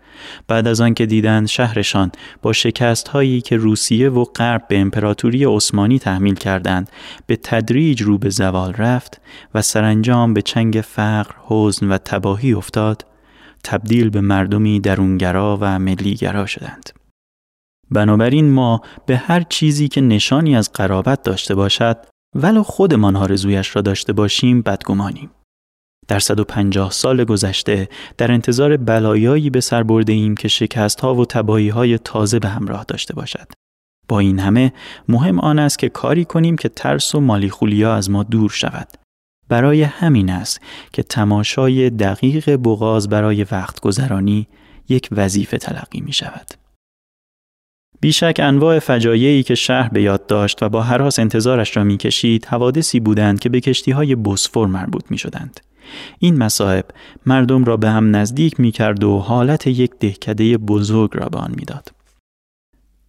بعد 0.48 0.68
از 0.68 0.82
آنکه 0.82 1.06
دیدند 1.06 1.48
شهرشان 1.48 2.12
با 2.42 2.54
شکست 2.54 3.08
هایی 3.08 3.42
که 3.42 3.58
روسیه 3.58 4.10
و 4.10 4.24
غرب 4.24 4.68
به 4.68 4.80
امپراتوری 4.80 5.46
عثمانی 5.46 6.00
تحمیل 6.00 6.36
کردند 6.36 6.92
به 7.26 7.36
تدریج 7.36 8.02
رو 8.02 8.18
به 8.18 8.30
زوال 8.30 8.74
رفت 8.74 9.22
و 9.54 9.62
سرانجام 9.62 10.34
به 10.34 10.42
چنگ 10.42 10.82
فقر، 10.86 11.36
حزن 11.46 11.90
و 11.90 11.98
تباهی 11.98 12.54
افتاد 12.54 13.06
تبدیل 13.64 14.10
به 14.10 14.22
مردمی 14.22 14.80
درونگرا 14.80 15.58
و 15.62 15.80
ملیگرا 15.80 16.46
شدند. 16.46 16.90
بنابراین 17.92 18.50
ما 18.50 18.82
به 19.06 19.18
هر 19.18 19.44
چیزی 19.50 19.88
که 19.88 20.02
نشانی 20.02 20.56
از 20.56 20.74
قرابت 20.74 21.24
داشته 21.24 21.56
باشد 21.56 21.98
ولو 22.36 22.64
خودمان 22.64 23.16
آرزویش 23.16 23.76
را 23.76 23.82
داشته 23.82 24.14
باشیم 24.14 24.62
بدگمانیم. 24.62 25.30
در 26.08 26.20
150 26.20 26.92
سال 26.92 27.24
گذشته 27.24 27.90
در 28.18 28.32
انتظار 28.32 28.78
بلایایی 28.78 29.50
به 29.50 29.62
سر 29.62 29.84
برده 29.84 30.14
ایم 30.14 30.36
که 30.36 30.48
شکست 30.48 31.00
ها 31.00 31.16
و 31.16 31.26
تبایی 31.26 31.70
های 31.70 31.98
تازه 31.98 32.40
به 32.40 32.48
همراه 32.48 32.86
داشته 32.88 33.14
باشد. 33.14 33.48
با 34.08 34.20
این 34.20 34.40
همه 34.40 34.74
مهم 35.08 35.40
آن 35.40 35.60
است 35.60 35.80
که 35.80 35.90
کاری 35.90 36.26
کنیم 36.26 36.56
که 36.56 36.70
ترس 36.70 37.16
و 37.16 37.20
مالی 37.20 37.50
خولیا 37.50 37.96
از 37.96 38.10
ما 38.10 38.24
دور 38.24 38.50
شود. 38.50 38.88
برای 39.50 39.84
همین 39.84 40.30
است 40.30 40.62
که 40.94 41.04
تماشای 41.04 41.90
دقیق 41.90 42.56
بغاز 42.56 43.10
برای 43.10 43.46
وقت 43.52 43.80
گذرانی 43.80 44.48
یک 44.90 45.10
وظیفه 45.12 45.58
تلقی 45.58 46.02
می 46.02 46.14
شود. 46.14 46.48
بیشک 48.02 48.40
انواع 48.44 48.80
فجایعی 48.80 49.44
که 49.44 49.56
شهر 49.56 49.90
به 49.90 50.02
یاد 50.02 50.26
داشت 50.26 50.64
و 50.64 50.70
با 50.70 50.84
حراس 50.84 51.20
انتظارش 51.20 51.78
را 51.78 51.84
می‌کشید 51.84 52.46
حوادثی 52.46 53.00
بودند 53.00 53.40
که 53.40 53.50
به 53.50 53.60
کشتی 53.60 53.92
های 53.92 54.16
بوسفور 54.16 54.68
مربوط 54.68 55.12
می 55.12 55.18
شدند. 55.18 55.60
این 56.20 56.38
مصائب 56.38 56.86
مردم 57.26 57.64
را 57.64 57.78
به 57.78 57.90
هم 57.90 58.16
نزدیک 58.16 58.60
می 58.60 58.72
کرد 58.72 59.04
و 59.04 59.18
حالت 59.18 59.68
یک 59.68 59.92
دهکده 60.00 60.58
بزرگ 60.58 61.10
را 61.14 61.30
به 61.30 61.38
آن 61.38 61.54
می‌داد. 61.58 61.92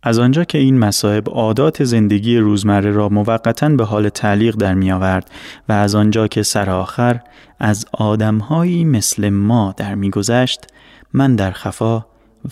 از 0.03 0.19
آنجا 0.19 0.45
که 0.45 0.59
این 0.59 0.79
مصائب 0.79 1.29
عادات 1.29 1.85
زندگی 1.85 2.39
روزمره 2.39 2.91
را 2.91 3.09
موقتا 3.09 3.69
به 3.69 3.85
حال 3.85 4.09
تعلیق 4.09 4.57
در 4.57 4.75
می 4.75 4.93
آورد 4.93 5.31
و 5.69 5.73
از 5.73 5.95
آنجا 5.95 6.29
که 6.29 6.43
سر 6.43 6.71
آخر 6.71 7.21
از 7.59 7.87
آدمهایی 7.93 8.85
مثل 8.85 9.29
ما 9.29 9.75
در 9.77 9.95
می 9.95 10.11
گذشت 10.11 10.67
من 11.13 11.37
در 11.37 11.51
خفا 11.51 12.07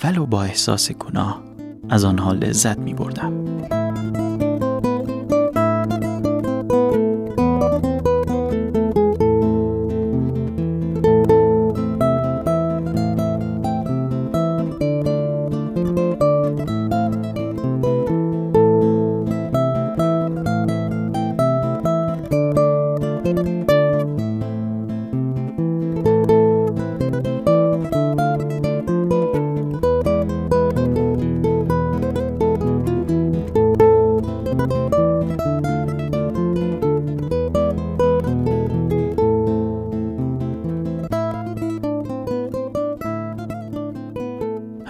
ولو 0.05 0.27
با 0.27 0.43
احساس 0.43 0.93
گناه 0.93 1.43
از 1.89 2.05
آنها 2.05 2.33
لذت 2.33 2.79
می 2.79 2.95
بردم. 2.95 3.86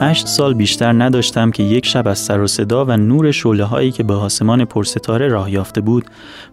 هشت 0.07 0.27
سال 0.27 0.55
بیشتر 0.55 0.93
نداشتم 0.93 1.51
که 1.51 1.63
یک 1.63 1.87
شب 1.87 2.09
از 2.09 2.19
سر 2.19 2.41
و 2.41 2.47
صدا 2.47 2.85
و 2.85 2.97
نور 2.97 3.31
شعله 3.31 3.65
هایی 3.65 3.91
که 3.91 4.03
به 4.03 4.15
آسمان 4.15 4.65
پرستاره 4.65 5.29
راه 5.29 5.51
یافته 5.51 5.81
بود 5.81 6.05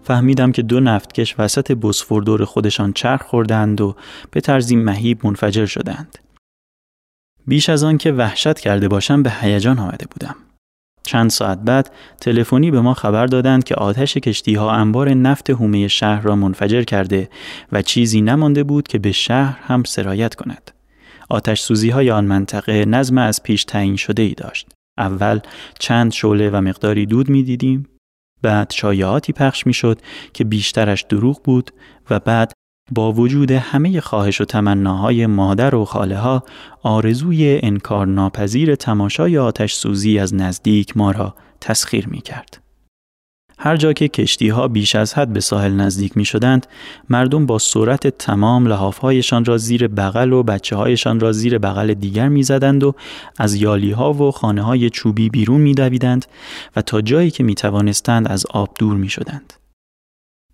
فهمیدم 0.02 0.52
که 0.52 0.62
دو 0.62 0.80
نفتکش 0.80 1.34
وسط 1.38 1.72
بسفور 1.72 2.22
دور 2.22 2.44
خودشان 2.44 2.92
چرخ 2.92 3.22
خوردند 3.22 3.80
و 3.80 3.96
به 4.30 4.40
طرزی 4.40 4.76
مهیب 4.76 5.26
منفجر 5.26 5.66
شدند. 5.66 6.18
بیش 7.46 7.68
از 7.68 7.84
آن 7.84 7.98
که 7.98 8.12
وحشت 8.12 8.58
کرده 8.58 8.88
باشم 8.88 9.22
به 9.22 9.32
هیجان 9.40 9.78
آمده 9.78 10.06
بودم. 10.10 10.36
چند 11.02 11.30
ساعت 11.30 11.58
بعد 11.58 11.90
تلفنی 12.20 12.70
به 12.70 12.80
ما 12.80 12.94
خبر 12.94 13.26
دادند 13.26 13.64
که 13.64 13.74
آتش 13.74 14.16
کشتی 14.16 14.54
ها 14.54 14.70
انبار 14.70 15.14
نفت 15.14 15.50
هومه 15.50 15.88
شهر 15.88 16.20
را 16.20 16.36
منفجر 16.36 16.82
کرده 16.82 17.28
و 17.72 17.82
چیزی 17.82 18.20
نمانده 18.20 18.64
بود 18.64 18.88
که 18.88 18.98
به 18.98 19.12
شهر 19.12 19.58
هم 19.62 19.82
سرایت 19.84 20.34
کند. 20.34 20.73
آتش 21.34 21.60
سوزی 21.60 21.90
های 21.90 22.10
آن 22.10 22.24
منطقه 22.24 22.84
نظم 22.84 23.18
از 23.18 23.42
پیش 23.42 23.64
تعیین 23.64 23.96
شده 23.96 24.22
ای 24.22 24.34
داشت. 24.34 24.68
اول 24.98 25.40
چند 25.78 26.12
شعله 26.12 26.50
و 26.50 26.60
مقداری 26.60 27.06
دود 27.06 27.28
می 27.28 27.42
دیدیم. 27.42 27.88
بعد 28.42 28.72
شایعاتی 28.72 29.32
پخش 29.32 29.66
می 29.66 29.74
شد 29.74 30.00
که 30.32 30.44
بیشترش 30.44 31.02
دروغ 31.02 31.42
بود 31.42 31.70
و 32.10 32.20
بعد 32.20 32.52
با 32.92 33.12
وجود 33.12 33.50
همه 33.50 34.00
خواهش 34.00 34.40
و 34.40 34.44
تمناهای 34.44 35.26
مادر 35.26 35.74
و 35.74 35.84
خاله 35.84 36.18
ها 36.18 36.42
آرزوی 36.82 37.60
انکار 37.62 38.06
ناپذیر 38.06 38.74
تماشای 38.74 39.38
آتش 39.38 39.74
سوزی 39.74 40.18
از 40.18 40.34
نزدیک 40.34 40.96
ما 40.96 41.10
را 41.10 41.34
تسخیر 41.60 42.08
می 42.08 42.20
کرد. 42.20 42.63
هر 43.58 43.76
جا 43.76 43.92
که 43.92 44.08
کشتی 44.08 44.48
ها 44.48 44.68
بیش 44.68 44.94
از 44.94 45.14
حد 45.14 45.32
به 45.32 45.40
ساحل 45.40 45.72
نزدیک 45.72 46.16
می 46.16 46.24
شدند، 46.24 46.66
مردم 47.08 47.46
با 47.46 47.58
سرعت 47.58 48.06
تمام 48.06 48.66
لحافهایشان 48.66 49.44
را 49.44 49.56
زیر 49.56 49.88
بغل 49.88 50.32
و 50.32 50.42
بچه 50.42 50.76
هایشان 50.76 51.20
را 51.20 51.32
زیر 51.32 51.58
بغل 51.58 51.94
دیگر 51.94 52.28
می 52.28 52.42
زدند 52.42 52.84
و 52.84 52.94
از 53.38 53.54
یالی 53.54 53.90
ها 53.90 54.12
و 54.12 54.30
خانه 54.30 54.62
های 54.62 54.90
چوبی 54.90 55.28
بیرون 55.28 55.60
می 55.60 55.74
دویدند 55.74 56.26
و 56.76 56.82
تا 56.82 57.00
جایی 57.00 57.30
که 57.30 57.44
می 57.44 57.54
توانستند 57.54 58.28
از 58.28 58.46
آب 58.50 58.70
دور 58.78 58.96
می 58.96 59.08
شدند. 59.08 59.52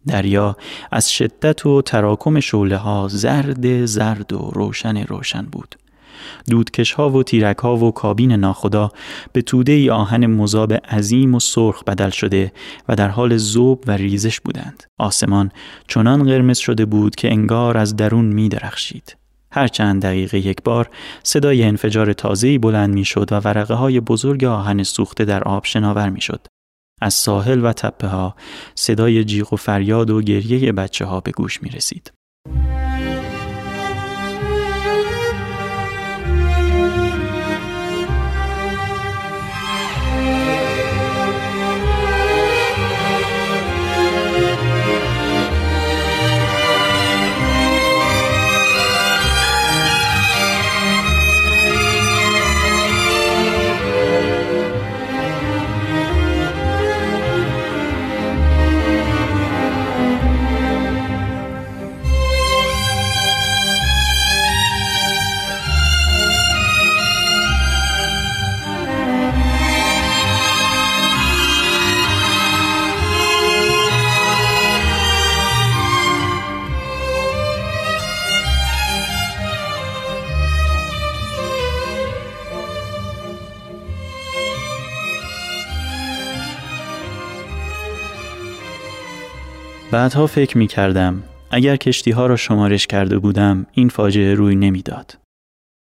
دریا 0.06 0.56
از 0.90 1.12
شدت 1.12 1.66
و 1.66 1.82
تراکم 1.82 2.40
شعله 2.40 2.76
ها 2.76 3.08
زرد 3.10 3.86
زرد 3.86 4.32
و 4.32 4.50
روشن 4.54 4.96
روشن 4.96 5.42
بود. 5.42 5.76
دودکش 6.50 6.92
ها 6.92 7.10
و 7.10 7.22
تیرک 7.22 7.58
ها 7.58 7.76
و 7.76 7.92
کابین 7.92 8.32
ناخدا 8.32 8.90
به 9.32 9.42
توده 9.42 9.72
ای 9.72 9.90
آهن 9.90 10.26
مذاب 10.26 10.72
عظیم 10.72 11.34
و 11.34 11.40
سرخ 11.40 11.84
بدل 11.84 12.10
شده 12.10 12.52
و 12.88 12.96
در 12.96 13.08
حال 13.08 13.36
زوب 13.36 13.84
و 13.86 13.92
ریزش 13.92 14.40
بودند. 14.40 14.84
آسمان 14.98 15.50
چنان 15.88 16.24
قرمز 16.24 16.58
شده 16.58 16.84
بود 16.84 17.14
که 17.14 17.32
انگار 17.32 17.78
از 17.78 17.96
درون 17.96 18.24
می 18.24 18.48
درخشید. 18.48 19.16
هر 19.52 19.68
چند 19.68 20.02
دقیقه 20.02 20.38
یک 20.38 20.62
بار 20.64 20.90
صدای 21.22 21.62
انفجار 21.62 22.12
تازه‌ای 22.12 22.58
بلند 22.58 22.94
می‌شد 22.94 23.32
و 23.32 23.34
ورقه 23.34 23.74
های 23.74 24.00
بزرگ 24.00 24.44
آهن 24.44 24.82
سوخته 24.82 25.24
در 25.24 25.44
آب 25.44 25.64
شناور 25.64 26.10
می‌شد. 26.10 26.46
از 27.02 27.14
ساحل 27.14 27.64
و 27.64 27.72
تپه 27.72 28.08
ها 28.08 28.34
صدای 28.74 29.24
جیغ 29.24 29.52
و 29.52 29.56
فریاد 29.56 30.10
و 30.10 30.22
گریه 30.22 30.72
بچه 30.72 31.04
ها 31.04 31.20
به 31.20 31.30
گوش 31.30 31.62
می 31.62 31.70
رسید. 31.70 32.12
بعدها 89.92 90.26
فکر 90.26 90.58
می 90.58 90.66
کردم 90.66 91.22
اگر 91.50 91.76
کشتی 91.76 92.10
ها 92.10 92.26
را 92.26 92.36
شمارش 92.36 92.86
کرده 92.86 93.18
بودم 93.18 93.66
این 93.72 93.88
فاجعه 93.88 94.34
روی 94.34 94.56
نمی‌داد. 94.56 95.18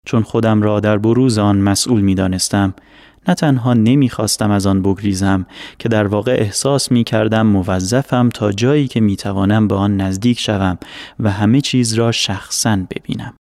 چون 0.06 0.22
خودم 0.22 0.62
را 0.62 0.80
در 0.80 0.98
بروز 0.98 1.38
آن 1.38 1.56
مسئول 1.56 2.00
می 2.00 2.14
دانستم 2.14 2.74
نه 3.28 3.34
تنها 3.34 3.74
نمی 3.74 4.08
خواستم 4.08 4.50
از 4.50 4.66
آن 4.66 4.82
بگریزم 4.82 5.46
که 5.78 5.88
در 5.88 6.06
واقع 6.06 6.36
احساس 6.38 6.92
می 6.92 7.04
کردم 7.04 7.46
موظفم 7.46 8.28
تا 8.28 8.52
جایی 8.52 8.88
که 8.88 9.00
می 9.00 9.16
توانم 9.16 9.68
به 9.68 9.74
آن 9.74 9.96
نزدیک 9.96 10.40
شوم 10.40 10.78
و 11.20 11.30
همه 11.30 11.60
چیز 11.60 11.94
را 11.94 12.12
شخصا 12.12 12.76
ببینم. 12.90 13.34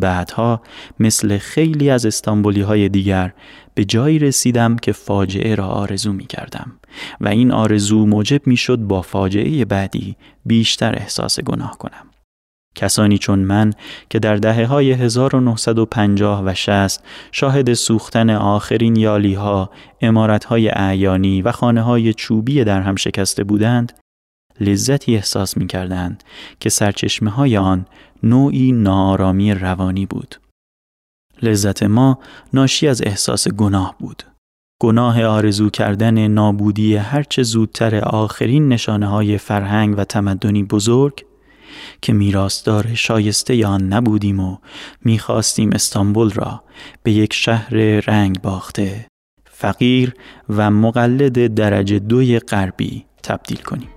بعدها 0.00 0.62
مثل 1.00 1.38
خیلی 1.38 1.90
از 1.90 2.06
استانبولی 2.06 2.60
های 2.60 2.88
دیگر 2.88 3.32
به 3.74 3.84
جایی 3.84 4.18
رسیدم 4.18 4.76
که 4.76 4.92
فاجعه 4.92 5.54
را 5.54 5.66
آرزو 5.66 6.12
می 6.12 6.26
کردم 6.26 6.72
و 7.20 7.28
این 7.28 7.52
آرزو 7.52 8.06
موجب 8.06 8.46
می 8.46 8.56
شد 8.56 8.78
با 8.78 9.02
فاجعه 9.02 9.64
بعدی 9.64 10.16
بیشتر 10.46 10.94
احساس 10.94 11.40
گناه 11.40 11.78
کنم. 11.78 12.06
کسانی 12.74 13.18
چون 13.18 13.38
من 13.38 13.72
که 14.10 14.18
در 14.18 14.36
دهه 14.36 14.66
های 14.66 14.92
1950 14.92 16.42
و 16.44 16.54
60 16.54 17.02
شاهد 17.32 17.72
سوختن 17.72 18.30
آخرین 18.30 18.96
یالی 18.96 19.34
ها، 19.34 19.70
امارت 20.00 20.44
های 20.44 20.68
اعیانی 20.68 21.42
و 21.42 21.52
خانه 21.52 21.82
های 21.82 22.14
چوبی 22.14 22.64
در 22.64 22.82
هم 22.82 22.96
شکسته 22.96 23.44
بودند، 23.44 23.92
لذتی 24.60 25.16
احساس 25.16 25.56
می 25.56 25.66
کردند 25.66 26.24
که 26.60 26.68
سرچشمه 26.68 27.30
های 27.30 27.56
آن 27.56 27.86
نوعی 28.24 28.72
نارامی 28.72 29.54
روانی 29.54 30.06
بود. 30.06 30.34
لذت 31.42 31.82
ما 31.82 32.18
ناشی 32.52 32.88
از 32.88 33.02
احساس 33.02 33.48
گناه 33.48 33.96
بود. 33.98 34.22
گناه 34.82 35.24
آرزو 35.24 35.70
کردن 35.70 36.28
نابودی 36.28 36.96
هرچه 36.96 37.42
زودتر 37.42 37.98
آخرین 37.98 38.68
نشانه 38.68 39.06
های 39.06 39.38
فرهنگ 39.38 39.98
و 39.98 40.04
تمدنی 40.04 40.62
بزرگ 40.62 41.24
که 42.02 42.12
میراستار 42.12 42.94
شایسته 42.94 43.66
آن 43.66 43.82
نبودیم 43.82 44.40
و 44.40 44.56
می‌خواستیم 45.04 45.72
استانبول 45.72 46.30
را 46.30 46.62
به 47.02 47.12
یک 47.12 47.32
شهر 47.32 47.74
رنگ 48.06 48.40
باخته 48.40 49.06
فقیر 49.44 50.14
و 50.48 50.70
مقلد 50.70 51.54
درجه 51.54 51.98
دوی 51.98 52.38
غربی 52.38 53.04
تبدیل 53.22 53.58
کنیم. 53.58 53.93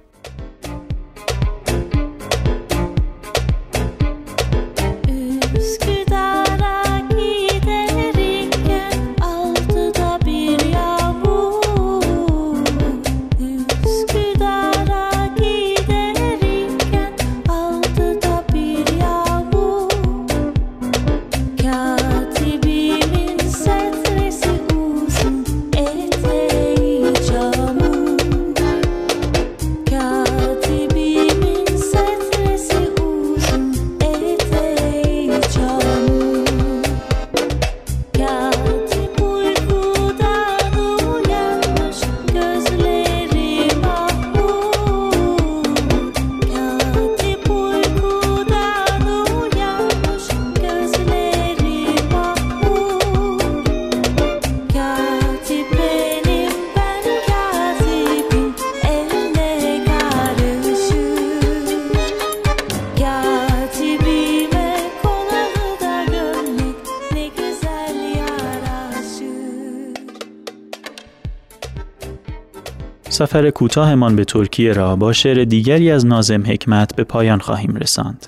سفر 73.28 73.50
کوتاهمان 73.50 74.16
به 74.16 74.26
ترکیه 74.26 74.74
را 74.74 74.96
با 74.96 75.14
شعر 75.14 75.44
دیگری 75.44 75.92
از 75.92 76.06
نازم 76.06 76.44
حکمت 76.46 76.96
به 76.96 77.04
پایان 77.04 77.40
خواهیم 77.40 77.76
رساند. 77.76 78.28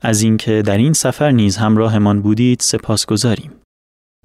از 0.00 0.22
اینکه 0.22 0.62
در 0.62 0.76
این 0.76 0.92
سفر 0.92 1.30
نیز 1.30 1.56
همراهمان 1.56 2.22
بودید 2.22 2.60
سپاس 2.60 3.06
گذاریم. 3.06 3.52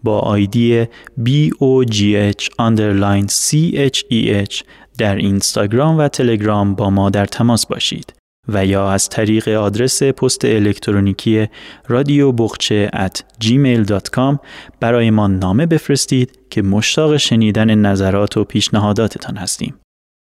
با 0.04 0.20
آیدی 0.20 0.86
BOGH 1.20 2.44
underline 2.62 3.28
CHEH 3.28 4.64
در 4.98 5.16
اینستاگرام 5.16 5.98
و 5.98 6.08
تلگرام 6.08 6.76
با 6.76 6.90
ما 6.90 7.10
در 7.10 7.26
تماس 7.26 7.66
باشید 7.66 8.14
و 8.48 8.66
یا 8.66 8.92
از 8.92 9.10
طریق 9.10 9.48
آدرس 9.48 10.04
پست 10.04 10.46
الکترونیکی 10.46 11.48
رادیو 11.88 12.32
بخچه 12.32 12.90
at 12.94 13.46
gmail.com 13.46 14.38
برای 14.80 15.10
ما 15.10 15.28
نامه 15.28 15.66
بفرستید 15.66 16.40
که 16.50 16.62
مشتاق 16.62 17.18
شنیدن 17.18 17.76
نظرات 17.76 18.38
و 18.38 18.44
پیشنهاداتتان 18.44 19.38
هستیم. 19.38 19.74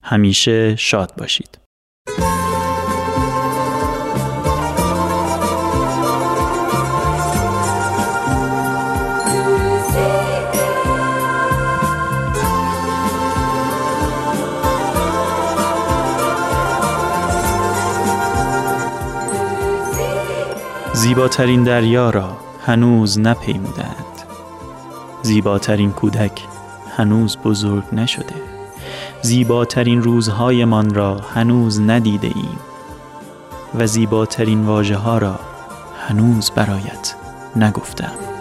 همیشه 0.04 0.76
شاد 0.76 1.12
باشید. 1.18 1.58
زیباترین 20.92 21.64
دریا 21.64 22.10
را 22.10 22.36
هنوز 22.66 23.20
نپیمودند 23.20 24.04
زیباترین 25.22 25.92
کودک 25.92 26.42
هنوز 26.96 27.36
بزرگ 27.36 27.84
نشده 27.92 28.53
زیباترین 29.24 30.02
روزهایمان 30.02 30.94
را 30.94 31.16
هنوز 31.16 31.80
ندیده 31.80 32.26
ایم 32.26 32.58
و 33.74 33.86
زیباترین 33.86 34.66
واژه 34.66 34.96
ها 34.96 35.18
را 35.18 35.40
هنوز 36.08 36.50
برایت 36.50 37.14
نگفتم. 37.56 38.33